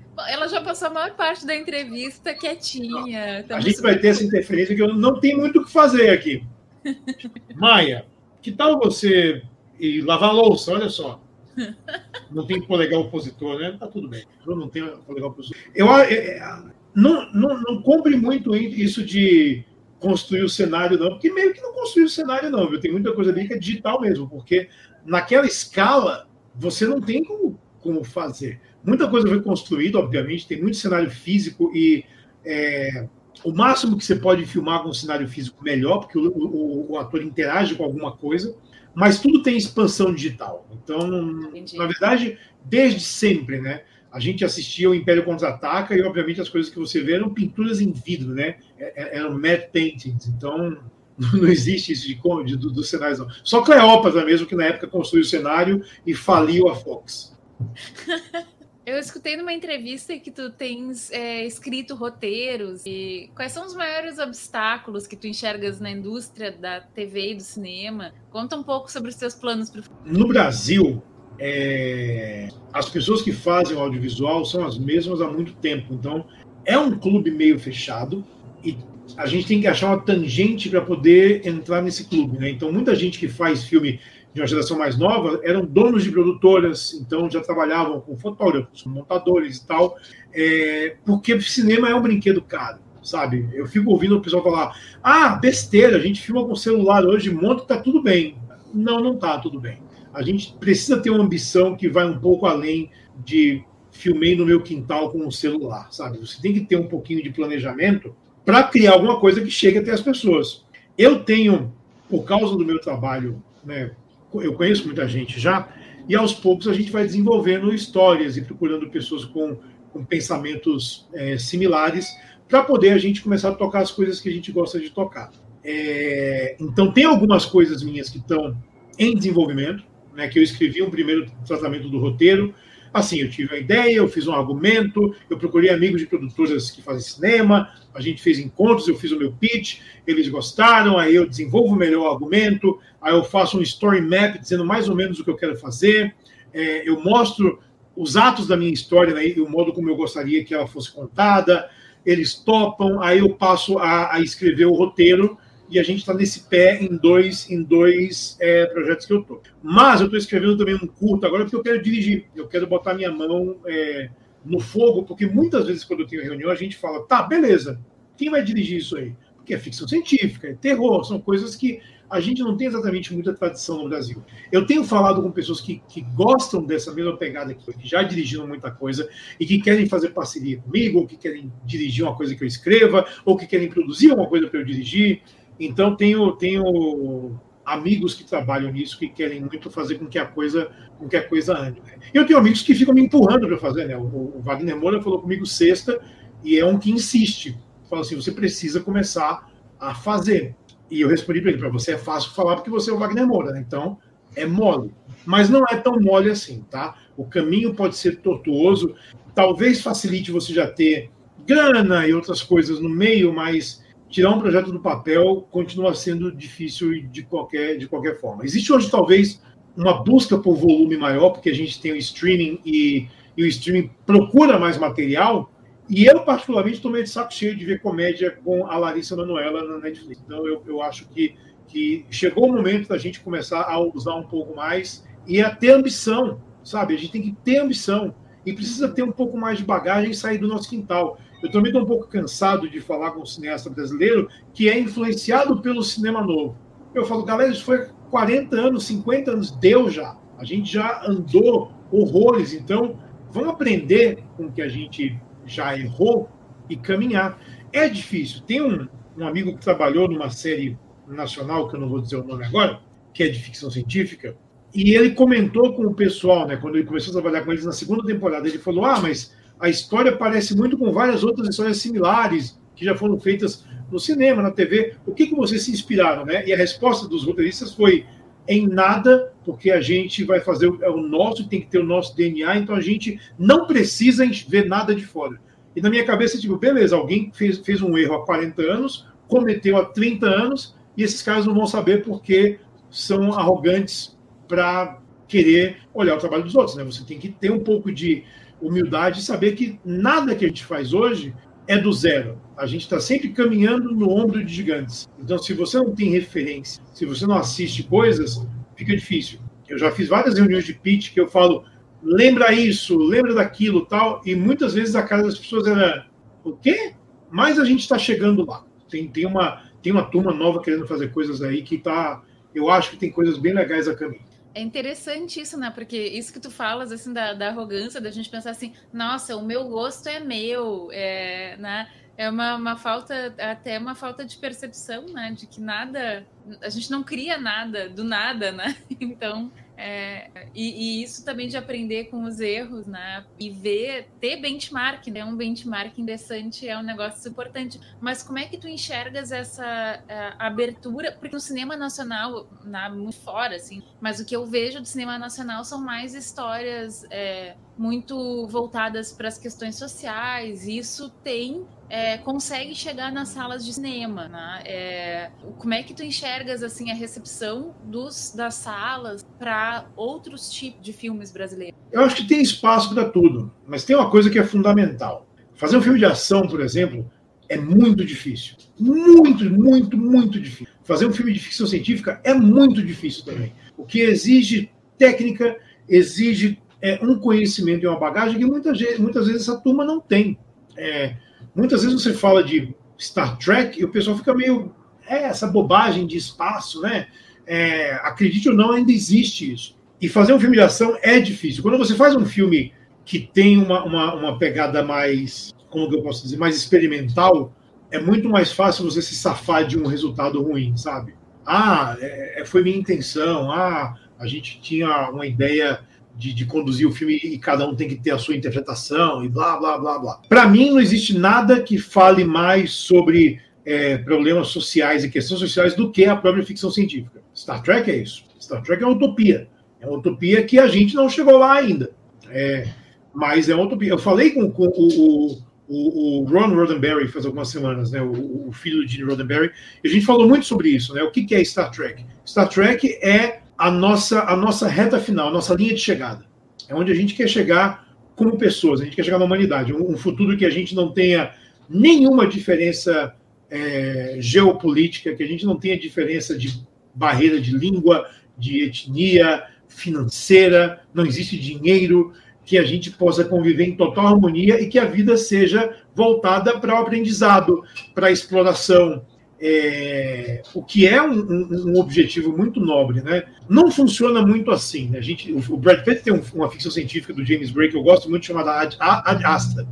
Ela 0.28 0.48
já 0.48 0.60
passou 0.60 0.88
a 0.88 0.90
maior 0.90 1.12
parte 1.12 1.46
da 1.46 1.54
entrevista 1.56 2.34
quietinha. 2.34 3.44
A 3.48 3.60
gente 3.60 3.80
vai 3.80 3.98
ter 3.98 4.08
essa 4.08 4.22
interferência 4.22 4.74
que 4.74 4.82
eu 4.82 4.94
não 4.94 5.18
tenho 5.18 5.38
muito 5.38 5.60
o 5.60 5.64
que 5.64 5.72
fazer 5.72 6.10
aqui. 6.10 6.44
Maia, 7.56 8.04
que 8.42 8.52
tal 8.52 8.78
você 8.78 9.42
ir 9.80 10.02
lavar 10.02 10.34
louça? 10.34 10.72
Olha 10.72 10.88
só. 10.88 11.22
Não 12.30 12.46
tem 12.46 12.62
polegar 12.62 13.00
opositor, 13.00 13.58
né? 13.58 13.76
Tá 13.78 13.88
tudo 13.88 14.08
bem. 14.08 14.24
Eu 14.46 14.54
não 14.54 14.68
tenho 14.68 14.98
polegar 14.98 15.30
opositor. 15.30 15.60
Eu, 15.74 15.86
eu, 15.86 15.98
é, 15.98 16.14
é, 16.14 16.62
não, 16.94 17.28
não, 17.32 17.60
não 17.60 17.82
compre 17.82 18.16
muito 18.16 18.54
isso 18.54 19.04
de 19.04 19.64
construir 19.98 20.42
o 20.42 20.48
cenário, 20.48 20.96
não, 20.96 21.10
porque 21.10 21.30
meio 21.30 21.52
que 21.52 21.60
não 21.60 21.74
construiu 21.74 22.06
o 22.06 22.08
cenário, 22.08 22.50
não, 22.50 22.68
viu? 22.68 22.80
Tem 22.80 22.92
muita 22.92 23.12
coisa 23.12 23.30
ali 23.32 23.48
que 23.48 23.54
é 23.54 23.58
digital 23.58 24.00
mesmo, 24.00 24.28
porque 24.28 24.68
naquela 25.04 25.46
escala 25.46 26.28
você 26.54 26.86
não 26.86 27.00
tem 27.00 27.22
como, 27.24 27.58
como 27.80 28.04
fazer. 28.04 28.60
Muita 28.82 29.08
coisa 29.08 29.28
foi 29.28 29.42
construída, 29.42 29.98
obviamente, 29.98 30.46
tem 30.46 30.60
muito 30.60 30.76
cenário 30.76 31.10
físico 31.10 31.70
e 31.74 32.04
é, 32.44 33.06
o 33.44 33.52
máximo 33.52 33.96
que 33.96 34.04
você 34.04 34.16
pode 34.16 34.44
filmar 34.46 34.82
com 34.82 34.88
um 34.88 34.94
cenário 34.94 35.28
físico 35.28 35.62
melhor, 35.62 36.00
porque 36.00 36.18
o, 36.18 36.28
o, 36.28 36.92
o, 36.92 36.98
ator 36.98 37.22
interage 37.22 37.74
com 37.74 37.84
alguma 37.84 38.12
coisa, 38.12 38.54
mas 38.94 39.20
tudo 39.20 39.42
tem 39.42 39.56
expansão 39.56 40.14
digital. 40.14 40.66
Então, 40.72 41.48
Entendi. 41.48 41.76
na 41.76 41.86
verdade, 41.86 42.38
desde 42.64 43.00
sempre, 43.00 43.60
né? 43.60 43.82
A 44.12 44.18
gente 44.18 44.44
assistia 44.44 44.90
o 44.90 44.94
Império 44.94 45.24
Contra-Ataca 45.24 45.94
e, 45.94 46.02
obviamente, 46.02 46.40
as 46.40 46.48
coisas 46.48 46.70
que 46.70 46.78
você 46.78 47.00
vê 47.00 47.14
eram 47.14 47.32
pinturas 47.32 47.80
em 47.80 47.92
vidro, 47.92 48.34
né? 48.34 48.56
É, 48.78 49.02
é, 49.02 49.18
eram 49.18 49.38
matte 49.38 49.68
paintings. 49.72 50.26
Então, 50.26 50.78
não 51.16 51.46
existe 51.46 51.92
isso 51.92 52.06
de, 52.06 52.14
de, 52.44 52.56
do, 52.56 52.70
dos 52.70 52.88
cenários, 52.88 53.20
não. 53.20 53.28
Só 53.44 53.62
Cleópatra 53.62 54.24
mesmo, 54.24 54.46
que 54.46 54.56
na 54.56 54.64
época 54.64 54.88
construiu 54.88 55.22
o 55.22 55.28
cenário 55.28 55.84
e 56.04 56.14
faliu 56.14 56.68
a 56.68 56.74
Fox. 56.74 57.36
Eu 58.84 58.98
escutei 58.98 59.36
numa 59.36 59.52
entrevista 59.52 60.18
que 60.18 60.30
tu 60.30 60.50
tens 60.50 61.10
é, 61.10 61.44
escrito 61.44 61.94
roteiros 61.94 62.82
e 62.86 63.30
quais 63.34 63.52
são 63.52 63.66
os 63.66 63.74
maiores 63.74 64.18
obstáculos 64.18 65.06
que 65.06 65.16
tu 65.16 65.26
enxergas 65.26 65.78
na 65.78 65.90
indústria 65.90 66.50
da 66.50 66.80
TV 66.80 67.32
e 67.32 67.34
do 67.34 67.42
cinema? 67.42 68.12
Conta 68.30 68.56
um 68.56 68.62
pouco 68.62 68.90
sobre 68.90 69.10
os 69.10 69.16
teus 69.16 69.34
planos 69.34 69.68
para 69.68 69.82
No 70.04 70.26
Brasil, 70.26 71.02
é... 71.38 72.48
as 72.72 72.88
pessoas 72.88 73.20
que 73.20 73.32
fazem 73.32 73.76
o 73.76 73.80
audiovisual 73.80 74.44
são 74.46 74.64
as 74.64 74.78
mesmas 74.78 75.20
há 75.20 75.30
muito 75.30 75.52
tempo. 75.54 75.92
Então, 75.92 76.24
é 76.64 76.78
um 76.78 76.98
clube 76.98 77.30
meio 77.30 77.58
fechado 77.58 78.24
e 78.64 78.76
a 79.16 79.26
gente 79.26 79.46
tem 79.46 79.60
que 79.60 79.66
achar 79.66 79.88
uma 79.88 80.00
tangente 80.00 80.68
para 80.70 80.80
poder 80.80 81.46
entrar 81.46 81.82
nesse 81.82 82.04
clube. 82.04 82.38
Né? 82.38 82.50
Então, 82.50 82.72
muita 82.72 82.94
gente 82.94 83.18
que 83.18 83.28
faz 83.28 83.64
filme 83.64 84.00
de 84.32 84.40
uma 84.40 84.46
geração 84.46 84.78
mais 84.78 84.96
nova 84.96 85.40
eram 85.42 85.64
donos 85.64 86.04
de 86.04 86.10
produtoras, 86.10 86.94
então 86.94 87.28
já 87.28 87.40
trabalhavam 87.40 88.00
com 88.00 88.16
fotógrafos, 88.16 88.84
montadores 88.84 89.58
e 89.58 89.66
tal, 89.66 89.96
é, 90.32 90.96
porque 91.04 91.40
cinema 91.40 91.88
é 91.88 91.94
um 91.94 92.02
brinquedo 92.02 92.40
caro, 92.40 92.78
sabe? 93.02 93.48
Eu 93.52 93.66
fico 93.66 93.90
ouvindo 93.90 94.16
o 94.16 94.22
pessoal 94.22 94.42
falar: 94.42 94.76
ah, 95.02 95.30
besteira, 95.30 95.96
a 95.96 96.00
gente 96.00 96.22
filma 96.22 96.44
com 96.46 96.54
celular 96.54 97.04
hoje, 97.04 97.32
monta, 97.32 97.64
tá 97.64 97.80
tudo 97.80 98.02
bem. 98.02 98.36
Não, 98.72 99.00
não 99.00 99.16
tá 99.16 99.38
tudo 99.38 99.60
bem. 99.60 99.78
A 100.14 100.22
gente 100.22 100.54
precisa 100.58 101.00
ter 101.00 101.10
uma 101.10 101.24
ambição 101.24 101.76
que 101.76 101.88
vai 101.88 102.06
um 102.06 102.18
pouco 102.18 102.46
além 102.46 102.90
de 103.24 103.64
filmei 103.90 104.36
no 104.36 104.46
meu 104.46 104.62
quintal 104.62 105.10
com 105.10 105.18
um 105.18 105.30
celular, 105.30 105.92
sabe? 105.92 106.18
Você 106.18 106.40
tem 106.40 106.52
que 106.52 106.60
ter 106.60 106.76
um 106.76 106.86
pouquinho 106.86 107.22
de 107.22 107.30
planejamento 107.30 108.14
para 108.44 108.62
criar 108.62 108.92
alguma 108.92 109.20
coisa 109.20 109.40
que 109.40 109.50
chegue 109.50 109.78
até 109.78 109.90
as 109.90 110.00
pessoas. 110.00 110.64
Eu 110.96 111.24
tenho, 111.24 111.72
por 112.08 112.24
causa 112.24 112.56
do 112.56 112.64
meu 112.64 112.80
trabalho 112.80 113.42
né, 113.64 113.92
eu 114.34 114.54
conheço 114.54 114.86
muita 114.86 115.08
gente 115.08 115.40
já, 115.40 115.68
e 116.08 116.14
aos 116.14 116.32
poucos 116.32 116.68
a 116.68 116.74
gente 116.74 116.90
vai 116.90 117.04
desenvolvendo 117.04 117.72
histórias 117.72 118.36
e 118.36 118.42
procurando 118.42 118.90
pessoas 118.90 119.24
com, 119.24 119.56
com 119.92 120.04
pensamentos 120.04 121.08
é, 121.12 121.38
similares 121.38 122.08
para 122.48 122.62
poder 122.62 122.90
a 122.90 122.98
gente 122.98 123.22
começar 123.22 123.50
a 123.50 123.54
tocar 123.54 123.80
as 123.80 123.90
coisas 123.92 124.20
que 124.20 124.28
a 124.28 124.32
gente 124.32 124.50
gosta 124.50 124.80
de 124.80 124.90
tocar. 124.90 125.30
É, 125.62 126.56
então, 126.58 126.92
tem 126.92 127.04
algumas 127.04 127.44
coisas 127.44 127.82
minhas 127.82 128.08
que 128.08 128.18
estão 128.18 128.56
em 128.98 129.14
desenvolvimento, 129.14 129.84
né, 130.14 130.28
que 130.28 130.38
eu 130.38 130.42
escrevi 130.42 130.82
um 130.82 130.90
primeiro 130.90 131.30
tratamento 131.46 131.88
do 131.88 131.98
roteiro, 131.98 132.54
Assim, 132.92 133.20
eu 133.20 133.30
tive 133.30 133.54
a 133.54 133.58
ideia, 133.58 133.96
eu 133.96 134.08
fiz 134.08 134.26
um 134.26 134.34
argumento, 134.34 135.14
eu 135.28 135.38
procurei 135.38 135.70
amigos 135.70 136.00
de 136.00 136.06
produtoras 136.06 136.70
que 136.70 136.82
fazem 136.82 137.02
cinema, 137.02 137.70
a 137.94 138.00
gente 138.00 138.20
fez 138.20 138.38
encontros, 138.38 138.88
eu 138.88 138.96
fiz 138.96 139.12
o 139.12 139.18
meu 139.18 139.32
pitch, 139.32 139.80
eles 140.06 140.28
gostaram, 140.28 140.98
aí 140.98 141.14
eu 141.14 141.28
desenvolvo 141.28 141.76
melhor 141.76 142.02
o 142.02 142.12
argumento, 142.12 142.80
aí 143.00 143.14
eu 143.14 143.22
faço 143.22 143.58
um 143.58 143.62
story 143.62 144.00
map 144.00 144.38
dizendo 144.38 144.64
mais 144.64 144.88
ou 144.88 144.96
menos 144.96 145.20
o 145.20 145.24
que 145.24 145.30
eu 145.30 145.36
quero 145.36 145.56
fazer, 145.56 146.14
é, 146.52 146.88
eu 146.88 147.00
mostro 147.00 147.60
os 147.94 148.16
atos 148.16 148.46
da 148.46 148.56
minha 148.56 148.72
história 148.72 149.14
né, 149.14 149.26
e 149.28 149.40
o 149.40 149.48
modo 149.48 149.72
como 149.72 149.88
eu 149.88 149.96
gostaria 149.96 150.44
que 150.44 150.54
ela 150.54 150.66
fosse 150.66 150.90
contada, 150.90 151.70
eles 152.04 152.34
topam, 152.34 153.00
aí 153.02 153.18
eu 153.18 153.30
passo 153.30 153.78
a, 153.78 154.16
a 154.16 154.20
escrever 154.20 154.64
o 154.64 154.74
roteiro, 154.74 155.38
e 155.70 155.78
a 155.78 155.82
gente 155.82 156.00
está 156.00 156.12
nesse 156.12 156.48
pé 156.48 156.82
em 156.82 156.96
dois, 156.96 157.48
em 157.48 157.62
dois 157.62 158.36
é, 158.40 158.66
projetos 158.66 159.06
que 159.06 159.12
eu 159.12 159.20
estou. 159.20 159.40
Mas 159.62 160.00
eu 160.00 160.06
estou 160.06 160.18
escrevendo 160.18 160.56
também 160.56 160.74
um 160.74 160.86
curto 160.86 161.24
agora 161.24 161.44
porque 161.44 161.56
eu 161.56 161.62
quero 161.62 161.80
dirigir, 161.80 162.26
eu 162.34 162.48
quero 162.48 162.66
botar 162.66 162.94
minha 162.94 163.12
mão 163.12 163.56
é, 163.66 164.10
no 164.44 164.58
fogo, 164.58 165.04
porque 165.04 165.26
muitas 165.26 165.66
vezes 165.66 165.84
quando 165.84 166.00
eu 166.00 166.06
tenho 166.06 166.22
reunião 166.22 166.50
a 166.50 166.56
gente 166.56 166.76
fala, 166.76 167.06
tá, 167.06 167.22
beleza, 167.22 167.80
quem 168.16 168.30
vai 168.30 168.42
dirigir 168.42 168.78
isso 168.78 168.96
aí? 168.96 169.14
Porque 169.36 169.54
é 169.54 169.58
ficção 169.58 169.86
científica, 169.86 170.48
é 170.48 170.54
terror, 170.54 171.04
são 171.04 171.20
coisas 171.20 171.54
que 171.54 171.80
a 172.10 172.20
gente 172.20 172.42
não 172.42 172.56
tem 172.56 172.66
exatamente 172.66 173.14
muita 173.14 173.32
tradição 173.32 173.78
no 173.78 173.88
Brasil. 173.88 174.20
Eu 174.50 174.66
tenho 174.66 174.82
falado 174.82 175.22
com 175.22 175.30
pessoas 175.30 175.60
que, 175.60 175.80
que 175.88 176.00
gostam 176.00 176.64
dessa 176.64 176.92
mesma 176.92 177.16
pegada 177.16 177.52
aqui, 177.52 177.72
que 177.72 177.88
já 177.88 178.02
dirigiram 178.02 178.48
muita 178.48 178.68
coisa 178.70 179.08
e 179.38 179.46
que 179.46 179.60
querem 179.60 179.86
fazer 179.86 180.08
parceria 180.08 180.58
comigo, 180.58 180.98
ou 180.98 181.06
que 181.06 181.16
querem 181.16 181.52
dirigir 181.64 182.04
uma 182.04 182.16
coisa 182.16 182.34
que 182.34 182.42
eu 182.42 182.48
escreva, 182.48 183.06
ou 183.24 183.36
que 183.36 183.46
querem 183.46 183.68
produzir 183.68 184.12
uma 184.12 184.26
coisa 184.26 184.48
para 184.48 184.58
eu 184.58 184.64
dirigir. 184.64 185.22
Então, 185.60 185.94
tenho, 185.94 186.32
tenho 186.32 187.38
amigos 187.64 188.14
que 188.14 188.24
trabalham 188.24 188.72
nisso, 188.72 188.98
que 188.98 189.08
querem 189.08 189.40
muito 189.40 189.70
fazer 189.70 189.98
com 189.98 190.06
que 190.06 190.18
a 190.18 190.24
coisa, 190.24 190.70
com 190.98 191.06
que 191.06 191.16
a 191.16 191.28
coisa 191.28 191.56
ande. 191.56 191.80
Né? 191.80 191.98
Eu 192.14 192.26
tenho 192.26 192.38
amigos 192.38 192.62
que 192.62 192.74
ficam 192.74 192.94
me 192.94 193.02
empurrando 193.02 193.46
para 193.46 193.58
fazer. 193.58 193.86
Né? 193.86 193.96
O, 193.96 194.00
o, 194.00 194.40
Wagner 194.40 194.76
Moura 194.76 195.02
falou 195.02 195.20
comigo 195.20 195.44
sexta, 195.44 196.00
e 196.42 196.58
é 196.58 196.64
um 196.64 196.78
que 196.78 196.90
insiste. 196.90 197.56
Fala 197.88 198.02
assim: 198.02 198.16
você 198.16 198.32
precisa 198.32 198.80
começar 198.80 199.48
a 199.78 199.94
fazer. 199.94 200.56
E 200.90 201.02
eu 201.02 201.08
respondi 201.08 201.40
para 201.40 201.50
ele: 201.50 201.60
para 201.60 201.68
você 201.68 201.92
é 201.92 201.98
fácil 201.98 202.32
falar 202.32 202.56
porque 202.56 202.70
você 202.70 202.90
é 202.90 202.94
o 202.94 202.98
Wagner 202.98 203.26
Moura, 203.26 203.52
né? 203.52 203.62
então 203.64 203.98
é 204.34 204.46
mole. 204.46 204.94
Mas 205.26 205.50
não 205.50 205.64
é 205.70 205.76
tão 205.76 206.00
mole 206.00 206.30
assim, 206.30 206.64
tá? 206.70 206.96
O 207.16 207.24
caminho 207.24 207.74
pode 207.74 207.96
ser 207.96 208.20
tortuoso, 208.20 208.94
talvez 209.34 209.82
facilite 209.82 210.30
você 210.30 210.54
já 210.54 210.66
ter 210.66 211.10
grana 211.46 212.06
e 212.06 212.14
outras 212.14 212.42
coisas 212.42 212.80
no 212.80 212.88
meio, 212.88 213.32
mas 213.34 213.84
tirar 214.10 214.30
um 214.30 214.40
projeto 214.40 214.72
do 214.72 214.80
papel 214.80 215.46
continua 215.50 215.94
sendo 215.94 216.32
difícil 216.32 217.06
de 217.08 217.22
qualquer, 217.22 217.78
de 217.78 217.86
qualquer 217.86 218.20
forma. 218.20 218.44
Existe 218.44 218.72
hoje, 218.72 218.90
talvez, 218.90 219.40
uma 219.76 220.02
busca 220.02 220.36
por 220.36 220.56
volume 220.56 220.96
maior, 220.96 221.30
porque 221.30 221.48
a 221.48 221.54
gente 221.54 221.80
tem 221.80 221.92
o 221.92 221.96
streaming 221.96 222.60
e, 222.66 223.08
e 223.36 223.42
o 223.44 223.46
streaming 223.46 223.90
procura 224.04 224.58
mais 224.58 224.76
material. 224.76 225.50
E 225.88 226.04
eu, 226.04 226.20
particularmente, 226.24 226.76
estou 226.76 226.90
meio 226.90 227.04
de 227.04 227.10
saco 227.10 227.32
cheio 227.32 227.56
de 227.56 227.64
ver 227.64 227.80
comédia 227.80 228.36
com 228.44 228.66
a 228.66 228.76
Larissa 228.76 229.16
Manoela 229.16 229.64
na 229.64 229.78
Netflix. 229.78 230.20
Então, 230.24 230.46
eu, 230.46 230.62
eu 230.66 230.82
acho 230.82 231.08
que, 231.08 231.36
que 231.68 232.04
chegou 232.10 232.48
o 232.48 232.52
momento 232.52 232.88
da 232.88 232.98
gente 232.98 233.20
começar 233.20 233.62
a 233.62 233.78
usar 233.80 234.16
um 234.16 234.24
pouco 234.24 234.54
mais 234.54 235.06
e 235.26 235.40
a 235.40 235.54
ter 235.54 235.70
ambição, 235.70 236.40
sabe? 236.64 236.94
A 236.94 236.98
gente 236.98 237.12
tem 237.12 237.22
que 237.22 237.32
ter 237.44 237.58
ambição 237.58 238.14
e 238.44 238.52
precisa 238.52 238.88
ter 238.88 239.02
um 239.02 239.12
pouco 239.12 239.36
mais 239.36 239.58
de 239.58 239.64
bagagem 239.64 240.10
e 240.10 240.14
sair 240.14 240.38
do 240.38 240.48
nosso 240.48 240.68
quintal. 240.68 241.18
Eu 241.42 241.50
também 241.50 241.70
estou 241.70 241.82
um 241.82 241.86
pouco 241.86 242.06
cansado 242.06 242.68
de 242.68 242.80
falar 242.80 243.12
com 243.12 243.22
o 243.22 243.26
cineasta 243.26 243.70
brasileiro 243.70 244.28
que 244.52 244.68
é 244.68 244.78
influenciado 244.78 245.60
pelo 245.60 245.82
cinema 245.82 246.20
novo. 246.20 246.56
Eu 246.94 247.06
falo, 247.06 247.24
galera, 247.24 247.50
isso 247.50 247.64
foi 247.64 247.88
40 248.10 248.56
anos, 248.56 248.84
50 248.84 249.30
anos, 249.30 249.50
deu 249.50 249.88
já. 249.90 250.16
A 250.38 250.44
gente 250.44 250.72
já 250.72 251.02
andou 251.06 251.72
horrores, 251.90 252.52
então 252.52 252.98
vamos 253.30 253.50
aprender 253.50 254.22
com 254.36 254.46
o 254.46 254.52
que 254.52 254.62
a 254.62 254.68
gente 254.68 255.18
já 255.46 255.76
errou 255.78 256.28
e 256.68 256.76
caminhar. 256.76 257.38
É 257.72 257.88
difícil. 257.88 258.42
Tem 258.42 258.60
um, 258.60 258.88
um 259.16 259.26
amigo 259.26 259.54
que 259.54 259.60
trabalhou 259.60 260.08
numa 260.08 260.30
série 260.30 260.76
nacional, 261.06 261.68
que 261.68 261.76
eu 261.76 261.80
não 261.80 261.88
vou 261.88 262.00
dizer 262.00 262.16
o 262.16 262.24
nome 262.24 262.44
agora, 262.44 262.80
que 263.12 263.22
é 263.22 263.28
de 263.28 263.38
ficção 263.38 263.70
científica, 263.70 264.36
e 264.74 264.94
ele 264.94 265.10
comentou 265.10 265.74
com 265.74 265.84
o 265.84 265.94
pessoal, 265.94 266.46
né, 266.46 266.56
quando 266.56 266.76
ele 266.76 266.86
começou 266.86 267.10
a 267.10 267.20
trabalhar 267.20 267.44
com 267.44 267.50
eles 267.50 267.64
na 267.64 267.72
segunda 267.72 268.04
temporada, 268.04 268.48
ele 268.48 268.58
falou: 268.58 268.84
Ah, 268.84 269.00
mas 269.00 269.34
a 269.60 269.68
história 269.68 270.16
parece 270.16 270.56
muito 270.56 270.76
com 270.78 270.90
várias 270.92 271.22
outras 271.22 271.48
histórias 271.48 271.76
similares 271.76 272.58
que 272.74 272.84
já 272.84 272.96
foram 272.96 273.20
feitas 273.20 273.64
no 273.90 274.00
cinema, 274.00 274.42
na 274.42 274.50
TV. 274.50 274.94
O 275.06 275.12
que, 275.12 275.26
que 275.26 275.34
vocês 275.34 275.62
se 275.62 275.70
inspiraram, 275.70 276.24
né? 276.24 276.46
E 276.46 276.52
a 276.52 276.56
resposta 276.56 277.06
dos 277.06 277.24
roteiristas 277.24 277.74
foi: 277.74 278.06
em 278.48 278.66
nada, 278.66 279.32
porque 279.44 279.70
a 279.70 279.80
gente 279.80 280.24
vai 280.24 280.40
fazer 280.40 280.68
o, 280.68 280.82
é 280.82 280.90
nosso, 280.96 281.46
tem 281.48 281.60
que 281.60 281.66
ter 281.66 281.78
o 281.78 281.84
nosso 281.84 282.16
DNA, 282.16 282.56
então 282.56 282.74
a 282.74 282.80
gente 282.80 283.20
não 283.38 283.66
precisa 283.66 284.24
ver 284.48 284.66
nada 284.66 284.94
de 284.94 285.04
fora. 285.04 285.38
E 285.76 285.80
na 285.80 285.90
minha 285.90 286.04
cabeça, 286.04 286.38
tipo, 286.38 286.56
beleza, 286.56 286.96
alguém 286.96 287.30
fez, 287.32 287.58
fez 287.58 287.80
um 287.80 287.96
erro 287.96 288.14
há 288.14 288.24
40 288.24 288.62
anos, 288.62 289.06
cometeu 289.28 289.76
há 289.76 289.84
30 289.84 290.26
anos, 290.26 290.74
e 290.96 291.02
esses 291.02 291.22
caras 291.22 291.46
não 291.46 291.54
vão 291.54 291.66
saber 291.66 292.02
porque 292.02 292.58
são 292.90 293.32
arrogantes 293.32 294.18
para 294.48 294.98
querer 295.28 295.76
olhar 295.94 296.16
o 296.16 296.18
trabalho 296.18 296.42
dos 296.42 296.56
outros. 296.56 296.76
Né? 296.76 296.82
Você 296.82 297.04
tem 297.04 297.18
que 297.18 297.28
ter 297.28 297.52
um 297.52 297.60
pouco 297.60 297.92
de 297.92 298.24
humildade 298.60 299.20
e 299.20 299.22
saber 299.22 299.52
que 299.52 299.78
nada 299.84 300.34
que 300.34 300.44
a 300.44 300.48
gente 300.48 300.64
faz 300.64 300.92
hoje 300.92 301.34
é 301.66 301.78
do 301.78 301.92
zero. 301.92 302.40
A 302.56 302.66
gente 302.66 302.82
está 302.82 303.00
sempre 303.00 303.30
caminhando 303.30 303.92
no 303.92 304.10
ombro 304.10 304.44
de 304.44 304.52
gigantes. 304.52 305.08
Então, 305.18 305.38
se 305.38 305.54
você 305.54 305.78
não 305.78 305.94
tem 305.94 306.10
referência, 306.10 306.82
se 306.92 307.06
você 307.06 307.26
não 307.26 307.36
assiste 307.36 307.84
coisas, 307.84 308.44
fica 308.76 308.94
difícil. 308.94 309.38
Eu 309.68 309.78
já 309.78 309.90
fiz 309.92 310.08
várias 310.08 310.36
reuniões 310.36 310.64
de 310.64 310.74
pitch 310.74 311.12
que 311.12 311.20
eu 311.20 311.28
falo, 311.28 311.64
lembra 312.02 312.52
isso, 312.52 312.98
lembra 312.98 313.34
daquilo, 313.34 313.86
tal, 313.86 314.20
e 314.26 314.34
muitas 314.34 314.74
vezes 314.74 314.96
a 314.96 315.02
cara 315.02 315.22
das 315.22 315.38
pessoas 315.38 315.66
era, 315.66 316.06
o 316.42 316.52
quê? 316.52 316.94
Mas 317.30 317.58
a 317.58 317.64
gente 317.64 317.80
está 317.80 317.96
chegando 317.96 318.44
lá. 318.44 318.64
Tem, 318.88 319.06
tem, 319.06 319.24
uma, 319.24 319.62
tem 319.80 319.92
uma 319.92 320.04
turma 320.04 320.32
nova 320.32 320.60
querendo 320.60 320.86
fazer 320.86 321.12
coisas 321.12 321.40
aí 321.40 321.62
que 321.62 321.78
tá, 321.78 322.20
eu 322.54 322.68
acho 322.68 322.90
que 322.90 322.96
tem 322.96 323.12
coisas 323.12 323.38
bem 323.38 323.54
legais 323.54 323.86
a 323.86 323.94
caminho. 323.94 324.22
É 324.54 324.60
interessante 324.60 325.40
isso, 325.40 325.56
né? 325.56 325.70
Porque 325.70 325.96
isso 325.96 326.32
que 326.32 326.40
tu 326.40 326.50
falas, 326.50 326.90
assim, 326.90 327.12
da, 327.12 327.32
da 327.32 327.48
arrogância, 327.48 328.00
da 328.00 328.10
gente 328.10 328.28
pensar 328.28 328.50
assim, 328.50 328.72
nossa, 328.92 329.36
o 329.36 329.44
meu 329.44 329.68
gosto 329.68 330.08
é 330.08 330.18
meu, 330.18 330.88
é, 330.92 331.56
né? 331.56 331.88
É 332.16 332.28
uma, 332.28 332.56
uma 332.56 332.76
falta, 332.76 333.34
até 333.38 333.78
uma 333.78 333.94
falta 333.94 334.24
de 334.24 334.36
percepção, 334.36 335.06
né? 335.06 335.32
De 335.32 335.46
que 335.46 335.60
nada, 335.60 336.26
a 336.60 336.68
gente 336.68 336.90
não 336.90 337.02
cria 337.02 337.38
nada 337.38 337.88
do 337.88 338.04
nada, 338.04 338.52
né? 338.52 338.76
Então, 339.00 339.50
é, 339.82 340.30
e, 340.54 341.00
e, 341.00 341.02
isso 341.02 341.24
também 341.24 341.48
de 341.48 341.56
aprender 341.56 342.04
com 342.10 342.24
os 342.24 342.38
erros, 342.38 342.86
né? 342.86 343.24
E 343.38 343.48
ver, 343.48 344.10
ter 344.20 344.36
benchmark, 344.36 345.06
né? 345.06 345.24
Um 345.24 345.34
benchmark 345.34 345.98
interessante 345.98 346.68
é 346.68 346.76
um 346.76 346.82
negócio 346.82 347.30
importante. 347.30 347.80
Mas 347.98 348.22
como 348.22 348.38
é 348.38 348.44
que 348.44 348.58
tu 348.58 348.68
enxergas 348.68 349.32
essa 349.32 349.64
uh, 349.64 350.36
abertura? 350.38 351.12
Porque 351.12 351.34
no 351.34 351.40
cinema 351.40 351.78
nacional, 351.78 352.46
na, 352.62 352.90
muito 352.90 353.16
fora, 353.20 353.56
assim, 353.56 353.82
mas 354.02 354.20
o 354.20 354.26
que 354.26 354.36
eu 354.36 354.44
vejo 354.44 354.80
do 354.80 354.86
cinema 354.86 355.18
nacional 355.18 355.64
são 355.64 355.80
mais 355.80 356.14
histórias 356.14 357.06
é, 357.10 357.56
muito 357.80 358.46
voltadas 358.46 359.10
para 359.10 359.26
as 359.26 359.38
questões 359.38 359.76
sociais. 359.76 360.68
Isso 360.68 361.08
tem 361.24 361.64
é, 361.88 362.18
consegue 362.18 362.74
chegar 362.74 363.10
nas 363.10 363.30
salas 363.30 363.64
de 363.64 363.72
cinema, 363.72 364.28
né? 364.28 364.62
É, 364.66 365.30
como 365.58 365.72
é 365.72 365.82
que 365.82 365.94
tu 365.94 366.04
enxergas 366.04 366.62
assim 366.62 366.90
a 366.90 366.94
recepção 366.94 367.74
dos, 367.84 368.34
das 368.36 368.54
salas 368.54 369.26
para 369.38 369.86
outros 369.96 370.52
tipos 370.52 370.84
de 370.84 370.92
filmes 370.92 371.32
brasileiros? 371.32 371.74
Eu 371.90 372.02
acho 372.02 372.16
que 372.16 372.28
tem 372.28 372.42
espaço 372.42 372.94
para 372.94 373.08
tudo, 373.08 373.50
mas 373.66 373.82
tem 373.82 373.96
uma 373.96 374.10
coisa 374.10 374.28
que 374.28 374.38
é 374.38 374.44
fundamental. 374.44 375.26
Fazer 375.54 375.78
um 375.78 375.82
filme 375.82 375.98
de 375.98 376.04
ação, 376.04 376.46
por 376.46 376.60
exemplo, 376.60 377.10
é 377.48 377.56
muito 377.56 378.04
difícil. 378.04 378.56
Muito, 378.78 379.50
muito, 379.50 379.96
muito 379.96 380.38
difícil. 380.38 380.68
Fazer 380.84 381.06
um 381.06 381.12
filme 381.12 381.32
de 381.32 381.40
ficção 381.40 381.66
científica 381.66 382.20
é 382.22 382.34
muito 382.34 382.84
difícil 382.84 383.24
também. 383.24 383.54
O 383.76 383.86
que 383.86 384.00
exige 384.00 384.70
técnica, 384.98 385.58
exige 385.88 386.60
é, 386.82 386.98
um 387.02 387.18
conhecimento 387.18 387.84
e 387.84 387.86
uma 387.86 387.98
bagagem 387.98 388.38
que 388.38 388.44
muitas, 388.44 388.78
muitas 388.98 389.26
vezes 389.26 389.42
essa 389.42 389.60
turma 389.60 389.84
não 389.84 390.00
tem. 390.00 390.38
É, 390.76 391.16
Muitas 391.54 391.82
vezes 391.82 392.00
você 392.00 392.14
fala 392.14 392.44
de 392.44 392.74
Star 392.98 393.36
Trek 393.38 393.80
e 393.80 393.84
o 393.84 393.88
pessoal 393.88 394.16
fica 394.16 394.34
meio. 394.34 394.74
É, 395.06 395.24
essa 395.24 395.46
bobagem 395.46 396.06
de 396.06 396.16
espaço, 396.16 396.80
né? 396.80 397.08
É, 397.46 397.94
acredite 397.94 398.48
ou 398.48 398.54
não, 398.54 398.72
ainda 398.72 398.92
existe 398.92 399.52
isso. 399.52 399.76
E 400.00 400.08
fazer 400.08 400.32
um 400.32 400.38
filme 400.38 400.56
de 400.56 400.62
ação 400.62 400.96
é 401.02 401.18
difícil. 401.18 401.62
Quando 401.62 401.78
você 401.78 401.94
faz 401.94 402.14
um 402.14 402.24
filme 402.24 402.72
que 403.04 403.18
tem 403.18 403.58
uma, 403.58 403.82
uma, 403.84 404.14
uma 404.14 404.38
pegada 404.38 404.84
mais, 404.84 405.52
como 405.68 405.88
que 405.88 405.96
eu 405.96 406.02
posso 406.02 406.22
dizer, 406.22 406.36
mais 406.36 406.56
experimental, 406.56 407.52
é 407.90 407.98
muito 407.98 408.28
mais 408.28 408.52
fácil 408.52 408.84
você 408.84 409.02
se 409.02 409.16
safar 409.16 409.66
de 409.66 409.76
um 409.76 409.86
resultado 409.86 410.40
ruim, 410.40 410.76
sabe? 410.76 411.14
Ah, 411.44 411.96
é, 412.00 412.42
é 412.42 412.44
foi 412.44 412.62
minha 412.62 412.76
intenção. 412.76 413.50
Ah, 413.50 413.96
a 414.16 414.26
gente 414.28 414.60
tinha 414.60 415.10
uma 415.10 415.26
ideia 415.26 415.80
de, 416.20 416.34
de, 416.34 416.44
conduzir 416.44 416.86
o 416.86 416.92
filme 416.92 417.16
e 417.16 417.38
cada 417.38 417.66
um 417.66 417.74
tem 417.74 417.88
que 417.88 417.96
ter 417.96 418.10
a 418.10 418.18
sua 418.18 418.36
interpretação 418.36 419.24
e 419.24 419.28
blá, 419.28 419.56
blá, 419.56 419.78
blá, 419.78 419.98
blá. 419.98 420.20
Para 420.28 420.46
mim, 420.46 420.70
não 420.70 420.78
existe 420.78 421.16
nada 421.16 421.60
que 421.62 421.78
fale 421.78 422.24
mais 422.24 422.72
sobre 422.72 423.40
é, 423.64 423.96
problemas 423.96 424.48
sociais 424.48 425.02
e 425.02 425.10
questões 425.10 425.40
sociais 425.40 425.74
do 425.74 425.90
que 425.90 426.04
a 426.04 426.14
própria 426.14 426.44
ficção 426.44 426.70
científica. 426.70 427.22
Star 427.34 427.62
Trek 427.62 427.90
é 427.90 427.96
isso. 427.96 428.24
Star 428.38 428.62
Trek 428.62 428.82
é 428.82 428.86
uma 428.86 428.94
utopia. 428.94 429.48
É 429.80 429.86
uma 429.86 429.98
utopia 429.98 430.44
que 430.44 430.58
a 430.58 430.68
gente 430.68 430.94
não 430.94 431.08
chegou 431.08 431.38
lá 431.38 431.54
ainda. 431.54 431.90
É, 432.28 432.68
mas 433.14 433.48
é 433.48 433.54
uma 433.54 433.64
utopia. 433.64 433.90
Eu 433.90 433.98
falei 433.98 434.30
com, 434.30 434.50
com 434.50 434.66
o, 434.66 435.38
o, 435.68 436.20
o, 436.20 436.24
Ron 436.24 436.54
Roddenberry 436.54 437.08
faz 437.08 437.24
algumas 437.24 437.48
semanas, 437.48 437.90
né, 437.90 438.02
o, 438.02 438.48
o, 438.48 438.52
filho 438.52 438.86
Gene 438.86 439.04
Roddenberry, 439.04 439.52
e 439.82 439.88
a 439.88 439.90
gente 439.90 440.04
falou 440.04 440.28
muito 440.28 440.44
sobre 440.44 440.68
isso. 440.68 440.92
Né, 440.94 441.02
o 441.02 441.10
que, 441.10 441.24
que 441.24 441.34
é 441.34 441.42
Star 441.42 441.70
Trek? 441.70 442.04
Star 442.26 442.48
Trek 442.48 442.86
é 443.02 443.39
a 443.60 443.70
nossa, 443.70 444.22
a 444.22 444.34
nossa 444.34 444.66
reta 444.66 444.98
final, 444.98 445.28
a 445.28 445.30
nossa 445.30 445.54
linha 445.54 445.74
de 445.74 445.80
chegada. 445.80 446.24
É 446.66 446.74
onde 446.74 446.90
a 446.90 446.94
gente 446.94 447.12
quer 447.12 447.28
chegar 447.28 447.86
como 448.16 448.38
pessoas, 448.38 448.80
a 448.80 448.84
gente 448.84 448.96
quer 448.96 449.04
chegar 449.04 449.18
na 449.18 449.26
humanidade. 449.26 449.74
Um, 449.74 449.98
futuro 449.98 450.34
que 450.34 450.46
a 450.46 450.50
gente 450.50 450.74
não 450.74 450.90
tenha 450.92 451.34
nenhuma 451.68 452.26
diferença 452.26 453.14
é, 453.50 454.16
geopolítica, 454.18 455.14
que 455.14 455.22
a 455.22 455.26
gente 455.26 455.44
não 455.44 455.58
tenha 455.58 455.78
diferença 455.78 456.38
de 456.38 456.66
barreira 456.94 457.38
de 457.38 457.54
língua, 457.54 458.08
de 458.38 458.64
etnia, 458.64 459.44
financeira, 459.68 460.80
não 460.94 461.04
existe 461.04 461.38
dinheiro, 461.38 462.14
que 462.46 462.56
a 462.56 462.64
gente 462.64 462.90
possa 462.90 463.24
conviver 463.24 463.64
em 463.64 463.76
total 463.76 464.06
harmonia 464.06 464.58
e 464.58 464.68
que 464.68 464.78
a 464.78 464.86
vida 464.86 465.18
seja 465.18 465.76
voltada 465.94 466.58
para 466.58 466.74
o 466.74 466.78
aprendizado, 466.78 467.62
para 467.94 468.06
a 468.06 468.10
exploração, 468.10 469.04
é, 469.42 470.42
o 470.52 470.62
que 470.62 470.86
é 470.86 471.00
um, 471.00 471.18
um, 471.18 471.72
um, 471.72 471.80
objetivo 471.80 472.36
muito 472.36 472.60
nobre, 472.60 473.00
né? 473.00 473.24
Não 473.48 473.70
funciona 473.70 474.24
muito 474.24 474.50
assim. 474.50 474.90
Né? 474.90 474.98
A 474.98 475.00
gente, 475.00 475.32
o, 475.32 475.56
Brad 475.56 475.82
Pitt 475.82 476.02
tem 476.02 476.12
um, 476.12 476.20
uma 476.34 476.50
ficção 476.50 476.70
científica 476.70 477.14
do 477.14 477.24
James 477.24 477.50
Gray 477.50 477.70
que 477.70 477.76
eu 477.76 477.82
gosto 477.82 478.10
muito 478.10 478.26
chamada 478.26 478.52
Ad, 478.60 478.76
Ad 478.78 479.24
Astra, 479.24 479.66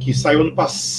que 0.00 0.14
saiu 0.14 0.42
no 0.42 0.54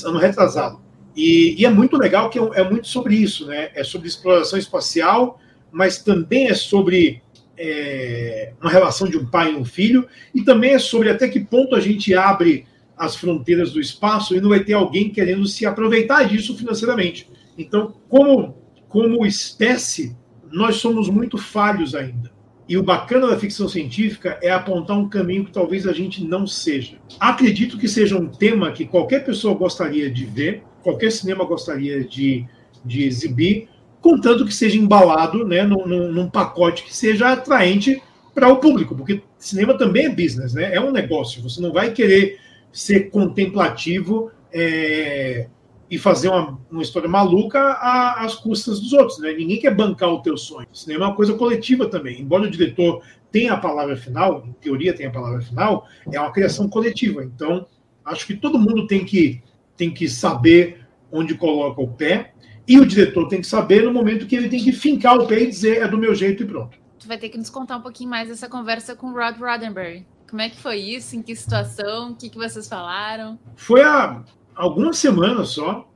ano 0.06 0.20
retrasado. 0.20 0.80
E, 1.16 1.56
e, 1.60 1.66
é 1.66 1.70
muito 1.70 1.98
legal 1.98 2.30
que 2.30 2.38
é, 2.38 2.42
é, 2.54 2.70
muito 2.70 2.88
sobre 2.88 3.16
isso, 3.16 3.48
né? 3.48 3.72
É 3.74 3.84
sobre 3.84 4.08
exploração 4.08 4.60
espacial, 4.60 5.42
mas 5.72 5.98
também 5.98 6.48
é 6.48 6.54
sobre 6.54 7.24
é, 7.58 8.54
uma 8.62 8.70
relação 8.70 9.08
de 9.10 9.18
um 9.18 9.26
pai 9.26 9.52
e 9.52 9.56
um 9.56 9.66
filho, 9.66 10.08
e 10.34 10.44
também 10.44 10.74
é 10.74 10.80
sobre 10.80 11.10
até 11.10 11.28
que 11.28 11.40
ponto 11.40 11.76
a 11.76 11.80
gente 11.80 12.14
abre 12.14 12.68
as 12.96 13.16
fronteiras 13.16 13.72
do 13.72 13.82
espaço 13.82 14.36
e 14.36 14.42
não 14.42 14.50
vai 14.50 14.60
ter 14.60 14.74
alguém 14.74 15.10
querendo 15.10 15.48
se 15.48 15.66
aproveitar 15.66 16.24
disso 16.28 16.56
financeiramente. 16.56 17.28
Então, 17.60 17.93
como, 18.07 18.55
como 18.88 19.26
espécie, 19.26 20.16
nós 20.49 20.78
somos 20.78 21.10
muito 21.10 21.38
falhos 21.38 21.93
ainda. 21.93 22.32
E 22.68 22.78
o 22.78 22.84
bacana 22.84 23.28
da 23.28 23.38
ficção 23.38 23.68
científica 23.68 24.39
é 24.41 24.49
apontar 24.49 24.97
um 24.97 25.10
caminho 25.10 25.43
que 25.43 25.51
talvez 25.51 25.86
a 25.86 25.91
gente 25.91 26.24
não 26.24 26.47
seja. 26.47 26.97
Acredito 27.20 27.78
que 27.78 27.88
seja 27.88 28.18
um 28.18 28.28
tema 28.28 28.72
que 28.72 28.86
qualquer 28.86 29.26
pessoa 29.26 29.55
gostaria 29.55 30.10
de 30.10 30.24
ver, 30.24 30.64
qualquer 30.82 31.12
cinema 31.12 31.43
gostaria 31.43 32.03
de, 32.03 32.45
de 32.86 33.03
exibir, 33.03 33.68
contanto 33.99 34.45
que 34.45 34.53
seja 34.53 34.78
embalado 34.78 35.45
né, 35.45 35.64
num, 35.64 35.86
num 35.86 36.30
pacote 36.30 36.84
que 36.84 36.95
seja 36.95 37.34
atraente 37.34 38.01
para 38.34 38.47
o 38.47 38.57
público, 38.57 38.95
porque 38.95 39.22
cinema 39.38 39.78
também 39.78 40.05
é 40.05 40.10
business, 40.10 40.53
né? 40.53 40.74
é 40.74 40.80
um 40.80 40.91
negócio. 40.91 41.41
Você 41.41 41.60
não 41.60 41.74
vai 41.74 41.91
querer 41.91 42.39
ser 42.72 43.10
contemplativo 43.10 44.32
é, 44.53 45.47
e 45.90 45.98
fazer 45.98 46.30
uma, 46.30 46.60
uma 46.70 46.82
história 46.82 47.10
maluca 47.10 47.74
às 48.18 48.36
custas 48.36 48.80
dos 48.80 48.94
outros. 48.94 49.20
Né? 49.20 49.34
Ninguém 49.34 49.60
quer 49.60 49.76
bancar 49.76 50.10
o 50.10 50.22
teu 50.22 50.38
sonho. 50.38 50.68
O 50.72 50.78
cinema 50.78 51.06
é 51.06 51.08
uma 51.08 51.16
coisa 51.16 51.34
coletiva 51.34 51.88
também. 51.88 52.22
Embora 52.22 52.44
o 52.44 52.50
diretor 52.50 53.02
tenha 53.32 53.54
a 53.54 53.58
palavra 53.58 53.96
final, 53.96 54.44
em 54.48 54.54
teoria 54.54 54.94
tem 54.94 55.08
a 55.08 55.12
palavra 55.12 55.42
final, 55.42 55.88
é 56.12 56.20
uma 56.20 56.32
criação 56.32 56.70
coletiva. 56.70 57.24
Então, 57.24 57.66
acho 58.06 58.28
que 58.28 58.36
todo 58.36 58.60
mundo 58.60 58.86
tem 58.86 59.04
que, 59.04 59.42
tem 59.76 59.92
que 59.92 60.08
saber 60.08 60.86
onde 61.12 61.36
coloca 61.36 61.82
o 61.82 61.88
pé 61.88 62.34
e 62.68 62.80
o 62.80 62.86
diretor 62.86 63.28
tem 63.28 63.42
que 63.42 63.48
saber 63.48 63.84
no 63.84 63.92
momento 63.92 64.28
que 64.28 64.36
ele 64.36 64.48
tem 64.48 64.64
que 64.64 64.72
fincar 64.72 65.18
o 65.18 65.26
pé 65.26 65.42
e 65.42 65.48
dizer 65.48 65.82
é 65.82 65.88
do 65.88 65.98
meu 65.98 66.14
jeito 66.14 66.44
e 66.44 66.46
pronto. 66.46 66.78
Tu 67.00 67.08
vai 67.08 67.18
ter 67.18 67.30
que 67.30 67.38
nos 67.38 67.50
contar 67.50 67.78
um 67.78 67.82
pouquinho 67.82 68.10
mais 68.10 68.28
dessa 68.30 68.48
conversa 68.48 68.96
com 68.96 69.08
o 69.08 69.14
Rod 69.14 69.38
Roddenberry. 69.38 70.06
Como 70.30 70.42
é 70.42 70.50
que 70.50 70.58
foi 70.58 70.78
isso? 70.78 71.16
Em 71.16 71.24
que 71.24 71.36
situação? 71.36 72.12
O 72.12 72.16
que, 72.16 72.30
que 72.30 72.38
vocês 72.38 72.68
falaram? 72.68 73.40
Foi 73.56 73.82
a 73.82 74.24
algumas 74.60 74.97
semanas 74.97 75.49
só, 75.49 75.89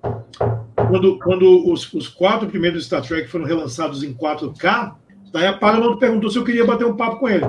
quando, 0.87 1.19
quando 1.19 1.69
os, 1.69 1.93
os 1.93 2.07
quatro 2.07 2.47
primeiros 2.47 2.85
Star 2.85 3.01
Trek 3.01 3.27
foram 3.27 3.45
relançados 3.45 4.03
em 4.03 4.13
4K, 4.13 4.95
daí 5.33 5.45
a 5.45 5.53
Paramount 5.53 5.97
perguntou 5.97 6.31
se 6.31 6.37
eu 6.37 6.45
queria 6.45 6.65
bater 6.65 6.85
um 6.85 6.95
papo 6.95 7.17
com 7.17 7.29
ele. 7.29 7.45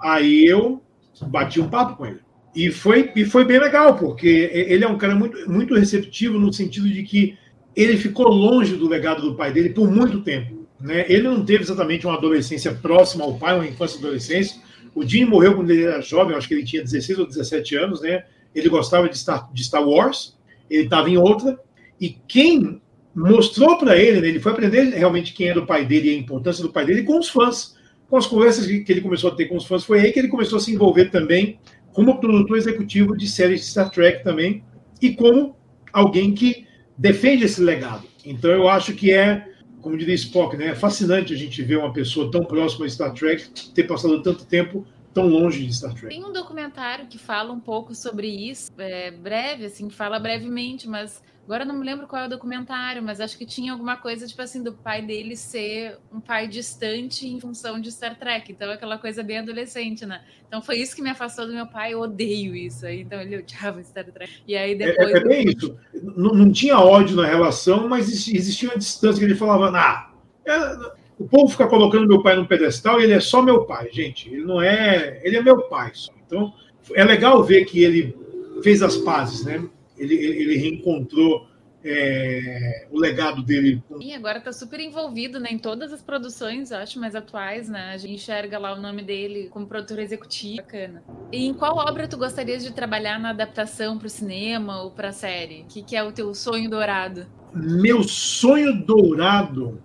Aí 0.00 0.46
eu 0.46 0.82
bati 1.26 1.60
um 1.60 1.68
papo 1.68 1.96
com 1.96 2.06
ele. 2.06 2.20
E 2.54 2.70
foi, 2.70 3.12
e 3.14 3.26
foi 3.26 3.44
bem 3.44 3.60
legal, 3.60 3.98
porque 3.98 4.50
ele 4.50 4.82
é 4.82 4.88
um 4.88 4.96
cara 4.96 5.14
muito, 5.14 5.50
muito 5.50 5.74
receptivo 5.74 6.38
no 6.38 6.50
sentido 6.50 6.88
de 6.88 7.02
que 7.02 7.36
ele 7.74 7.98
ficou 7.98 8.28
longe 8.28 8.74
do 8.74 8.88
legado 8.88 9.20
do 9.20 9.34
pai 9.34 9.52
dele 9.52 9.70
por 9.70 9.90
muito 9.90 10.22
tempo. 10.22 10.66
Né? 10.80 11.04
Ele 11.10 11.24
não 11.24 11.44
teve 11.44 11.62
exatamente 11.62 12.06
uma 12.06 12.16
adolescência 12.16 12.72
próxima 12.72 13.24
ao 13.24 13.34
pai, 13.34 13.54
uma 13.54 13.66
infância 13.66 13.96
e 13.96 13.98
adolescência. 13.98 14.62
O 14.94 15.06
Gene 15.06 15.26
morreu 15.26 15.54
quando 15.54 15.70
ele 15.70 15.84
era 15.84 16.00
jovem, 16.00 16.34
acho 16.34 16.48
que 16.48 16.54
ele 16.54 16.64
tinha 16.64 16.82
16 16.82 17.18
ou 17.18 17.26
17 17.26 17.76
anos, 17.76 18.00
né? 18.00 18.24
Ele 18.56 18.70
gostava 18.70 19.08
de 19.08 19.18
Star, 19.18 19.52
de 19.52 19.62
Star 19.62 19.86
Wars, 19.86 20.36
ele 20.70 20.84
estava 20.84 21.10
em 21.10 21.18
outra, 21.18 21.60
e 22.00 22.16
quem 22.26 22.80
mostrou 23.14 23.78
para 23.78 23.96
ele, 23.96 24.20
né, 24.20 24.28
ele 24.28 24.40
foi 24.40 24.52
aprender 24.52 24.94
realmente 24.94 25.34
quem 25.34 25.48
era 25.48 25.60
o 25.60 25.66
pai 25.66 25.84
dele 25.84 26.08
e 26.10 26.14
a 26.14 26.18
importância 26.18 26.62
do 26.62 26.72
pai 26.72 26.86
dele 26.86 27.02
com 27.02 27.18
os 27.18 27.28
fãs. 27.28 27.76
Com 28.08 28.16
as 28.16 28.26
conversas 28.26 28.66
que 28.66 28.84
ele 28.88 29.00
começou 29.00 29.30
a 29.30 29.34
ter 29.34 29.46
com 29.46 29.56
os 29.56 29.66
fãs, 29.66 29.84
foi 29.84 30.00
aí 30.00 30.12
que 30.12 30.18
ele 30.18 30.28
começou 30.28 30.56
a 30.56 30.60
se 30.60 30.72
envolver 30.72 31.10
também 31.10 31.58
como 31.92 32.18
produtor 32.18 32.56
executivo 32.56 33.16
de 33.16 33.28
séries 33.28 33.60
de 33.60 33.66
Star 33.66 33.90
Trek 33.90 34.24
também, 34.24 34.64
e 35.00 35.12
como 35.12 35.56
alguém 35.92 36.34
que 36.34 36.66
defende 36.96 37.44
esse 37.44 37.60
legado. 37.62 38.06
Então 38.24 38.50
eu 38.50 38.68
acho 38.68 38.94
que 38.94 39.12
é, 39.12 39.46
como 39.82 39.96
diria 39.98 40.14
Spock, 40.14 40.56
né, 40.56 40.68
é 40.68 40.74
fascinante 40.74 41.34
a 41.34 41.36
gente 41.36 41.62
ver 41.62 41.78
uma 41.78 41.92
pessoa 41.92 42.30
tão 42.30 42.44
próxima 42.44 42.86
de 42.86 42.92
Star 42.92 43.12
Trek 43.12 43.48
ter 43.74 43.84
passado 43.84 44.22
tanto 44.22 44.46
tempo 44.46 44.86
tão 45.16 45.26
longe 45.26 45.66
de 45.66 45.74
Star 45.74 45.94
Trek. 45.94 46.08
Tem 46.14 46.22
um 46.22 46.30
documentário 46.30 47.06
que 47.06 47.16
fala 47.16 47.50
um 47.50 47.58
pouco 47.58 47.94
sobre 47.94 48.28
isso, 48.28 48.70
é, 48.76 49.10
breve, 49.10 49.64
assim, 49.64 49.88
fala 49.88 50.18
brevemente, 50.18 50.86
mas 50.86 51.24
Agora 51.46 51.64
não 51.64 51.78
me 51.78 51.86
lembro 51.86 52.08
qual 52.08 52.22
é 52.22 52.26
o 52.26 52.28
documentário, 52.28 53.00
mas 53.00 53.20
acho 53.20 53.38
que 53.38 53.46
tinha 53.46 53.70
alguma 53.70 53.96
coisa, 53.96 54.26
tipo 54.26 54.42
assim, 54.42 54.64
do 54.64 54.72
pai 54.72 55.00
dele 55.00 55.36
ser 55.36 55.96
um 56.12 56.18
pai 56.18 56.48
distante 56.48 57.24
em 57.28 57.38
função 57.38 57.80
de 57.80 57.92
Star 57.92 58.18
Trek. 58.18 58.50
Então, 58.50 58.68
aquela 58.68 58.98
coisa 58.98 59.22
bem 59.22 59.38
adolescente, 59.38 60.04
né? 60.04 60.22
Então, 60.48 60.60
foi 60.60 60.78
isso 60.78 60.96
que 60.96 61.00
me 61.00 61.08
afastou 61.08 61.46
do 61.46 61.52
meu 61.52 61.68
pai. 61.68 61.94
Eu 61.94 62.00
odeio 62.00 62.52
isso. 62.52 62.84
Então, 62.88 63.20
ele 63.20 63.38
odiava 63.38 63.80
Star 63.84 64.04
Trek. 64.06 64.42
E 64.44 64.56
aí, 64.56 64.74
depois. 64.74 65.08
É, 65.08 65.18
é 65.18 65.20
bem 65.20 65.44
isso. 65.46 65.78
Não, 66.16 66.34
não, 66.34 66.50
tinha 66.50 66.80
ódio 66.80 67.14
na 67.14 67.26
relação, 67.26 67.88
mas 67.88 68.08
existia 68.08 68.70
uma 68.70 68.78
distância 68.78 69.20
que 69.20 69.24
ele 69.24 69.36
falava, 69.36 69.70
ah, 69.78 70.10
é, 70.44 71.05
o 71.18 71.26
povo 71.26 71.48
fica 71.48 71.66
colocando 71.66 72.06
meu 72.06 72.22
pai 72.22 72.36
num 72.36 72.46
pedestal 72.46 73.00
e 73.00 73.04
ele 73.04 73.14
é 73.14 73.20
só 73.20 73.42
meu 73.42 73.64
pai, 73.64 73.88
gente. 73.90 74.28
Ele 74.28 74.44
não 74.44 74.60
é. 74.60 75.20
Ele 75.24 75.36
é 75.36 75.42
meu 75.42 75.62
pai 75.62 75.90
só. 75.94 76.12
Então, 76.26 76.52
é 76.94 77.04
legal 77.04 77.42
ver 77.42 77.64
que 77.64 77.82
ele 77.82 78.16
fez 78.62 78.82
as 78.82 78.96
pazes, 78.96 79.44
né? 79.44 79.68
ele, 79.98 80.14
ele 80.14 80.56
reencontrou 80.56 81.46
é, 81.84 82.86
o 82.90 82.98
legado 82.98 83.42
dele. 83.42 83.82
E 84.00 84.12
agora 84.12 84.38
está 84.38 84.52
super 84.52 84.80
envolvido 84.80 85.38
né, 85.38 85.50
em 85.52 85.58
todas 85.58 85.92
as 85.92 86.02
produções, 86.02 86.72
acho, 86.72 86.98
mais 86.98 87.14
atuais, 87.14 87.68
né? 87.68 87.92
A 87.92 87.96
gente 87.96 88.14
enxerga 88.14 88.58
lá 88.58 88.74
o 88.74 88.80
nome 88.80 89.02
dele 89.02 89.48
como 89.50 89.66
produtor 89.66 90.00
executivo, 90.00 90.56
bacana. 90.56 91.04
E 91.30 91.46
em 91.46 91.54
qual 91.54 91.76
obra 91.76 92.08
tu 92.08 92.16
gostarias 92.16 92.64
de 92.64 92.72
trabalhar 92.72 93.20
na 93.20 93.30
adaptação 93.30 93.98
para 93.98 94.06
o 94.06 94.10
cinema 94.10 94.82
ou 94.82 94.90
para 94.90 95.08
a 95.08 95.12
série? 95.12 95.62
O 95.62 95.66
que, 95.66 95.82
que 95.82 95.96
é 95.96 96.02
o 96.02 96.12
teu 96.12 96.34
sonho 96.34 96.68
dourado? 96.68 97.26
Meu 97.54 98.02
sonho 98.02 98.84
dourado. 98.84 99.80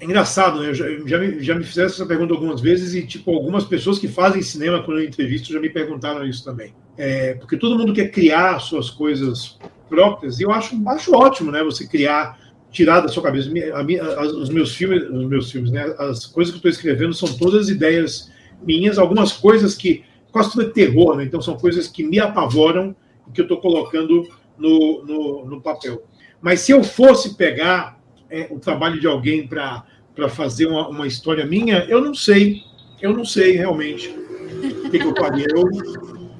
É 0.00 0.04
engraçado, 0.04 0.60
né? 0.60 0.70
Eu 0.70 0.74
já, 0.74 0.86
já, 1.06 1.18
me, 1.18 1.40
já 1.40 1.54
me 1.54 1.64
fizeram 1.64 1.88
essa 1.88 2.04
pergunta 2.04 2.34
algumas 2.34 2.60
vezes 2.60 2.94
e, 2.94 3.06
tipo, 3.06 3.32
algumas 3.32 3.64
pessoas 3.64 3.98
que 3.98 4.08
fazem 4.08 4.42
cinema 4.42 4.82
quando 4.82 4.98
eu 4.98 5.04
entrevisto 5.04 5.52
já 5.52 5.60
me 5.60 5.70
perguntaram 5.70 6.26
isso 6.26 6.44
também. 6.44 6.74
É, 6.98 7.34
porque 7.34 7.56
todo 7.56 7.78
mundo 7.78 7.92
quer 7.92 8.10
criar 8.10 8.58
suas 8.58 8.90
coisas 8.90 9.58
próprias 9.88 10.40
e 10.40 10.42
eu 10.42 10.50
acho, 10.50 10.76
acho 10.88 11.14
ótimo, 11.14 11.52
né? 11.52 11.62
Você 11.62 11.86
criar, 11.86 12.38
tirar 12.70 13.00
da 13.00 13.08
sua 13.08 13.22
cabeça. 13.22 13.50
A, 13.74 13.80
a, 13.80 14.26
os 14.26 14.48
meus 14.48 14.74
filmes, 14.74 15.02
os 15.08 15.26
meus 15.26 15.50
filmes, 15.52 15.70
né? 15.70 15.82
As 15.98 16.26
coisas 16.26 16.52
que 16.52 16.56
eu 16.56 16.58
estou 16.58 16.70
escrevendo 16.70 17.14
são 17.14 17.32
todas 17.36 17.68
ideias 17.68 18.30
minhas, 18.62 18.98
algumas 18.98 19.32
coisas 19.32 19.74
que 19.74 20.04
quase 20.32 20.50
tudo 20.50 20.62
é 20.62 20.70
terror, 20.70 21.16
né? 21.16 21.24
Então 21.24 21.40
são 21.40 21.56
coisas 21.56 21.86
que 21.86 22.02
me 22.02 22.18
apavoram 22.18 22.96
e 23.28 23.32
que 23.32 23.40
eu 23.40 23.44
estou 23.44 23.60
colocando 23.60 24.26
no, 24.58 25.04
no, 25.04 25.44
no, 25.46 25.60
papel. 25.60 26.02
Mas 26.40 26.60
se 26.60 26.72
eu 26.72 26.82
fosse 26.82 27.36
pegar 27.36 28.00
é, 28.32 28.46
o 28.50 28.58
trabalho 28.58 28.98
de 28.98 29.06
alguém 29.06 29.46
para 29.46 29.84
fazer 30.30 30.66
uma, 30.66 30.88
uma, 30.88 31.06
história 31.06 31.44
minha, 31.44 31.84
eu 31.88 32.00
não 32.00 32.14
sei. 32.14 32.62
Eu 33.00 33.12
não 33.12 33.24
sei 33.24 33.56
realmente 33.56 34.08
o 34.08 34.90
que, 34.90 34.98
que 34.98 35.06
eu 35.06 35.14
faria. 35.14 35.46
Eu, 35.54 35.68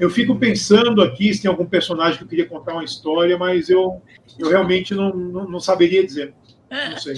eu 0.01 0.09
fico 0.09 0.36
pensando 0.36 1.03
aqui 1.03 1.34
se 1.34 1.43
tem 1.43 1.51
algum 1.51 1.66
personagem 1.66 2.16
que 2.16 2.24
eu 2.24 2.28
queria 2.28 2.47
contar 2.47 2.72
uma 2.72 2.84
história, 2.84 3.36
mas 3.36 3.68
eu, 3.68 4.01
eu 4.38 4.49
realmente 4.49 4.95
não, 4.95 5.14
não, 5.14 5.49
não 5.49 5.61
saberia 5.61 6.05
dizer. 6.05 6.32
Não 6.70 6.97
sei. 6.97 7.16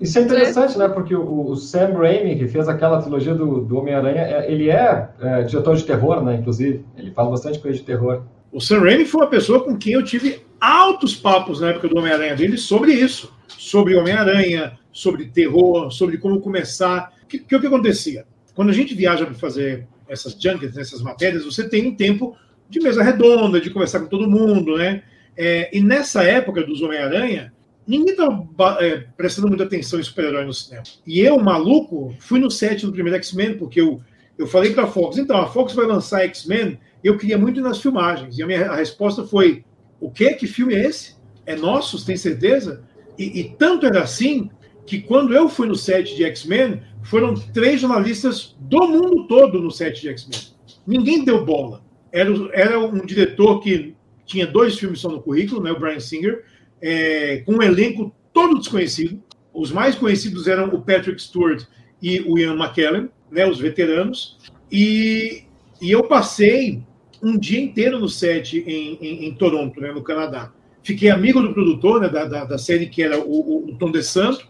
Isso 0.00 0.18
é 0.18 0.22
interessante, 0.22 0.76
né? 0.76 0.88
Porque 0.88 1.14
o, 1.14 1.50
o, 1.50 1.56
Sam 1.56 1.94
Raimi, 1.94 2.36
que 2.36 2.46
fez 2.46 2.68
aquela 2.68 3.00
trilogia 3.00 3.34
do, 3.34 3.62
do 3.62 3.78
Homem-Aranha, 3.78 4.20
é, 4.20 4.52
ele 4.52 4.68
é, 4.68 5.08
é, 5.20 5.42
diretor 5.42 5.76
de 5.76 5.84
terror, 5.84 6.22
né? 6.22 6.36
Inclusive, 6.36 6.84
ele 6.96 7.10
fala 7.12 7.30
bastante 7.30 7.58
coisa 7.58 7.78
de 7.78 7.84
terror. 7.84 8.22
O 8.52 8.60
Sam 8.60 8.80
Raimi 8.80 9.06
foi 9.06 9.22
uma 9.22 9.30
pessoa 9.30 9.64
com 9.64 9.76
quem 9.76 9.94
eu 9.94 10.04
tive 10.04 10.44
altos 10.60 11.14
papos 11.14 11.60
na 11.60 11.70
época 11.70 11.88
do 11.88 11.98
Homem-Aranha 11.98 12.34
dele 12.34 12.56
sobre 12.56 12.92
isso, 12.92 13.32
sobre 13.58 13.94
Homem-Aranha, 13.94 14.78
sobre 14.92 15.26
terror, 15.26 15.90
sobre 15.90 16.18
como 16.18 16.40
começar. 16.40 17.12
O 17.24 17.26
que, 17.26 17.38
que, 17.38 17.58
que 17.58 17.66
acontecia? 17.66 18.26
Quando 18.54 18.70
a 18.70 18.74
gente 18.74 18.94
viaja 18.94 19.26
para 19.26 19.34
fazer 19.34 19.86
essas 20.08 20.32
junkets, 20.40 20.76
essas 20.76 21.02
matérias, 21.02 21.44
você 21.44 21.68
tem 21.68 21.88
um 21.88 21.94
tempo 21.94 22.36
de 22.68 22.80
mesa 22.80 23.02
redonda, 23.02 23.60
de 23.60 23.70
conversar 23.70 24.00
com 24.00 24.06
todo 24.06 24.30
mundo, 24.30 24.76
né? 24.76 25.02
É, 25.36 25.76
e 25.76 25.80
nessa 25.80 26.22
época 26.22 26.62
dos 26.62 26.80
Homem-Aranha, 26.80 27.52
ninguém 27.86 28.12
estava 28.12 28.78
é, 28.80 29.06
prestando 29.16 29.48
muita 29.48 29.64
atenção 29.64 29.98
em 29.98 30.02
super-herói 30.02 30.44
no 30.44 30.54
cinema. 30.54 30.84
E 31.06 31.20
eu, 31.20 31.38
maluco, 31.38 32.14
fui 32.20 32.38
no 32.38 32.50
set 32.50 32.86
do 32.86 32.92
primeiro 32.92 33.16
X-Men, 33.16 33.58
porque 33.58 33.80
eu, 33.80 34.00
eu 34.38 34.46
falei 34.46 34.72
para 34.72 34.84
a 34.84 34.86
Fox, 34.86 35.18
então, 35.18 35.36
a 35.36 35.46
Fox 35.46 35.74
vai 35.74 35.86
lançar 35.86 36.22
X-Men, 36.22 36.78
eu 37.02 37.18
queria 37.18 37.36
muito 37.36 37.60
ir 37.60 37.62
nas 37.62 37.80
filmagens. 37.80 38.38
E 38.38 38.42
a 38.42 38.46
minha 38.46 38.70
a 38.70 38.76
resposta 38.76 39.24
foi, 39.24 39.64
o 40.00 40.10
quê? 40.10 40.34
Que 40.34 40.46
filme 40.46 40.74
é 40.74 40.86
esse? 40.86 41.16
É 41.44 41.56
nosso? 41.56 42.04
Tem 42.04 42.16
certeza? 42.16 42.82
E, 43.18 43.40
e 43.40 43.44
tanto 43.56 43.86
era 43.86 44.02
assim 44.02 44.50
que 44.86 45.00
quando 45.00 45.34
eu 45.34 45.48
fui 45.48 45.66
no 45.66 45.74
set 45.74 46.14
de 46.14 46.24
X-Men, 46.24 46.82
foram 47.02 47.34
três 47.34 47.80
jornalistas 47.80 48.56
do 48.60 48.86
mundo 48.86 49.26
todo 49.26 49.60
no 49.60 49.70
set 49.70 50.00
de 50.00 50.08
X-Men. 50.08 50.40
Ninguém 50.86 51.24
deu 51.24 51.44
bola. 51.44 51.82
Era, 52.12 52.30
era 52.52 52.78
um 52.78 53.04
diretor 53.04 53.60
que 53.60 53.94
tinha 54.26 54.46
dois 54.46 54.78
filmes 54.78 55.00
só 55.00 55.08
no 55.08 55.20
currículo, 55.20 55.62
né, 55.62 55.72
o 55.72 55.78
Brian 55.78 56.00
Singer, 56.00 56.44
é, 56.80 57.38
com 57.38 57.56
um 57.56 57.62
elenco 57.62 58.14
todo 58.32 58.58
desconhecido. 58.58 59.22
Os 59.52 59.70
mais 59.70 59.94
conhecidos 59.94 60.46
eram 60.46 60.68
o 60.68 60.82
Patrick 60.82 61.20
Stewart 61.20 61.64
e 62.02 62.20
o 62.20 62.38
Ian 62.38 62.54
McKellen, 62.54 63.08
né, 63.30 63.46
os 63.46 63.58
veteranos. 63.58 64.38
E, 64.70 65.44
e 65.80 65.90
eu 65.90 66.04
passei 66.04 66.82
um 67.22 67.38
dia 67.38 67.60
inteiro 67.60 67.98
no 67.98 68.08
set 68.08 68.58
em, 68.58 68.98
em, 69.00 69.26
em 69.26 69.34
Toronto, 69.34 69.80
né, 69.80 69.92
no 69.92 70.02
Canadá. 70.02 70.52
Fiquei 70.84 71.10
amigo 71.10 71.40
do 71.40 71.54
produtor 71.54 72.00
né, 72.00 72.08
da, 72.10 72.26
da, 72.26 72.44
da 72.44 72.58
série, 72.58 72.86
que 72.86 73.02
era 73.02 73.18
o, 73.18 73.70
o 73.70 73.76
Tom 73.78 73.90
DeSanto, 73.90 74.46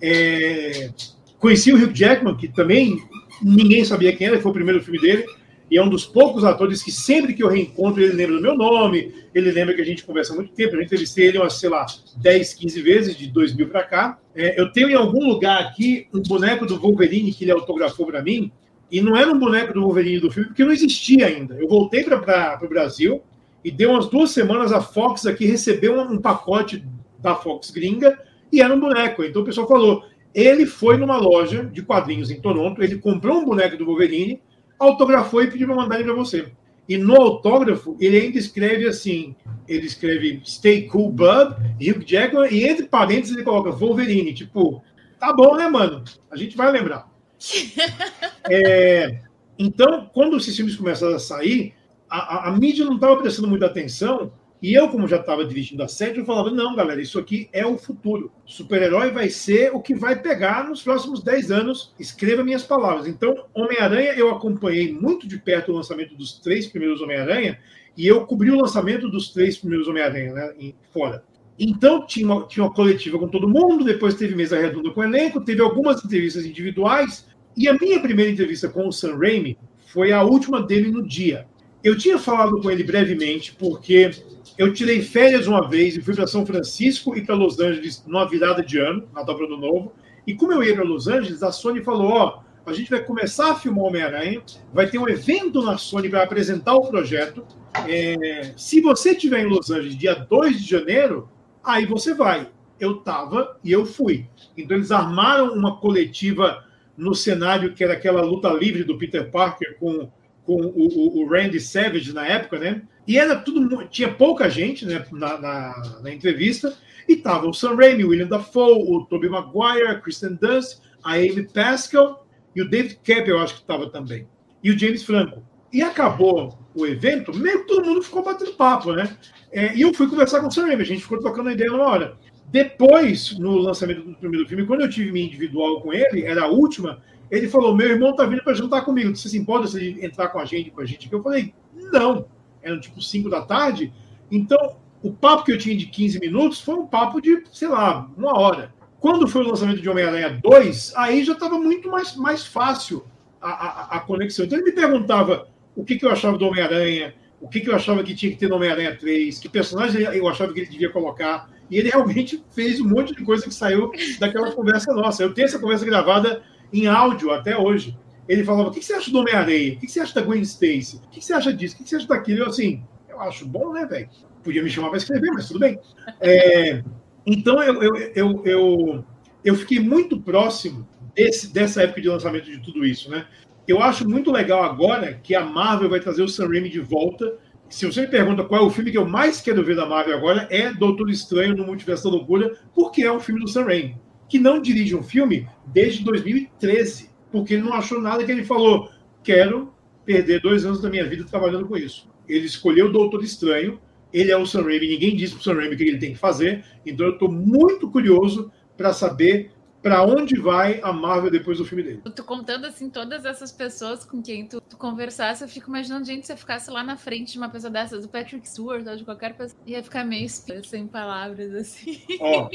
é, 0.00 0.90
conheci 1.38 1.72
o 1.72 1.76
Hugh 1.76 1.94
Jackman, 1.94 2.36
que 2.36 2.48
também 2.48 3.02
ninguém 3.42 3.82
sabia 3.84 4.14
quem 4.14 4.26
era, 4.26 4.38
foi 4.38 4.50
o 4.50 4.54
primeiro 4.54 4.82
filme 4.82 5.00
dele, 5.00 5.24
e 5.70 5.78
é 5.78 5.82
um 5.82 5.88
dos 5.88 6.04
poucos 6.04 6.44
atores 6.44 6.82
que 6.82 6.92
sempre 6.92 7.32
que 7.32 7.42
eu 7.42 7.48
reencontro 7.48 8.02
ele 8.02 8.12
lembra 8.12 8.36
do 8.36 8.42
meu 8.42 8.54
nome, 8.54 9.14
ele 9.34 9.50
lembra 9.50 9.74
que 9.74 9.80
a 9.80 9.84
gente 9.84 10.04
conversa 10.04 10.34
há 10.34 10.36
muito 10.36 10.52
tempo, 10.52 10.76
eu 10.76 10.82
entrevistei 10.82 11.28
ele 11.28 11.38
umas, 11.38 11.54
sei 11.54 11.70
lá, 11.70 11.86
10, 12.16 12.54
15 12.54 12.82
vezes, 12.82 13.16
de 13.16 13.28
2000 13.28 13.68
para 13.68 13.84
cá. 13.84 14.18
É, 14.34 14.60
eu 14.60 14.70
tenho 14.72 14.90
em 14.90 14.94
algum 14.94 15.26
lugar 15.26 15.62
aqui 15.62 16.08
um 16.12 16.20
boneco 16.20 16.66
do 16.66 16.78
Wolverine 16.78 17.32
que 17.32 17.44
ele 17.44 17.52
autografou 17.52 18.04
para 18.04 18.22
mim, 18.22 18.52
e 18.90 19.00
não 19.00 19.16
era 19.16 19.32
um 19.32 19.38
boneco 19.38 19.72
do 19.72 19.80
Wolverine 19.80 20.20
do 20.20 20.30
filme, 20.30 20.48
porque 20.48 20.64
não 20.64 20.72
existia 20.72 21.26
ainda. 21.26 21.54
Eu 21.54 21.68
voltei 21.68 22.02
para 22.02 22.60
o 22.62 22.68
Brasil 22.68 23.22
e 23.64 23.70
deu 23.70 23.90
umas 23.90 24.08
duas 24.08 24.30
semanas 24.30 24.72
a 24.72 24.80
Fox 24.80 25.26
aqui 25.26 25.44
recebeu 25.44 26.00
um, 26.00 26.18
pacote 26.18 26.84
da 27.18 27.34
Fox 27.34 27.70
gringa 27.70 28.18
e 28.52 28.60
era 28.60 28.74
um 28.74 28.80
boneco. 28.80 29.22
Então 29.22 29.42
o 29.42 29.44
pessoal 29.44 29.68
falou: 29.68 30.04
ele 30.34 30.66
foi 30.66 30.96
numa 30.96 31.18
loja 31.18 31.64
de 31.64 31.82
quadrinhos 31.82 32.30
em 32.30 32.40
Toronto, 32.40 32.82
ele 32.82 32.98
comprou 32.98 33.38
um 33.38 33.44
boneco 33.44 33.76
do 33.76 33.84
Wolverine, 33.84 34.40
autografou 34.78 35.42
e 35.42 35.50
pediu 35.50 35.66
para 35.66 35.76
mandar 35.76 35.96
ele 35.96 36.04
para 36.04 36.14
você. 36.14 36.50
E 36.88 36.98
no 36.98 37.14
autógrafo, 37.14 37.96
ele 38.00 38.18
ainda 38.18 38.38
escreve 38.38 38.86
assim: 38.86 39.36
ele 39.68 39.86
escreve 39.86 40.40
Stay 40.44 40.88
Cool 40.88 41.10
Bub, 41.10 41.54
Hugh 41.80 42.04
Jackman, 42.04 42.52
e 42.52 42.64
entre 42.64 42.86
parênteses 42.86 43.36
ele 43.36 43.44
coloca 43.44 43.70
Wolverine. 43.70 44.34
Tipo, 44.34 44.82
tá 45.18 45.32
bom, 45.32 45.56
né, 45.56 45.68
mano? 45.68 46.02
A 46.30 46.36
gente 46.36 46.56
vai 46.56 46.72
lembrar. 46.72 47.08
é, 48.50 49.20
então, 49.58 50.10
quando 50.12 50.36
esses 50.36 50.56
filmes 50.56 50.74
começaram 50.74 51.14
a 51.14 51.20
sair, 51.20 51.74
a, 52.10 52.18
a, 52.18 52.48
a 52.48 52.56
mídia 52.56 52.84
não 52.84 52.96
estava 52.96 53.16
prestando 53.16 53.48
muita 53.48 53.66
atenção 53.66 54.32
e 54.62 54.74
eu, 54.74 54.88
como 54.88 55.08
já 55.08 55.16
estava 55.16 55.44
dirigindo 55.44 55.82
a 55.82 55.88
série, 55.88 56.18
eu 56.18 56.24
falava: 56.24 56.50
não, 56.50 56.76
galera, 56.76 57.00
isso 57.00 57.18
aqui 57.18 57.48
é 57.52 57.64
o 57.64 57.78
futuro. 57.78 58.30
Super-herói 58.44 59.10
vai 59.10 59.30
ser 59.30 59.74
o 59.74 59.80
que 59.80 59.94
vai 59.94 60.20
pegar 60.20 60.68
nos 60.68 60.82
próximos 60.82 61.22
10 61.22 61.50
anos. 61.50 61.94
Escreva 61.98 62.44
minhas 62.44 62.62
palavras. 62.62 63.06
Então, 63.06 63.46
Homem-Aranha, 63.54 64.12
eu 64.12 64.30
acompanhei 64.30 64.92
muito 64.92 65.26
de 65.26 65.38
perto 65.38 65.72
o 65.72 65.74
lançamento 65.74 66.14
dos 66.14 66.38
três 66.40 66.66
primeiros 66.66 67.00
Homem-Aranha, 67.00 67.58
e 67.96 68.06
eu 68.06 68.26
cobri 68.26 68.50
o 68.50 68.60
lançamento 68.60 69.08
dos 69.08 69.30
três 69.30 69.56
primeiros 69.56 69.88
Homem-Aranha, 69.88 70.32
né, 70.34 70.72
fora. 70.92 71.24
Então 71.58 72.06
tinha 72.06 72.26
uma, 72.26 72.46
tinha 72.46 72.64
uma 72.64 72.72
coletiva 72.72 73.18
com 73.18 73.28
todo 73.28 73.48
mundo, 73.48 73.84
depois 73.84 74.14
teve 74.14 74.34
mesa 74.34 74.58
redonda 74.58 74.90
com 74.90 75.00
o 75.00 75.04
elenco, 75.04 75.42
teve 75.42 75.60
algumas 75.60 76.02
entrevistas 76.02 76.46
individuais, 76.46 77.26
e 77.56 77.68
a 77.68 77.74
minha 77.74 78.00
primeira 78.00 78.30
entrevista 78.30 78.68
com 78.68 78.88
o 78.88 78.92
Sam 78.92 79.18
Raimi 79.18 79.58
foi 79.86 80.12
a 80.12 80.22
última 80.22 80.62
dele 80.62 80.90
no 80.90 81.06
dia. 81.06 81.46
Eu 81.82 81.96
tinha 81.96 82.18
falado 82.18 82.60
com 82.60 82.70
ele 82.70 82.84
brevemente, 82.84 83.54
porque 83.54 84.10
eu 84.58 84.72
tirei 84.72 85.00
férias 85.02 85.46
uma 85.46 85.66
vez 85.66 85.96
e 85.96 86.02
fui 86.02 86.14
para 86.14 86.26
São 86.26 86.44
Francisco 86.44 87.16
e 87.16 87.24
para 87.24 87.34
Los 87.34 87.58
Angeles 87.58 88.04
numa 88.06 88.28
virada 88.28 88.62
de 88.62 88.78
ano, 88.78 89.08
Natal 89.14 89.36
para 89.36 89.46
Ano 89.46 89.56
Novo. 89.56 89.92
E 90.26 90.34
como 90.34 90.52
eu 90.52 90.62
ia 90.62 90.74
para 90.74 90.84
Los 90.84 91.08
Angeles, 91.08 91.42
a 91.42 91.50
Sony 91.50 91.82
falou: 91.82 92.10
Ó, 92.10 92.42
oh, 92.66 92.70
a 92.70 92.72
gente 92.74 92.90
vai 92.90 93.02
começar 93.02 93.52
a 93.52 93.54
filmar 93.54 93.84
Homem-Aranha, 93.84 94.42
vai 94.72 94.86
ter 94.86 94.98
um 94.98 95.08
evento 95.08 95.62
na 95.62 95.78
Sony 95.78 96.10
para 96.10 96.22
apresentar 96.22 96.74
o 96.74 96.86
projeto. 96.86 97.44
É, 97.88 98.52
se 98.56 98.80
você 98.80 99.12
estiver 99.12 99.40
em 99.40 99.48
Los 99.48 99.70
Angeles 99.70 99.96
dia 99.96 100.14
2 100.14 100.62
de 100.62 100.68
janeiro, 100.68 101.28
aí 101.64 101.86
você 101.86 102.12
vai. 102.14 102.48
Eu 102.78 102.98
estava 102.98 103.58
e 103.64 103.72
eu 103.72 103.86
fui. 103.86 104.26
Então 104.56 104.76
eles 104.76 104.90
armaram 104.90 105.54
uma 105.54 105.78
coletiva 105.78 106.64
no 106.96 107.14
cenário 107.14 107.72
que 107.72 107.82
era 107.82 107.94
aquela 107.94 108.20
luta 108.20 108.48
livre 108.50 108.84
do 108.84 108.98
Peter 108.98 109.30
Parker 109.30 109.78
com, 109.78 110.10
com 110.50 110.66
o, 110.74 111.22
o, 111.22 111.28
Randy 111.28 111.60
Savage 111.60 112.12
na 112.12 112.26
época, 112.26 112.58
né? 112.58 112.82
E 113.06 113.16
era 113.16 113.36
tudo, 113.36 113.86
tinha 113.86 114.12
pouca 114.12 114.50
gente 114.50 114.84
né, 114.84 115.04
na, 115.12 115.38
na, 115.38 116.00
na 116.02 116.12
entrevista, 116.12 116.76
e 117.08 117.14
tava 117.14 117.48
o 117.48 117.54
Sam 117.54 117.76
Raimi, 117.76 118.04
o 118.04 118.08
William 118.08 118.26
Dafoe, 118.26 118.84
o 118.88 119.04
Tobey 119.04 119.30
Maguire, 119.30 119.86
a 119.86 120.00
Kristen 120.00 120.36
Dunst, 120.40 120.78
a 121.04 121.14
Amy 121.14 121.48
Pascal 121.52 122.26
e 122.54 122.62
o 122.62 122.68
David 122.68 122.98
Cap, 123.04 123.28
eu 123.28 123.38
acho 123.38 123.54
que 123.54 123.60
estava 123.60 123.88
também. 123.90 124.26
E 124.62 124.72
o 124.72 124.78
James 124.78 125.04
Franco. 125.04 125.42
E 125.72 125.82
acabou 125.82 126.58
o 126.74 126.84
evento, 126.84 127.32
meio 127.32 127.60
que 127.60 127.68
todo 127.68 127.86
mundo 127.86 128.02
ficou 128.02 128.24
batendo 128.24 128.52
papo, 128.54 128.92
né? 128.92 129.16
É, 129.52 129.74
e 129.74 129.82
eu 129.82 129.94
fui 129.94 130.08
conversar 130.08 130.40
com 130.40 130.48
o 130.48 130.50
Sam 130.50 130.66
Raimi, 130.66 130.82
a 130.82 130.86
gente 130.86 131.02
ficou 131.02 131.20
trocando 131.20 131.50
ideia 131.50 131.70
numa 131.70 131.86
hora. 131.86 132.16
Depois, 132.48 133.38
no 133.38 133.56
lançamento 133.56 134.02
do 134.02 134.16
primeiro 134.16 134.48
filme, 134.48 134.66
quando 134.66 134.80
eu 134.80 134.90
tive 134.90 135.12
minha 135.12 135.26
individual 135.26 135.80
com 135.80 135.92
ele, 135.92 136.24
era 136.24 136.42
a 136.42 136.48
última, 136.48 137.00
ele 137.30 137.48
falou: 137.48 137.74
Meu 137.74 137.88
irmão 137.88 138.14
tá 138.14 138.24
vindo 138.24 138.42
para 138.42 138.54
jantar 138.54 138.84
comigo. 138.84 139.14
Você 139.14 139.28
se 139.28 139.38
importa 139.38 139.68
se 139.68 139.78
ele 139.78 140.04
entrar 140.04 140.28
com 140.28 140.38
a 140.38 140.44
gente, 140.44 140.70
com 140.70 140.80
a 140.80 140.86
gente? 140.86 141.10
Eu 141.10 141.22
falei: 141.22 141.54
Não. 141.92 142.26
Eram 142.62 142.80
tipo 142.80 143.00
5 143.00 143.30
da 143.30 143.42
tarde. 143.42 143.92
Então, 144.30 144.76
o 145.02 145.12
papo 145.12 145.44
que 145.44 145.52
eu 145.52 145.58
tinha 145.58 145.76
de 145.76 145.86
15 145.86 146.20
minutos 146.20 146.60
foi 146.60 146.74
um 146.74 146.86
papo 146.86 147.20
de, 147.20 147.42
sei 147.52 147.68
lá, 147.68 148.08
uma 148.16 148.38
hora. 148.38 148.74
Quando 148.98 149.26
foi 149.26 149.42
o 149.42 149.48
lançamento 149.48 149.80
de 149.80 149.88
Homem-Aranha 149.88 150.38
2, 150.42 150.92
aí 150.94 151.24
já 151.24 151.32
estava 151.32 151.58
muito 151.58 151.88
mais, 151.90 152.14
mais 152.16 152.44
fácil 152.44 153.02
a, 153.40 153.50
a, 153.50 153.96
a, 153.96 154.00
conexão. 154.00 154.44
Então 154.44 154.58
ele 154.58 154.66
me 154.66 154.72
perguntava 154.72 155.48
o 155.74 155.82
que, 155.82 155.96
que 155.96 156.04
eu 156.04 156.10
achava 156.10 156.36
do 156.36 156.46
Homem-Aranha, 156.46 157.14
o 157.40 157.48
que, 157.48 157.60
que 157.60 157.70
eu 157.70 157.74
achava 157.74 158.04
que 158.04 158.14
tinha 158.14 158.30
que 158.30 158.36
ter 158.36 158.48
no 158.48 158.56
Homem-Aranha 158.56 158.94
3, 158.94 159.38
que 159.38 159.48
personagem 159.48 160.02
eu 160.02 160.28
achava 160.28 160.52
que 160.52 160.60
ele 160.60 160.68
devia 160.68 160.90
colocar. 160.90 161.48
E 161.70 161.78
ele 161.78 161.88
realmente 161.88 162.44
fez 162.50 162.78
um 162.78 162.88
monte 162.88 163.14
de 163.14 163.24
coisa 163.24 163.44
que 163.44 163.54
saiu 163.54 163.90
daquela 164.18 164.52
conversa 164.52 164.92
nossa. 164.92 165.22
Eu 165.22 165.32
tenho 165.32 165.46
essa 165.46 165.58
conversa 165.58 165.86
gravada 165.86 166.42
em 166.72 166.86
áudio 166.86 167.30
até 167.30 167.56
hoje. 167.56 167.96
Ele 168.28 168.44
falava: 168.44 168.68
o 168.68 168.72
que 168.72 168.82
você 168.82 168.92
acha 168.92 169.10
do 169.10 169.18
Homem-Aranha? 169.18 169.74
O 169.74 169.78
que 169.78 169.88
você 169.88 170.00
acha 170.00 170.14
da 170.14 170.22
Gwen 170.22 170.42
Stacy? 170.42 171.00
O 171.04 171.10
que 171.10 171.20
você 171.20 171.32
acha 171.32 171.52
disso? 171.52 171.74
O 171.74 171.78
que 171.78 171.88
você 171.88 171.96
acha 171.96 172.06
daquilo? 172.06 172.40
Eu 172.40 172.46
assim, 172.46 172.82
eu 173.08 173.20
acho 173.20 173.46
bom, 173.46 173.72
né, 173.72 173.86
velho? 173.86 174.08
Podia 174.42 174.62
me 174.62 174.70
chamar 174.70 174.88
para 174.88 174.98
escrever, 174.98 175.30
mas 175.32 175.46
tudo 175.48 175.60
bem. 175.60 175.78
É, 176.20 176.82
então 177.26 177.62
eu, 177.62 177.82
eu, 177.82 177.96
eu, 178.14 178.42
eu, 178.44 179.04
eu 179.44 179.54
fiquei 179.54 179.78
muito 179.78 180.20
próximo 180.20 180.88
desse, 181.14 181.52
dessa 181.52 181.82
época 181.82 182.00
de 182.00 182.08
lançamento 182.08 182.46
de 182.46 182.60
tudo 182.60 182.84
isso, 182.84 183.10
né? 183.10 183.26
Eu 183.68 183.80
acho 183.82 184.08
muito 184.08 184.32
legal 184.32 184.64
agora 184.64 185.14
que 185.22 185.34
a 185.34 185.44
Marvel 185.44 185.90
vai 185.90 186.00
trazer 186.00 186.22
o 186.22 186.28
Sam 186.28 186.48
Raimi 186.48 186.68
de 186.68 186.80
volta 186.80 187.38
se 187.70 187.86
você 187.86 188.00
me 188.00 188.08
pergunta 188.08 188.42
qual 188.42 188.60
é 188.60 188.66
o 188.66 188.70
filme 188.70 188.90
que 188.90 188.98
eu 188.98 189.06
mais 189.06 189.40
quero 189.40 189.64
ver 189.64 189.76
da 189.76 189.86
Marvel 189.86 190.16
agora, 190.16 190.48
é 190.50 190.72
Doutor 190.72 191.08
Estranho 191.08 191.54
no 191.54 191.64
Multiverso 191.64 192.02
da 192.02 192.10
Loucura, 192.10 192.58
porque 192.74 193.04
é 193.04 193.12
um 193.12 193.20
filme 193.20 193.40
do 193.40 193.48
Sam 193.48 193.62
Raimi, 193.62 193.96
que 194.30 194.38
não 194.38 194.62
dirige 194.62 194.94
um 194.94 195.02
filme 195.02 195.48
desde 195.66 196.04
2013, 196.04 197.10
porque 197.32 197.54
ele 197.54 197.64
não 197.64 197.74
achou 197.74 198.00
nada 198.00 198.24
que 198.24 198.30
ele 198.30 198.44
falou, 198.44 198.88
quero 199.24 199.74
perder 200.06 200.40
dois 200.40 200.64
anos 200.64 200.80
da 200.80 200.88
minha 200.88 201.04
vida 201.04 201.24
trabalhando 201.24 201.66
com 201.66 201.76
isso. 201.76 202.08
Ele 202.28 202.46
escolheu 202.46 202.86
o 202.86 202.92
Doutor 202.92 203.22
Estranho, 203.24 203.80
ele 204.12 204.30
é 204.30 204.36
o 204.36 204.46
Sam 204.46 204.62
Raimi, 204.62 204.88
ninguém 204.88 205.16
disse 205.16 205.34
para 205.34 205.40
o 205.40 205.42
Sam 205.42 205.54
Raimi 205.54 205.74
o 205.74 205.76
que 205.76 205.82
ele 205.82 205.98
tem 205.98 206.12
que 206.12 206.18
fazer, 206.18 206.64
então 206.86 207.06
eu 207.06 207.12
estou 207.12 207.30
muito 207.30 207.90
curioso 207.90 208.52
para 208.76 208.92
saber 208.92 209.50
para 209.82 210.04
onde 210.04 210.38
vai 210.38 210.80
a 210.82 210.92
Marvel 210.92 211.30
depois 211.30 211.58
do 211.58 211.64
filme 211.64 211.82
dele. 211.82 212.02
Tu 212.14 212.24
contando 212.24 212.66
assim 212.66 212.88
todas 212.88 213.24
essas 213.24 213.50
pessoas 213.50 214.04
com 214.04 214.22
quem 214.22 214.46
tu, 214.46 214.60
tu 214.60 214.76
conversasse, 214.76 215.42
eu 215.42 215.48
fico 215.48 215.70
imaginando 215.70 216.04
gente 216.04 216.26
se 216.26 216.32
você 216.32 216.36
ficasse 216.36 216.70
lá 216.70 216.84
na 216.84 216.96
frente 216.96 217.32
de 217.32 217.38
uma 217.38 217.48
pessoa 217.48 217.70
dessas, 217.70 218.02
do 218.02 218.08
Patrick 218.08 218.48
Stewart 218.48 218.86
ou 218.86 218.96
de 218.96 219.04
qualquer 219.04 219.36
pessoa, 219.36 219.60
ia 219.66 219.82
ficar 219.82 220.04
meio 220.04 220.28
sem 220.28 220.86
palavras 220.86 221.52
assim. 221.54 222.00
Ó, 222.20 222.48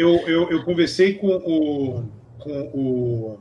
eu, 0.00 0.16
eu, 0.26 0.50
eu 0.50 0.62
conversei 0.64 1.14
com 1.14 1.28
o 1.28 2.04
com 2.38 2.70
o 2.72 3.40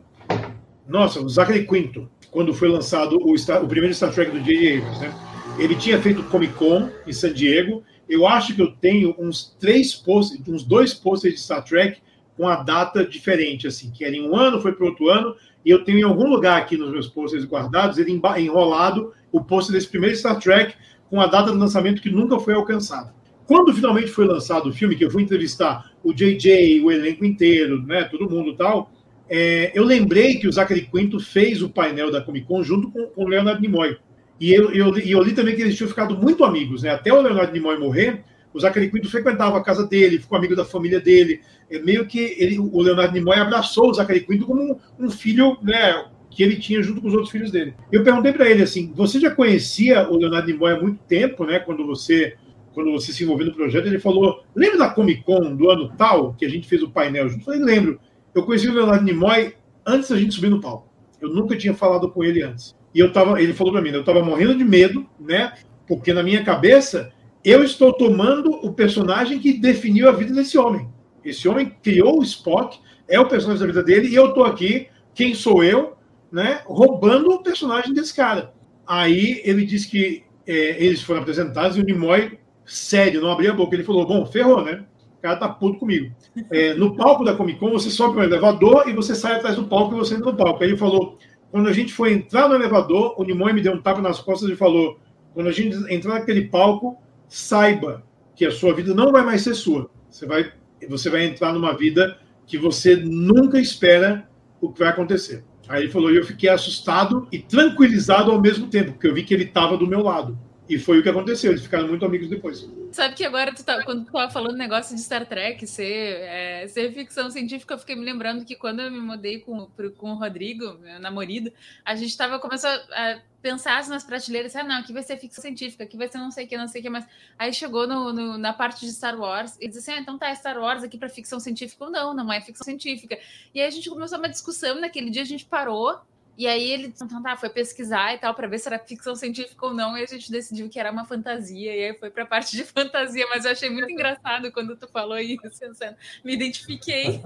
nossa, 0.85 1.21
o 1.21 1.29
Zachary 1.29 1.65
Quinto, 1.65 2.09
quando 2.31 2.53
foi 2.53 2.67
lançado 2.67 3.17
o, 3.17 3.33
o 3.33 3.67
primeiro 3.67 3.93
Star 3.95 4.13
Trek 4.13 4.31
do 4.31 4.41
J.J. 4.41 4.77
Abrams, 4.77 4.99
né? 4.99 5.13
Ele 5.57 5.75
tinha 5.75 6.01
feito 6.01 6.23
Comic 6.23 6.53
Con 6.55 6.89
em 7.07 7.13
San 7.13 7.31
Diego. 7.31 7.83
Eu 8.09 8.27
acho 8.27 8.55
que 8.55 8.61
eu 8.61 8.71
tenho 8.71 9.15
uns 9.17 9.55
três 9.59 9.93
posts, 9.93 10.41
uns 10.47 10.63
dois 10.63 10.93
posters 10.93 11.35
de 11.35 11.39
Star 11.39 11.63
Trek 11.63 12.01
com 12.35 12.47
a 12.47 12.57
data 12.57 13.05
diferente, 13.05 13.67
assim, 13.67 13.91
que 13.91 14.03
era 14.03 14.15
em 14.15 14.27
um 14.27 14.35
ano, 14.35 14.61
foi 14.61 14.73
para 14.73 14.85
outro 14.85 15.09
ano, 15.09 15.35
e 15.63 15.69
eu 15.69 15.83
tenho 15.83 15.99
em 15.99 16.03
algum 16.03 16.27
lugar 16.27 16.57
aqui 16.57 16.75
nos 16.75 16.91
meus 16.91 17.07
posters 17.07 17.45
guardados, 17.45 17.97
ele 17.97 18.19
enrolado, 18.37 19.13
o 19.31 19.43
pôster 19.43 19.73
desse 19.73 19.87
primeiro 19.87 20.15
Star 20.15 20.39
Trek, 20.39 20.73
com 21.09 21.21
a 21.21 21.27
data 21.27 21.51
do 21.51 21.57
lançamento 21.57 22.01
que 22.01 22.09
nunca 22.09 22.39
foi 22.39 22.53
alcançada. 22.53 23.13
Quando 23.45 23.73
finalmente 23.73 24.09
foi 24.09 24.25
lançado 24.25 24.69
o 24.69 24.73
filme, 24.73 24.95
que 24.95 25.03
eu 25.03 25.09
fui 25.09 25.23
entrevistar 25.23 25.88
o 26.03 26.13
JJ, 26.13 26.81
o 26.81 26.91
elenco 26.91 27.25
inteiro, 27.25 27.81
né, 27.85 28.03
todo 28.05 28.29
mundo 28.29 28.55
tal, 28.55 28.91
é, 29.29 29.71
eu 29.75 29.83
lembrei 29.83 30.35
que 30.35 30.47
o 30.47 30.51
Zachary 30.51 30.89
Quinto 30.91 31.19
fez 31.19 31.61
o 31.61 31.69
painel 31.69 32.11
da 32.11 32.21
Comic 32.21 32.47
Con 32.47 32.63
junto 32.63 32.89
com, 32.89 33.05
com 33.07 33.25
o 33.25 33.27
Leonardo 33.27 33.61
Nimoy. 33.61 33.97
E 34.39 34.53
eu, 34.53 34.71
eu, 34.71 34.97
eu 34.97 35.21
li 35.21 35.33
também 35.33 35.55
que 35.55 35.61
eles 35.61 35.75
tinham 35.75 35.89
ficado 35.89 36.17
muito 36.17 36.43
amigos, 36.43 36.81
né? 36.81 36.89
Até 36.89 37.13
o 37.13 37.21
Leonardo 37.21 37.51
Nimoy 37.51 37.77
morrer, 37.77 38.23
o 38.53 38.59
Zachary 38.59 38.89
Quinto 38.89 39.09
frequentava 39.09 39.57
a 39.57 39.63
casa 39.63 39.85
dele, 39.85 40.17
ficou 40.17 40.37
amigo 40.37 40.55
da 40.55 40.65
família 40.65 40.99
dele. 40.99 41.41
É 41.69 41.77
meio 41.79 42.07
que 42.07 42.35
ele, 42.39 42.57
o 42.57 42.81
Leonardo 42.81 43.13
Nimoy 43.13 43.37
abraçou 43.37 43.89
o 43.89 43.93
Zachary 43.93 44.21
Quinto 44.21 44.45
como 44.45 44.63
um, 44.63 45.05
um 45.05 45.09
filho, 45.11 45.57
né, 45.61 46.05
que 46.31 46.41
ele 46.41 46.55
tinha 46.55 46.81
junto 46.81 47.01
com 47.01 47.07
os 47.07 47.13
outros 47.13 47.31
filhos 47.31 47.51
dele. 47.51 47.75
Eu 47.91 48.03
perguntei 48.03 48.33
para 48.33 48.49
ele 48.49 48.63
assim: 48.63 48.91
você 48.95 49.19
já 49.19 49.29
conhecia 49.29 50.09
o 50.09 50.17
Leonardo 50.17 50.47
Nimoy 50.47 50.71
há 50.71 50.81
muito 50.81 50.99
tempo, 51.03 51.45
né? 51.45 51.59
Quando 51.59 51.85
você 51.85 52.35
quando 52.79 52.93
você 52.93 53.11
se 53.11 53.25
envolveu 53.25 53.47
no 53.47 53.53
projeto, 53.53 53.87
ele 53.87 53.99
falou: 53.99 54.41
lembra 54.55 54.77
da 54.77 54.89
Comic 54.89 55.21
Con 55.23 55.53
do 55.53 55.69
ano 55.69 55.91
tal 55.97 56.33
que 56.33 56.45
a 56.45 56.49
gente 56.49 56.65
fez 56.65 56.81
o 56.81 56.89
painel 56.89 57.27
junto? 57.27 57.41
Eu 57.41 57.45
falei: 57.45 57.59
lembro. 57.59 57.99
Eu 58.33 58.43
conheci 58.43 58.69
o 58.69 58.73
Leonardo 58.73 59.03
Nimoy 59.03 59.53
antes 59.85 60.09
da 60.09 60.17
gente 60.17 60.35
subir 60.35 60.49
no 60.49 60.61
palco. 60.61 60.87
Eu 61.19 61.29
nunca 61.29 61.57
tinha 61.57 61.73
falado 61.73 62.09
com 62.09 62.23
ele 62.23 62.41
antes. 62.41 62.73
E 62.95 62.99
eu 62.99 63.11
tava, 63.11 63.41
ele 63.41 63.53
falou 63.53 63.73
para 63.73 63.81
mim, 63.81 63.89
eu 63.89 63.99
estava 63.99 64.23
morrendo 64.23 64.55
de 64.55 64.63
medo, 64.63 65.05
né? 65.19 65.51
Porque 65.85 66.13
na 66.13 66.23
minha 66.23 66.41
cabeça 66.41 67.11
eu 67.43 67.63
estou 67.63 67.91
tomando 67.91 68.51
o 68.65 68.71
personagem 68.71 69.39
que 69.39 69.53
definiu 69.53 70.07
a 70.07 70.13
vida 70.13 70.33
desse 70.33 70.57
homem. 70.57 70.87
Esse 71.25 71.49
homem 71.49 71.75
criou 71.83 72.19
o 72.19 72.23
Spock, 72.23 72.79
é 73.09 73.19
o 73.19 73.27
personagem 73.27 73.59
da 73.59 73.67
vida 73.67 73.83
dele, 73.83 74.07
e 74.07 74.15
eu 74.15 74.29
estou 74.29 74.45
aqui, 74.45 74.87
quem 75.13 75.33
sou 75.33 75.63
eu, 75.63 75.97
né, 76.31 76.61
roubando 76.65 77.31
o 77.31 77.43
personagem 77.43 77.93
desse 77.93 78.15
cara. 78.15 78.53
Aí 78.87 79.41
ele 79.43 79.65
disse 79.65 79.89
que 79.89 80.23
é, 80.47 80.83
eles 80.83 81.01
foram 81.01 81.21
apresentados 81.21 81.75
e 81.75 81.81
o 81.81 81.83
Nimoy, 81.83 82.39
sério, 82.69 83.21
não 83.21 83.31
abria 83.31 83.51
a 83.51 83.55
boca. 83.55 83.75
Ele 83.75 83.83
falou: 83.83 84.05
Bom, 84.05 84.25
ferrou, 84.25 84.63
né? 84.63 84.85
O 85.17 85.21
cara 85.21 85.35
tá 85.35 85.49
puto 85.49 85.79
comigo. 85.79 86.15
É, 86.51 86.73
no 86.75 86.95
palco 86.95 87.25
da 87.25 87.33
Comic 87.33 87.59
Con, 87.59 87.71
você 87.71 87.89
sobe 87.89 88.15
no 88.15 88.23
elevador 88.23 88.87
e 88.87 88.93
você 88.93 89.13
sai 89.13 89.35
atrás 89.35 89.55
do 89.55 89.65
palco 89.65 89.93
e 89.93 89.97
você 89.97 90.15
entra 90.15 90.31
no 90.31 90.37
palco. 90.37 90.63
Aí 90.63 90.69
ele 90.69 90.77
falou: 90.77 91.17
Quando 91.51 91.67
a 91.67 91.73
gente 91.73 91.91
foi 91.91 92.13
entrar 92.13 92.47
no 92.47 92.55
elevador, 92.55 93.15
o 93.17 93.23
Nimoy 93.23 93.51
me 93.51 93.61
deu 93.61 93.73
um 93.73 93.81
tapa 93.81 94.01
nas 94.01 94.21
costas 94.21 94.49
e 94.49 94.55
falou: 94.55 94.99
Quando 95.33 95.47
a 95.47 95.51
gente 95.51 95.75
entrar 95.93 96.13
naquele 96.13 96.43
palco, 96.43 96.97
saiba 97.27 98.03
que 98.35 98.45
a 98.45 98.51
sua 98.51 98.73
vida 98.73 98.93
não 98.93 99.11
vai 99.11 99.23
mais 99.23 99.41
ser 99.41 99.55
sua. 99.55 99.89
Você 100.09 100.25
vai, 100.25 100.51
você 100.87 101.09
vai 101.09 101.25
entrar 101.25 101.51
numa 101.51 101.73
vida 101.73 102.17
que 102.47 102.57
você 102.57 102.95
nunca 102.95 103.59
espera 103.59 104.27
o 104.61 104.71
que 104.71 104.79
vai 104.79 104.89
acontecer. 104.89 105.43
Aí 105.67 105.83
ele 105.83 105.91
falou, 105.91 106.11
e 106.11 106.15
eu 106.15 106.25
fiquei 106.25 106.49
assustado 106.49 107.27
e 107.31 107.37
tranquilizado 107.37 108.31
ao 108.31 108.41
mesmo 108.41 108.67
tempo, 108.67 108.93
porque 108.93 109.07
eu 109.07 109.13
vi 109.13 109.23
que 109.23 109.33
ele 109.33 109.43
estava 109.43 109.77
do 109.77 109.85
meu 109.85 110.01
lado. 110.01 110.37
E 110.69 110.77
foi 110.77 110.99
o 110.99 111.03
que 111.03 111.09
aconteceu, 111.09 111.51
eles 111.51 111.63
ficaram 111.63 111.87
muito 111.87 112.05
amigos 112.05 112.29
depois. 112.29 112.69
Sabe 112.91 113.15
que 113.15 113.25
agora, 113.25 113.51
tu 113.51 113.63
tá, 113.63 113.83
quando 113.83 114.05
tu 114.05 114.11
tava 114.11 114.31
falando 114.31 114.55
negócio 114.55 114.95
de 114.95 115.01
Star 115.01 115.25
Trek, 115.25 115.65
ser, 115.65 116.17
é, 116.21 116.67
ser 116.67 116.93
ficção 116.93 117.31
científica, 117.31 117.73
eu 117.73 117.79
fiquei 117.79 117.95
me 117.95 118.05
lembrando 118.05 118.45
que 118.45 118.55
quando 118.55 118.79
eu 118.79 118.91
me 118.91 118.99
mudei 118.99 119.39
com, 119.39 119.67
com 119.97 120.11
o 120.11 120.15
Rodrigo, 120.15 120.75
meu 120.75 120.99
namorado, 120.99 121.51
a 121.83 121.95
gente 121.95 122.15
tava, 122.15 122.37
começou 122.37 122.69
a 122.69 123.19
pensar 123.41 123.87
nas 123.87 124.03
prateleiras, 124.03 124.55
ah, 124.55 124.63
não, 124.63 124.79
aqui 124.79 124.93
vai 124.93 125.01
ser 125.01 125.17
ficção 125.17 125.41
científica, 125.41 125.85
aqui 125.85 125.97
vai 125.97 126.07
ser 126.07 126.19
não 126.19 126.29
sei 126.29 126.45
o 126.45 126.47
que, 126.47 126.57
não 126.57 126.67
sei 126.67 126.81
o 126.81 126.83
que, 126.83 126.89
mas 126.89 127.05
aí 127.37 127.51
chegou 127.51 127.87
no, 127.87 128.13
no, 128.13 128.37
na 128.37 128.53
parte 128.53 128.85
de 128.85 128.91
Star 128.91 129.19
Wars 129.19 129.57
e 129.59 129.67
disse 129.67 129.79
assim, 129.79 129.91
ah, 129.93 130.01
então 130.01 130.19
tá, 130.19 130.33
Star 130.35 130.59
Wars 130.59 130.83
aqui 130.83 130.99
para 130.99 131.09
ficção 131.09 131.39
científica 131.39 131.85
ou 131.85 131.89
não, 131.89 132.13
não 132.13 132.31
é 132.31 132.41
ficção 132.41 132.65
científica. 132.65 133.17
E 133.55 133.59
aí 133.59 133.67
a 133.67 133.71
gente 133.71 133.89
começou 133.89 134.19
uma 134.19 134.29
discussão, 134.29 134.79
naquele 134.79 135.09
dia 135.09 135.23
a 135.23 135.25
gente 135.25 135.45
parou 135.45 135.99
E 136.39 136.47
aí 136.47 136.71
ele 136.71 136.93
então, 136.95 137.21
tá, 137.21 137.35
foi 137.35 137.49
pesquisar 137.49 138.15
e 138.15 138.17
tal, 138.17 138.33
para 138.33 138.47
ver 138.47 138.59
se 138.59 138.69
era 138.69 138.79
ficção 138.79 139.13
científica 139.13 139.65
ou 139.65 139.73
não, 139.73 139.97
e 139.97 140.03
a 140.03 140.05
gente 140.05 140.31
decidiu 140.31 140.69
que 140.69 140.79
era 140.79 140.89
uma 140.89 141.03
fantasia, 141.03 141.75
e 141.75 141.83
aí 141.83 141.93
foi 141.99 142.09
para 142.09 142.23
a 142.23 142.25
parte 142.25 142.55
de 142.55 142.63
fantasia, 142.65 143.27
mas 143.29 143.43
eu 143.43 143.51
achei 143.51 143.69
muito 143.69 143.91
engraçado 143.91 144.49
quando 144.53 144.77
tu 144.77 144.87
falou 144.87 145.19
isso, 145.19 145.41
me 146.23 146.33
identifiquei. 146.33 147.21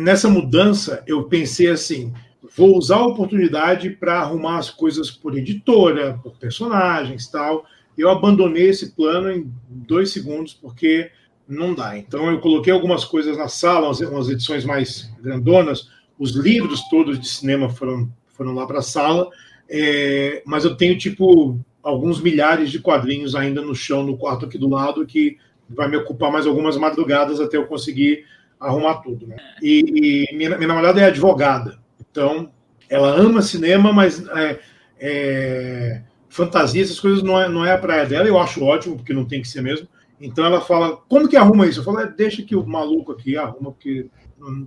Nessa 0.00 0.30
mudança, 0.30 1.04
eu 1.06 1.24
pensei 1.24 1.68
assim: 1.68 2.10
vou 2.56 2.74
usar 2.74 2.96
a 2.96 3.06
oportunidade 3.06 3.90
para 3.90 4.20
arrumar 4.20 4.56
as 4.56 4.70
coisas 4.70 5.10
por 5.10 5.36
editora, 5.36 6.18
por 6.22 6.32
personagens 6.38 7.28
tal. 7.28 7.66
Eu 7.98 8.08
abandonei 8.08 8.70
esse 8.70 8.92
plano 8.92 9.30
em 9.30 9.52
dois 9.68 10.10
segundos, 10.10 10.54
porque 10.54 11.10
não 11.46 11.74
dá. 11.74 11.98
Então, 11.98 12.30
eu 12.30 12.40
coloquei 12.40 12.72
algumas 12.72 13.04
coisas 13.04 13.36
na 13.36 13.48
sala, 13.48 13.90
umas 13.90 14.30
edições 14.30 14.64
mais 14.64 15.12
grandonas, 15.20 15.90
os 16.20 16.32
livros 16.32 16.86
todos 16.90 17.18
de 17.18 17.26
cinema 17.26 17.70
foram, 17.70 18.12
foram 18.28 18.54
lá 18.54 18.66
para 18.66 18.80
a 18.80 18.82
sala, 18.82 19.30
é, 19.66 20.42
mas 20.44 20.66
eu 20.66 20.76
tenho, 20.76 20.98
tipo, 20.98 21.58
alguns 21.82 22.20
milhares 22.20 22.70
de 22.70 22.78
quadrinhos 22.78 23.34
ainda 23.34 23.62
no 23.62 23.74
chão, 23.74 24.02
no 24.02 24.18
quarto 24.18 24.44
aqui 24.44 24.58
do 24.58 24.68
lado, 24.68 25.06
que 25.06 25.38
vai 25.66 25.88
me 25.88 25.96
ocupar 25.96 26.30
mais 26.30 26.46
algumas 26.46 26.76
madrugadas 26.76 27.40
até 27.40 27.56
eu 27.56 27.66
conseguir 27.66 28.26
arrumar 28.60 28.96
tudo. 28.96 29.26
Né? 29.26 29.36
E, 29.62 30.28
e 30.30 30.36
minha, 30.36 30.50
minha 30.58 30.68
namorada 30.68 31.00
é 31.00 31.04
advogada, 31.04 31.78
então 31.98 32.52
ela 32.86 33.18
ama 33.18 33.40
cinema, 33.40 33.90
mas 33.90 34.22
é, 34.28 34.60
é, 34.98 36.02
fantasia, 36.28 36.82
essas 36.82 37.00
coisas 37.00 37.22
não 37.22 37.40
é, 37.40 37.48
não 37.48 37.64
é 37.64 37.72
a 37.72 37.78
praia 37.78 38.04
dela, 38.04 38.28
eu 38.28 38.38
acho 38.38 38.62
ótimo, 38.62 38.96
porque 38.96 39.14
não 39.14 39.24
tem 39.24 39.40
que 39.40 39.48
ser 39.48 39.62
mesmo. 39.62 39.88
Então 40.20 40.44
ela 40.44 40.60
fala, 40.60 40.98
como 41.08 41.26
que 41.26 41.36
arruma 41.36 41.66
isso? 41.66 41.80
Eu 41.80 41.84
falo, 41.84 42.00
é, 42.00 42.06
deixa 42.06 42.42
que 42.42 42.54
o 42.54 42.66
maluco 42.66 43.12
aqui 43.12 43.38
arruma, 43.38 43.72
porque 43.72 44.10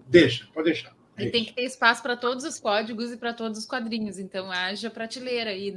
deixa, 0.10 0.48
pode 0.52 0.66
deixar. 0.66 0.94
E 1.18 1.30
tem 1.30 1.46
que 1.46 1.54
ter 1.54 1.64
espaço 1.64 2.02
para 2.02 2.18
todos 2.18 2.44
os 2.44 2.60
códigos 2.60 3.12
e 3.12 3.18
para 3.18 3.34
todos 3.34 3.60
os 3.60 3.66
quadrinhos, 3.66 4.18
então 4.18 4.52
haja 4.52 4.90
prateleira 4.90 5.52
aí. 5.52 5.76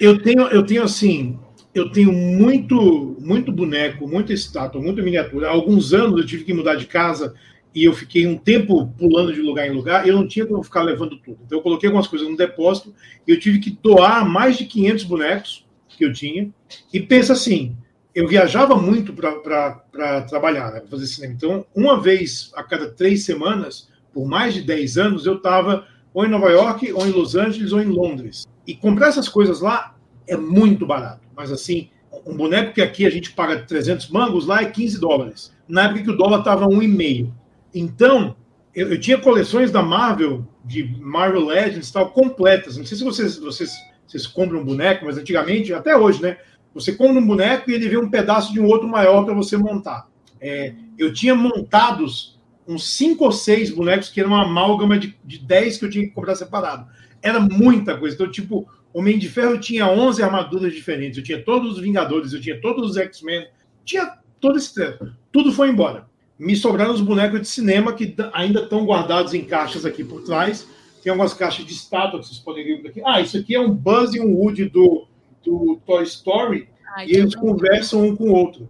Eu 0.00 0.22
tenho, 0.22 0.42
eu 0.48 0.64
tenho 0.64 0.84
assim, 0.84 1.38
eu 1.74 1.90
tenho 1.90 2.12
muito, 2.12 3.16
muito 3.20 3.50
boneco, 3.50 4.06
muita 4.06 4.32
estátua, 4.32 4.80
muita 4.80 5.02
miniatura. 5.02 5.48
Há 5.48 5.50
alguns 5.50 5.92
anos 5.92 6.20
eu 6.20 6.26
tive 6.26 6.44
que 6.44 6.54
mudar 6.54 6.76
de 6.76 6.86
casa 6.86 7.34
e 7.74 7.84
eu 7.84 7.92
fiquei 7.92 8.26
um 8.26 8.36
tempo 8.36 8.86
pulando 8.98 9.32
de 9.32 9.40
lugar 9.40 9.66
em 9.66 9.72
lugar, 9.72 10.06
eu 10.06 10.14
não 10.14 10.28
tinha 10.28 10.46
como 10.46 10.62
ficar 10.62 10.82
levando 10.82 11.16
tudo. 11.18 11.38
Então 11.44 11.58
eu 11.58 11.62
coloquei 11.62 11.88
algumas 11.88 12.06
coisas 12.06 12.28
no 12.28 12.36
depósito 12.36 12.94
e 13.26 13.30
eu 13.32 13.40
tive 13.40 13.58
que 13.58 13.70
doar 13.70 14.28
mais 14.28 14.58
de 14.58 14.66
500 14.66 15.04
bonecos 15.04 15.66
que 15.88 16.04
eu 16.04 16.12
tinha. 16.12 16.52
E 16.92 17.00
pensa 17.00 17.32
assim, 17.32 17.76
eu 18.14 18.28
viajava 18.28 18.76
muito 18.76 19.12
para 19.12 20.20
trabalhar, 20.28 20.70
né, 20.70 20.80
para 20.80 20.88
fazer 20.88 21.06
cinema. 21.06 21.34
Então, 21.34 21.66
uma 21.74 22.00
vez 22.00 22.52
a 22.54 22.62
cada 22.62 22.90
três 22.90 23.24
semanas, 23.24 23.90
por 24.12 24.26
mais 24.26 24.54
de 24.54 24.62
10 24.62 24.98
anos, 24.98 25.26
eu 25.26 25.36
estava 25.36 25.86
ou 26.14 26.24
em 26.24 26.28
Nova 26.28 26.50
York, 26.50 26.92
ou 26.92 27.06
em 27.06 27.10
Los 27.10 27.34
Angeles, 27.34 27.72
ou 27.72 27.80
em 27.80 27.86
Londres. 27.86 28.46
E 28.66 28.74
comprar 28.74 29.08
essas 29.08 29.28
coisas 29.28 29.60
lá 29.60 29.94
é 30.26 30.36
muito 30.36 30.86
barato. 30.86 31.22
Mas 31.34 31.50
assim, 31.50 31.88
um 32.26 32.36
boneco 32.36 32.74
que 32.74 32.82
aqui 32.82 33.06
a 33.06 33.10
gente 33.10 33.32
paga 33.32 33.62
300 33.62 34.08
mangos, 34.10 34.46
lá 34.46 34.62
é 34.62 34.66
15 34.66 35.00
dólares. 35.00 35.52
Na 35.66 35.84
época 35.84 36.02
que 36.02 36.10
o 36.10 36.16
dólar 36.16 36.40
estava 36.40 36.66
1,5. 36.66 37.32
Então, 37.74 38.36
eu, 38.74 38.92
eu, 38.92 39.00
tinha 39.00 39.18
coleções 39.18 39.70
da 39.70 39.82
Marvel, 39.82 40.46
de 40.64 40.84
Marvel 41.00 41.46
Legends 41.46 41.90
tal, 41.90 42.10
completas. 42.10 42.76
Não 42.76 42.84
sei 42.84 42.98
se 42.98 43.04
vocês, 43.04 43.38
vocês, 43.38 43.72
vocês 44.06 44.26
compram 44.26 44.60
um 44.60 44.64
boneco, 44.64 45.06
mas 45.06 45.16
antigamente, 45.16 45.72
até 45.72 45.96
hoje, 45.96 46.20
né? 46.20 46.36
Você 46.74 46.92
compra 46.92 47.20
um 47.20 47.26
boneco 47.26 47.70
e 47.70 47.74
ele 47.74 47.88
vê 47.88 47.96
um 47.98 48.08
pedaço 48.08 48.52
de 48.52 48.60
um 48.60 48.66
outro 48.66 48.88
maior 48.88 49.24
para 49.24 49.34
você 49.34 49.56
montar. 49.56 50.06
É, 50.40 50.74
eu 50.98 51.12
tinha 51.12 51.34
montados 51.34 52.38
uns 52.66 52.90
cinco 52.92 53.24
ou 53.24 53.32
seis 53.32 53.70
bonecos 53.70 54.08
que 54.08 54.20
eram 54.20 54.30
uma 54.30 54.44
amálgama 54.44 54.98
de, 54.98 55.16
de 55.24 55.38
10 55.38 55.78
que 55.78 55.84
eu 55.84 55.90
tinha 55.90 56.06
que 56.06 56.14
comprar 56.14 56.34
separado. 56.34 56.86
Era 57.20 57.40
muita 57.40 57.96
coisa. 57.96 58.14
Então, 58.14 58.30
tipo, 58.30 58.68
Homem 58.92 59.18
de 59.18 59.28
Ferro 59.28 59.58
tinha 59.58 59.88
11 59.88 60.22
armaduras 60.22 60.72
diferentes. 60.72 61.18
Eu 61.18 61.24
tinha 61.24 61.42
todos 61.42 61.72
os 61.72 61.80
Vingadores, 61.80 62.32
eu 62.32 62.40
tinha 62.40 62.60
todos 62.60 62.90
os 62.90 62.96
X-Men, 62.96 63.46
tinha 63.84 64.18
todo 64.40 64.58
esse 64.58 64.74
treco. 64.74 65.08
Tudo 65.30 65.52
foi 65.52 65.70
embora. 65.70 66.06
Me 66.38 66.56
sobraram 66.56 66.92
os 66.92 67.00
bonecos 67.00 67.40
de 67.40 67.48
cinema 67.48 67.92
que 67.92 68.14
ainda 68.32 68.60
estão 68.60 68.84
guardados 68.84 69.32
em 69.32 69.44
caixas 69.44 69.86
aqui 69.86 70.04
por 70.04 70.22
trás. 70.22 70.66
Tem 71.02 71.10
algumas 71.10 71.34
caixas 71.34 71.64
de 71.64 71.72
estátua 71.72 72.20
que 72.20 72.26
vocês 72.26 72.38
podem 72.38 72.64
ver 72.64 72.88
aqui. 72.88 73.00
Ah, 73.04 73.20
isso 73.20 73.36
aqui 73.36 73.54
é 73.54 73.60
um 73.60 73.70
Buzz 73.70 74.14
e 74.14 74.20
um 74.20 74.34
Woody 74.34 74.66
do, 74.66 75.06
do 75.44 75.80
Toy 75.86 76.02
Story. 76.04 76.68
Ai, 76.96 77.06
e 77.06 77.16
eles 77.16 77.34
bom. 77.34 77.40
conversam 77.40 78.06
um 78.06 78.16
com 78.16 78.24
o 78.24 78.34
outro. 78.34 78.68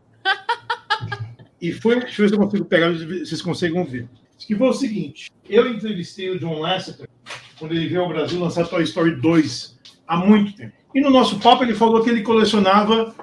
E 1.63 1.71
foi, 1.71 2.01
deixa 2.01 2.21
eu 2.21 2.25
ver 2.25 2.29
se 2.29 2.35
eu 2.35 2.41
consigo 2.41 2.65
pegar, 2.65 2.93
vocês 2.93 3.41
conseguem 3.41 3.85
ver. 3.85 4.09
Que 4.37 4.57
foi 4.57 4.69
o 4.69 4.73
seguinte: 4.73 5.31
eu 5.49 5.73
entrevistei 5.73 6.29
o 6.29 6.39
John 6.41 6.59
Lasseter 6.59 7.09
quando 7.57 7.71
ele 7.71 7.87
veio 7.87 8.01
ao 8.01 8.09
Brasil 8.09 8.41
lançar 8.41 8.67
Toy 8.67 8.83
Story 8.83 9.15
2 9.15 9.79
há 10.09 10.17
muito 10.17 10.57
tempo. 10.57 10.73
E 10.93 11.01
no 11.01 11.09
nosso 11.09 11.39
papo 11.39 11.63
ele 11.63 11.75
falou 11.75 12.03
que 12.03 12.11
ele 12.11 12.23
colecionava 12.23 13.15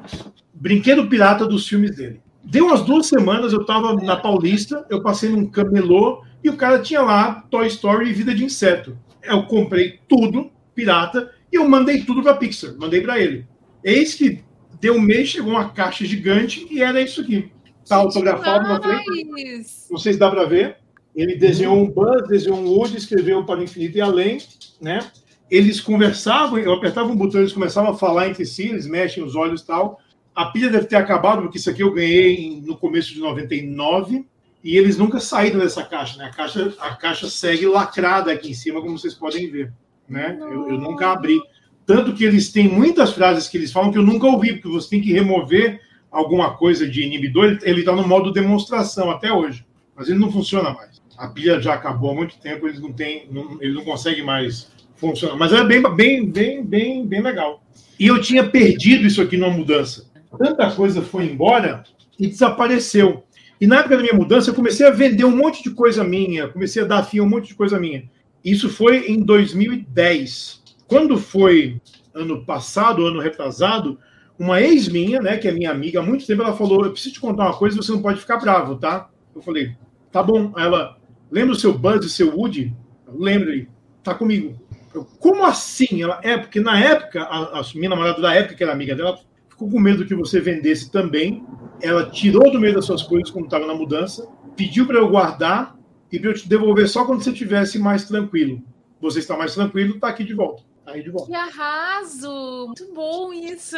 brinquedo 0.53 1.09
pirata 1.09 1.45
dos 1.45 1.67
filmes 1.67 1.97
dele. 1.97 2.21
Deu 2.41 2.67
umas 2.67 2.81
duas 2.83 3.07
semanas, 3.07 3.51
eu 3.51 3.61
estava 3.61 3.93
na 3.95 4.15
Paulista, 4.15 4.85
eu 4.89 5.03
passei 5.03 5.29
num 5.29 5.45
camelô 5.45 6.23
e 6.41 6.49
o 6.49 6.55
cara 6.55 6.79
tinha 6.79 7.01
lá 7.01 7.45
Toy 7.51 7.67
Story 7.67 8.09
e 8.09 8.13
Vida 8.13 8.33
de 8.33 8.45
Inseto. 8.45 8.97
Eu 9.21 9.43
comprei 9.43 9.99
tudo 10.07 10.49
pirata 10.73 11.29
e 11.51 11.57
eu 11.57 11.67
mandei 11.67 12.05
tudo 12.05 12.23
para 12.23 12.35
Pixar, 12.35 12.73
mandei 12.79 13.01
para 13.01 13.19
ele. 13.19 13.45
Eis 13.83 14.15
que 14.15 14.41
deu 14.79 14.95
um 14.95 15.01
mês, 15.01 15.27
chegou 15.27 15.51
uma 15.51 15.69
caixa 15.69 16.05
gigante 16.05 16.65
e 16.71 16.81
era 16.81 17.01
isso 17.01 17.19
aqui. 17.19 17.51
Está 17.89 17.95
autografado 17.95 18.67
na 18.67 18.79
frente. 18.79 19.65
Não 19.89 19.97
sei 19.97 20.13
se 20.13 20.19
dá 20.19 20.29
para 20.29 20.45
ver. 20.45 20.77
Ele 21.15 21.35
desenhou 21.35 21.75
um 21.75 21.89
Buzz, 21.89 22.27
desenhou 22.27 22.59
um 22.59 22.67
Woody, 22.67 22.97
escreveu 22.97 23.43
para 23.43 23.59
o 23.59 23.63
infinito 23.63 23.97
e 23.97 24.01
além, 24.01 24.37
né? 24.79 25.09
Eles 25.49 25.81
conversavam, 25.81 26.59
eu 26.59 26.71
apertava 26.71 27.09
um 27.09 27.15
botão, 27.15 27.41
eles 27.41 27.51
começavam 27.51 27.89
a 27.89 27.97
falar 27.97 28.29
entre 28.29 28.45
si, 28.45 28.67
eles 28.67 28.85
mexem 28.85 29.23
os 29.23 29.35
olhos 29.35 29.61
e 29.61 29.65
tal. 29.65 29.99
A 30.35 30.45
pilha 30.45 30.69
deve 30.69 30.85
ter 30.85 30.97
acabado, 30.97 31.41
porque 31.41 31.57
isso 31.57 31.67
aqui 31.67 31.81
eu 31.81 31.91
ganhei 31.91 32.61
no 32.63 32.77
começo 32.77 33.11
de 33.11 33.19
99, 33.19 34.23
e 34.63 34.77
eles 34.77 34.95
nunca 34.95 35.19
saíram 35.19 35.59
dessa 35.59 35.83
caixa, 35.83 36.19
né? 36.19 36.25
A 36.25 36.29
caixa, 36.29 36.71
a 36.79 36.95
caixa 36.95 37.27
segue 37.27 37.65
lacrada 37.65 38.31
aqui 38.31 38.51
em 38.51 38.53
cima, 38.53 38.81
como 38.81 38.99
vocês 38.99 39.15
podem 39.15 39.49
ver, 39.49 39.73
né? 40.07 40.37
Eu, 40.39 40.69
eu 40.69 40.77
nunca 40.77 41.11
abri. 41.11 41.41
Tanto 41.87 42.13
que 42.13 42.23
eles 42.23 42.51
têm 42.51 42.69
muitas 42.69 43.13
frases 43.13 43.47
que 43.47 43.57
eles 43.57 43.71
falam 43.71 43.91
que 43.91 43.97
eu 43.97 44.03
nunca 44.03 44.27
ouvi, 44.27 44.53
porque 44.53 44.69
você 44.69 44.91
tem 44.91 45.01
que 45.01 45.11
remover 45.11 45.81
alguma 46.11 46.55
coisa 46.57 46.87
de 46.87 47.03
inibidor, 47.03 47.59
ele 47.61 47.79
está 47.81 47.95
no 47.95 48.07
modo 48.07 48.31
demonstração 48.31 49.11
até 49.11 49.31
hoje, 49.31 49.65
mas 49.95 50.09
ele 50.09 50.19
não 50.19 50.31
funciona 50.31 50.71
mais. 50.71 51.01
A 51.17 51.27
pilha 51.27 51.61
já 51.61 51.73
acabou 51.73 52.11
há 52.11 52.15
muito 52.15 52.39
tempo, 52.39 52.67
eles 52.67 52.79
não 52.79 52.93
têm, 52.93 53.27
não, 53.29 53.57
ele 53.61 53.73
não 53.73 53.83
consegue 53.83 54.21
mais 54.21 54.71
funcionar. 54.95 55.35
Mas 55.35 55.53
é 55.53 55.63
bem, 55.63 55.81
bem, 55.95 56.29
bem, 56.29 56.63
bem, 56.63 57.05
bem 57.05 57.21
legal. 57.21 57.63
E 57.99 58.07
eu 58.07 58.21
tinha 58.21 58.47
perdido 58.47 59.05
isso 59.05 59.21
aqui 59.21 59.37
numa 59.37 59.51
mudança. 59.51 60.09
Tanta 60.37 60.71
coisa 60.71 61.01
foi 61.01 61.25
embora 61.25 61.83
e 62.17 62.27
desapareceu. 62.27 63.23
E 63.59 63.67
na 63.67 63.79
época 63.79 63.97
da 63.97 64.03
minha 64.03 64.13
mudança, 64.13 64.49
eu 64.49 64.53
comecei 64.53 64.87
a 64.87 64.91
vender 64.91 65.25
um 65.25 65.35
monte 65.35 65.61
de 65.61 65.71
coisa 65.71 66.03
minha, 66.03 66.47
comecei 66.47 66.81
a 66.81 66.85
dar 66.85 67.03
fim 67.03 67.19
a 67.19 67.23
um 67.23 67.29
monte 67.29 67.49
de 67.49 67.55
coisa 67.55 67.77
minha. 67.77 68.09
Isso 68.43 68.69
foi 68.69 69.11
em 69.11 69.21
2010. 69.21 70.63
Quando 70.87 71.17
foi 71.17 71.81
ano 72.13 72.45
passado, 72.45 73.05
ano 73.05 73.19
retrasado, 73.19 73.99
uma 74.39 74.61
ex 74.61 74.87
minha, 74.87 75.21
né, 75.21 75.37
que 75.37 75.49
é 75.49 75.51
minha 75.51 75.69
amiga 75.69 75.99
há 75.99 76.03
muito 76.03 76.25
tempo, 76.25 76.41
ela 76.41 76.55
falou: 76.55 76.85
Eu 76.85 76.91
preciso 76.91 77.15
te 77.15 77.19
contar 77.19 77.43
uma 77.43 77.57
coisa, 77.57 77.75
você 77.75 77.91
não 77.91 78.01
pode 78.01 78.21
ficar 78.21 78.37
bravo, 78.37 78.77
tá? 78.77 79.09
Eu 79.35 79.41
falei: 79.41 79.75
Tá 80.11 80.23
bom. 80.23 80.53
Ela, 80.57 80.97
lembra 81.29 81.51
o 81.51 81.59
seu 81.59 81.77
Buzz 81.77 82.05
e 82.05 82.09
seu 82.09 82.33
Woody? 82.33 82.73
Lembra 83.13 83.51
ele, 83.51 83.67
tá 84.01 84.15
comigo. 84.15 84.57
Eu, 84.93 85.03
Como 85.19 85.43
assim? 85.43 86.01
Ela, 86.01 86.21
é, 86.23 86.37
porque 86.37 86.61
na 86.61 86.79
época, 86.79 87.21
a, 87.21 87.59
a 87.59 87.63
minha 87.75 87.89
namorada 87.89 88.21
da 88.21 88.33
época, 88.33 88.55
que 88.55 88.63
era 88.63 88.71
amiga 88.71 88.95
dela, 88.95 89.19
ficou 89.49 89.69
com 89.69 89.79
medo 89.79 90.05
que 90.05 90.15
você 90.15 90.39
vendesse 90.39 90.89
também. 90.89 91.43
Ela 91.81 92.09
tirou 92.09 92.49
do 92.49 92.59
meio 92.59 92.75
das 92.75 92.85
suas 92.85 93.03
coisas 93.03 93.29
quando 93.29 93.45
estava 93.45 93.67
na 93.67 93.75
mudança, 93.75 94.25
pediu 94.55 94.87
para 94.87 94.99
eu 94.99 95.09
guardar 95.09 95.77
e 96.11 96.17
para 96.17 96.29
eu 96.29 96.33
te 96.33 96.47
devolver 96.47 96.87
só 96.87 97.05
quando 97.05 97.23
você 97.23 97.31
estivesse 97.31 97.77
mais 97.77 98.05
tranquilo. 98.05 98.61
Você 99.01 99.19
está 99.19 99.37
mais 99.37 99.53
tranquilo, 99.53 99.95
está 99.95 100.07
aqui 100.07 100.23
de 100.23 100.33
volta 100.33 100.68
aí 100.91 101.03
de 101.03 101.09
volta. 101.09 101.27
Que 101.27 101.35
arraso! 101.35 102.65
Muito 102.67 102.93
bom 102.93 103.33
isso! 103.33 103.77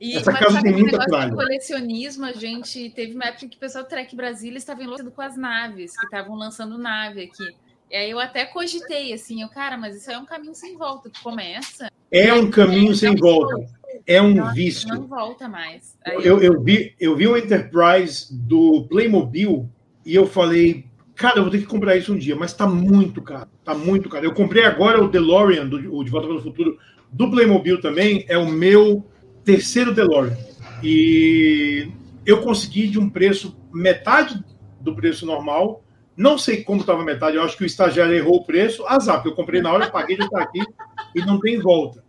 E, 0.00 0.16
Essa 0.16 0.32
casa 0.32 0.62
tem 0.62 0.72
muita 0.72 0.98
negócio 0.98 1.34
colecionismo, 1.34 2.24
a 2.24 2.32
gente 2.32 2.90
teve 2.90 3.14
uma 3.14 3.26
época 3.26 3.48
que 3.48 3.56
o 3.56 3.60
pessoal 3.60 3.84
do 3.84 3.88
Trek 3.88 4.14
Brasília 4.14 4.58
estava 4.58 4.82
enlouquecido 4.82 5.10
com 5.10 5.22
as 5.22 5.36
naves, 5.36 5.98
que 5.98 6.04
estavam 6.04 6.36
lançando 6.36 6.78
nave 6.78 7.22
aqui. 7.24 7.54
E 7.90 7.96
aí 7.96 8.10
eu 8.10 8.20
até 8.20 8.44
cogitei 8.44 9.12
assim, 9.12 9.42
eu, 9.42 9.48
cara, 9.48 9.76
mas 9.76 9.96
isso 9.96 10.10
é 10.10 10.16
um 10.16 10.24
caminho 10.24 10.54
sem 10.54 10.76
volta. 10.76 11.10
Tu 11.10 11.20
começa. 11.22 11.90
É 12.10 12.32
um 12.32 12.50
caminho 12.50 12.94
sem 12.94 13.16
volta. 13.16 13.56
É 14.06 14.22
um 14.22 14.34
não, 14.34 14.52
vício. 14.52 14.88
Não 14.88 15.06
volta 15.06 15.48
mais. 15.48 15.96
Aí 16.04 16.24
eu, 16.24 16.40
eu, 16.40 16.62
vi, 16.62 16.94
eu 17.00 17.16
vi 17.16 17.26
o 17.26 17.36
Enterprise 17.36 18.28
do 18.30 18.86
Playmobil 18.88 19.68
e 20.04 20.14
eu 20.14 20.26
falei, 20.26 20.86
Cara, 21.20 21.38
eu 21.38 21.42
vou 21.42 21.52
ter 21.52 21.58
que 21.58 21.66
comprar 21.66 21.96
isso 21.96 22.14
um 22.14 22.16
dia, 22.16 22.34
mas 22.34 22.54
tá 22.54 22.66
muito 22.66 23.20
caro. 23.20 23.50
Tá 23.62 23.74
muito 23.74 24.08
caro. 24.08 24.24
Eu 24.24 24.32
comprei 24.32 24.64
agora 24.64 25.04
o 25.04 25.06
DeLorean, 25.06 25.66
do, 25.66 25.94
o 25.94 26.02
De 26.02 26.10
Volta 26.10 26.26
para 26.26 26.38
o 26.38 26.42
Futuro, 26.42 26.78
do 27.12 27.30
Playmobil 27.30 27.78
também. 27.78 28.24
É 28.26 28.38
o 28.38 28.46
meu 28.46 29.04
terceiro 29.44 29.94
DeLorean. 29.94 30.34
E 30.82 31.90
eu 32.24 32.40
consegui 32.40 32.88
de 32.88 32.98
um 32.98 33.10
preço, 33.10 33.54
metade 33.70 34.42
do 34.80 34.96
preço 34.96 35.26
normal, 35.26 35.84
Não 36.16 36.38
sei 36.38 36.64
como 36.64 36.80
estava 36.80 37.04
metade, 37.04 37.36
eu 37.36 37.42
acho 37.42 37.54
que 37.54 37.64
o 37.64 37.66
estagiário 37.66 38.14
errou 38.14 38.36
o 38.36 38.44
preço. 38.46 38.86
Azar, 38.86 39.22
eu 39.22 39.34
comprei 39.34 39.60
na 39.60 39.70
hora, 39.70 39.90
paguei, 39.90 40.16
já 40.16 40.24
está 40.24 40.40
aqui 40.40 40.62
e 41.14 41.20
não 41.20 41.38
tem 41.38 41.58
volta. 41.58 42.02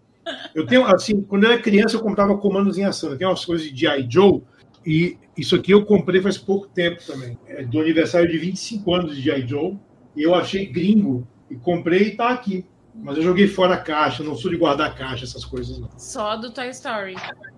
Eu 0.56 0.66
tenho, 0.66 0.86
assim, 0.86 1.22
quando 1.22 1.44
eu 1.44 1.52
era 1.52 1.62
criança, 1.62 1.98
eu 1.98 2.02
comprava 2.02 2.38
comandos 2.38 2.78
em 2.78 2.86
ação. 2.86 3.18
Tem 3.18 3.28
umas 3.28 3.44
coisas 3.44 3.70
de 3.70 3.78
G.I. 3.78 4.08
Joe, 4.10 4.42
e 4.86 5.18
isso 5.42 5.56
aqui 5.56 5.72
eu 5.72 5.84
comprei 5.84 6.22
faz 6.22 6.38
pouco 6.38 6.68
tempo 6.68 7.04
também. 7.06 7.38
É 7.48 7.64
do 7.64 7.80
aniversário 7.80 8.30
de 8.30 8.38
25 8.38 8.94
anos 8.94 9.16
de 9.16 9.22
G.I. 9.22 9.48
Joe. 9.48 9.78
E 10.16 10.22
eu 10.22 10.36
achei 10.36 10.66
gringo 10.66 11.28
e 11.50 11.56
comprei 11.56 12.10
e 12.10 12.16
tá 12.16 12.30
aqui. 12.30 12.66
Mas 12.94 13.18
eu 13.18 13.24
joguei 13.24 13.48
fora 13.48 13.76
a 13.76 13.78
caixa, 13.78 14.22
não 14.22 14.36
sou 14.36 14.52
de 14.52 14.58
guardar 14.58 14.94
caixa, 14.96 15.24
essas 15.24 15.46
coisas 15.46 15.80
não. 15.80 15.90
Só 15.98 16.36
do 16.36 16.52
Toy 16.52 16.70
Story, 16.70 17.16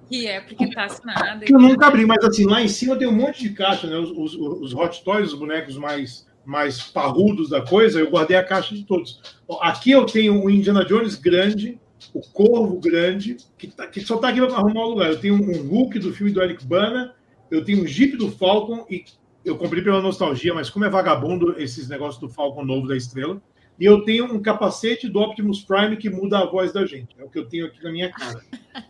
que 0.07 0.27
é 0.27 0.39
porque 0.39 0.69
tá 0.69 0.85
assinado. 0.85 1.43
Que 1.43 1.53
eu 1.53 1.59
nunca 1.59 1.87
abri, 1.87 2.05
mas 2.05 2.23
assim, 2.23 2.45
lá 2.45 2.61
em 2.61 2.67
cima 2.67 2.95
tem 2.95 3.07
um 3.07 3.15
monte 3.15 3.41
de 3.41 3.49
caixa, 3.49 3.87
né? 3.87 3.97
Os, 3.97 4.11
os, 4.11 4.35
os 4.35 4.73
Hot 4.73 5.03
Toys, 5.03 5.33
os 5.33 5.39
bonecos 5.39 5.75
mais, 5.75 6.27
mais 6.45 6.83
parrudos 6.83 7.49
da 7.49 7.61
coisa, 7.61 7.99
eu 7.99 8.11
guardei 8.11 8.37
a 8.37 8.43
caixa 8.43 8.75
de 8.75 8.85
todos. 8.85 9.19
Aqui 9.59 9.91
eu 9.91 10.05
tenho 10.05 10.41
o 10.41 10.49
Indiana 10.49 10.85
Jones 10.85 11.15
grande, 11.15 11.79
o 12.13 12.21
Corvo 12.21 12.79
grande, 12.79 13.37
que, 13.57 13.67
tá, 13.67 13.87
que 13.87 14.01
só 14.01 14.17
tá 14.17 14.29
aqui 14.29 14.39
para 14.39 14.55
arrumar 14.55 14.85
o 14.85 14.89
lugar. 14.91 15.09
Eu 15.09 15.19
tenho 15.19 15.33
um 15.33 15.67
Hulk 15.67 15.97
do 15.97 16.13
filme 16.13 16.31
do 16.31 16.41
Eric 16.43 16.63
Bana, 16.63 17.13
eu 17.51 17.63
tenho 17.63 17.83
um 17.83 17.87
Jeep 17.87 18.17
do 18.17 18.31
Falcon, 18.31 18.85
e 18.89 19.05
eu 19.45 19.57
comprei 19.57 19.83
pela 19.83 20.01
nostalgia, 20.01 20.53
mas 20.53 20.69
como 20.69 20.85
é 20.85 20.89
vagabundo 20.89 21.59
esses 21.59 21.87
negócios 21.89 22.19
do 22.19 22.29
Falcon 22.29 22.63
novo 22.63 22.87
da 22.87 22.95
estrela. 22.95 23.41
E 23.79 23.85
eu 23.85 24.05
tenho 24.05 24.25
um 24.25 24.41
capacete 24.41 25.09
do 25.09 25.19
Optimus 25.19 25.63
Prime 25.63 25.97
que 25.97 26.09
muda 26.09 26.39
a 26.39 26.45
voz 26.45 26.71
da 26.71 26.85
gente. 26.85 27.15
É 27.17 27.23
o 27.23 27.29
que 27.29 27.39
eu 27.39 27.45
tenho 27.45 27.65
aqui 27.65 27.83
na 27.83 27.91
minha 27.91 28.11
cara. 28.11 28.39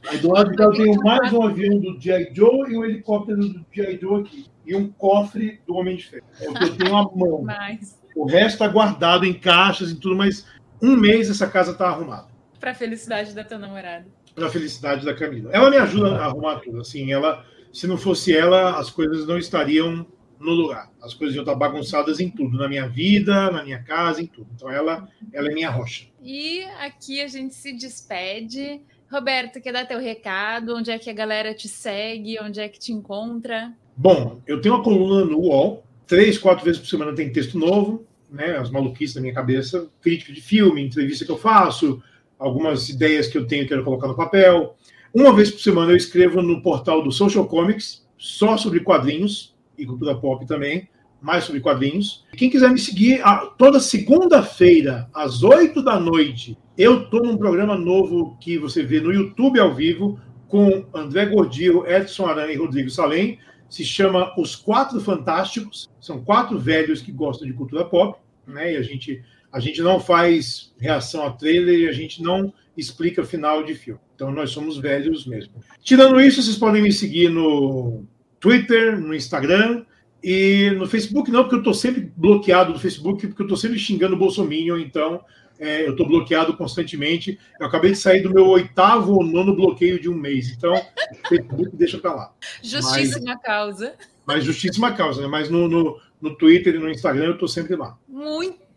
Aí 0.07 0.17
do 0.17 0.29
lado 0.29 0.51
de 0.51 0.57
cá 0.57 0.65
eu 0.65 0.71
tenho 0.73 1.01
mais 1.01 1.31
um 1.31 1.41
avião 1.41 1.79
do 1.79 1.99
G.I. 1.99 2.33
Joe 2.33 2.69
e 2.69 2.77
um 2.77 2.83
helicóptero 2.83 3.47
do 3.47 3.65
G.I. 3.71 3.97
Joe 3.99 4.21
aqui. 4.21 4.45
E 4.65 4.75
um 4.75 4.89
cofre 4.91 5.61
do 5.65 5.75
Homem 5.75 5.95
de 5.95 6.05
Ferro. 6.05 6.25
É 6.39 6.49
o 6.49 6.53
que 6.53 6.63
eu 6.63 6.75
tenho 6.75 6.95
à 6.97 7.03
mão. 7.03 7.43
Mas, 7.47 7.99
O 8.15 8.25
resto 8.25 8.55
está 8.55 8.67
guardado 8.67 9.25
em 9.25 9.33
caixas 9.33 9.89
e 9.89 9.95
tudo, 9.95 10.15
mas 10.17 10.45
um 10.81 10.95
mês 10.95 11.29
essa 11.29 11.47
casa 11.47 11.71
está 11.71 11.87
arrumada. 11.87 12.27
pra 12.59 12.73
felicidade 12.73 13.33
da 13.33 13.43
tua 13.43 13.57
namorada. 13.57 14.05
Para 14.35 14.47
a 14.47 14.49
felicidade 14.49 15.05
da 15.05 15.13
Camila. 15.13 15.49
Ela 15.53 15.69
me 15.69 15.77
ajuda 15.77 16.17
a 16.17 16.25
arrumar 16.25 16.59
tudo. 16.59 16.81
Assim, 16.81 17.11
ela, 17.11 17.45
se 17.73 17.87
não 17.87 17.97
fosse 17.97 18.35
ela, 18.35 18.77
as 18.77 18.91
coisas 18.91 19.25
não 19.25 19.37
estariam 19.37 20.05
no 20.39 20.51
lugar. 20.51 20.91
As 21.01 21.13
coisas 21.13 21.35
iam 21.35 21.41
estar 21.41 21.55
bagunçadas 21.55 22.19
em 22.19 22.29
tudo, 22.29 22.57
na 22.57 22.69
minha 22.69 22.87
vida, 22.87 23.49
na 23.49 23.63
minha 23.63 23.81
casa, 23.81 24.21
em 24.21 24.27
tudo. 24.27 24.47
Então 24.55 24.69
ela, 24.69 25.07
ela 25.33 25.49
é 25.49 25.53
minha 25.53 25.69
rocha. 25.69 26.05
E 26.21 26.63
aqui 26.79 27.19
a 27.21 27.27
gente 27.27 27.55
se 27.55 27.73
despede. 27.73 28.81
Roberto, 29.11 29.59
quer 29.59 29.73
dar 29.73 29.87
teu 29.87 29.99
recado? 29.99 30.75
Onde 30.75 30.91
é 30.91 30.99
que 30.99 31.09
a 31.09 31.13
galera 31.13 31.53
te 31.53 31.67
segue? 31.67 32.39
Onde 32.39 32.59
é 32.59 32.69
que 32.69 32.79
te 32.79 32.93
encontra? 32.93 33.73
Bom, 33.95 34.41
eu 34.45 34.61
tenho 34.61 34.75
uma 34.75 34.83
coluna 34.83 35.25
no 35.25 35.39
UOL, 35.39 35.83
três, 36.05 36.37
quatro 36.37 36.63
vezes 36.65 36.79
por 36.79 36.87
semana 36.87 37.15
tem 37.15 37.31
texto 37.31 37.57
novo, 37.57 38.05
né? 38.29 38.57
As 38.57 38.69
maluquices 38.69 39.15
da 39.15 39.21
minha 39.21 39.33
cabeça, 39.33 39.87
crítica 40.01 40.33
de 40.33 40.41
filme, 40.41 40.83
entrevista 40.83 41.25
que 41.25 41.31
eu 41.31 41.37
faço, 41.37 42.01
algumas 42.37 42.89
ideias 42.89 43.27
que 43.27 43.37
eu 43.37 43.47
tenho 43.47 43.63
que 43.63 43.69
quero 43.69 43.83
colocar 43.83 44.07
no 44.07 44.15
papel. 44.15 44.75
Uma 45.13 45.31
vez 45.31 45.51
por 45.51 45.59
semana 45.59 45.91
eu 45.91 45.95
escrevo 45.95 46.41
no 46.41 46.63
portal 46.63 47.03
do 47.03 47.11
Social 47.11 47.45
Comics, 47.45 48.03
só 48.17 48.57
sobre 48.57 48.79
quadrinhos 48.79 49.55
e 49.77 49.85
cultura 49.85 50.15
pop 50.15 50.43
também, 50.47 50.89
mais 51.21 51.43
sobre 51.43 51.61
quadrinhos. 51.61 52.25
Quem 52.35 52.49
quiser 52.49 52.71
me 52.71 52.79
seguir, 52.79 53.21
toda 53.55 53.79
segunda-feira, 53.79 55.07
às 55.13 55.43
oito 55.43 55.83
da 55.83 55.99
noite, 55.99 56.57
eu 56.75 57.03
estou 57.03 57.21
num 57.21 57.37
programa 57.37 57.77
novo 57.77 58.35
que 58.41 58.57
você 58.57 58.81
vê 58.81 58.99
no 58.99 59.13
YouTube 59.13 59.59
ao 59.59 59.75
vivo, 59.75 60.19
com 60.47 60.83
André 60.91 61.27
Gordillo, 61.27 61.85
Edson 61.87 62.25
Aranha 62.25 62.53
e 62.53 62.57
Rodrigo 62.57 62.89
Salem. 62.89 63.37
Se 63.69 63.85
chama 63.85 64.33
Os 64.35 64.55
Quatro 64.55 64.99
Fantásticos. 64.99 65.87
São 66.01 66.23
quatro 66.23 66.57
velhos 66.57 67.03
que 67.03 67.11
gostam 67.11 67.47
de 67.47 67.53
cultura 67.53 67.85
pop, 67.85 68.19
né? 68.47 68.73
E 68.73 68.77
a 68.77 68.81
gente, 68.81 69.23
a 69.51 69.59
gente 69.59 69.79
não 69.83 69.99
faz 69.99 70.73
reação 70.79 71.23
a 71.23 71.31
trailer 71.31 71.81
e 71.81 71.87
a 71.87 71.91
gente 71.91 72.19
não 72.21 72.51
explica 72.75 73.23
final 73.23 73.63
de 73.63 73.75
filme. 73.75 74.01
Então 74.15 74.31
nós 74.31 74.51
somos 74.51 74.77
velhos 74.77 75.25
mesmo. 75.25 75.53
Tirando 75.81 76.19
isso, 76.19 76.41
vocês 76.41 76.57
podem 76.57 76.81
me 76.81 76.91
seguir 76.91 77.29
no 77.29 78.03
Twitter, 78.39 78.99
no 78.99 79.13
Instagram 79.13 79.85
e 80.23 80.71
no 80.77 80.87
Facebook 80.87 81.29
não, 81.31 81.41
porque 81.41 81.55
eu 81.55 81.59
estou 81.59 81.73
sempre 81.73 82.11
bloqueado 82.15 82.73
no 82.73 82.79
Facebook, 82.79 83.27
porque 83.27 83.41
eu 83.41 83.45
estou 83.45 83.57
sempre 83.57 83.77
xingando 83.77 84.15
o 84.15 84.19
Bolsonaro, 84.19 84.79
então 84.79 85.21
é, 85.59 85.85
eu 85.85 85.91
estou 85.91 86.07
bloqueado 86.07 86.55
constantemente. 86.55 87.39
Eu 87.59 87.67
acabei 87.67 87.91
de 87.91 87.97
sair 87.97 88.21
do 88.21 88.33
meu 88.33 88.47
oitavo 88.47 89.13
ou 89.13 89.23
nono 89.23 89.55
bloqueio 89.55 89.99
de 89.99 90.09
um 90.09 90.15
mês, 90.15 90.49
então 90.49 90.73
o 90.73 91.27
Facebook 91.27 91.75
deixa 91.75 91.97
para 91.97 92.13
lá. 92.13 92.33
Justíssima 92.61 93.37
causa. 93.39 93.95
Mas 94.25 94.43
justíssima 94.43 94.93
causa, 94.93 95.21
né? 95.21 95.27
Mas 95.27 95.49
no, 95.49 95.67
no, 95.67 95.99
no 96.21 96.35
Twitter 96.35 96.75
e 96.75 96.79
no 96.79 96.89
Instagram 96.89 97.25
eu 97.25 97.33
estou 97.33 97.47
sempre 97.47 97.75
lá. 97.75 97.97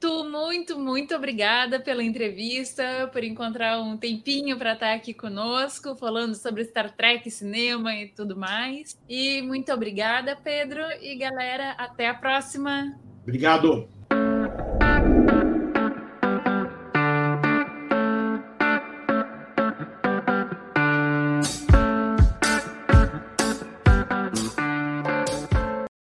Muito, 0.07 0.25
muito, 0.31 0.79
muito 0.79 1.17
obrigada 1.17 1.81
pela 1.81 2.03
entrevista, 2.03 3.11
por 3.13 3.25
encontrar 3.25 3.81
um 3.81 3.97
tempinho 3.97 4.57
para 4.57 4.75
estar 4.75 4.95
aqui 4.95 5.13
conosco, 5.13 5.97
falando 5.97 6.37
sobre 6.37 6.65
Star 6.65 6.95
Trek, 6.95 7.29
cinema 7.29 7.93
e 7.93 8.07
tudo 8.07 8.37
mais. 8.37 8.97
E 9.09 9.43
muito 9.43 9.73
obrigada, 9.73 10.37
Pedro. 10.37 10.83
E 11.03 11.17
galera, 11.17 11.73
até 11.73 12.09
a 12.09 12.15
próxima. 12.15 12.97
Obrigado. 13.25 13.96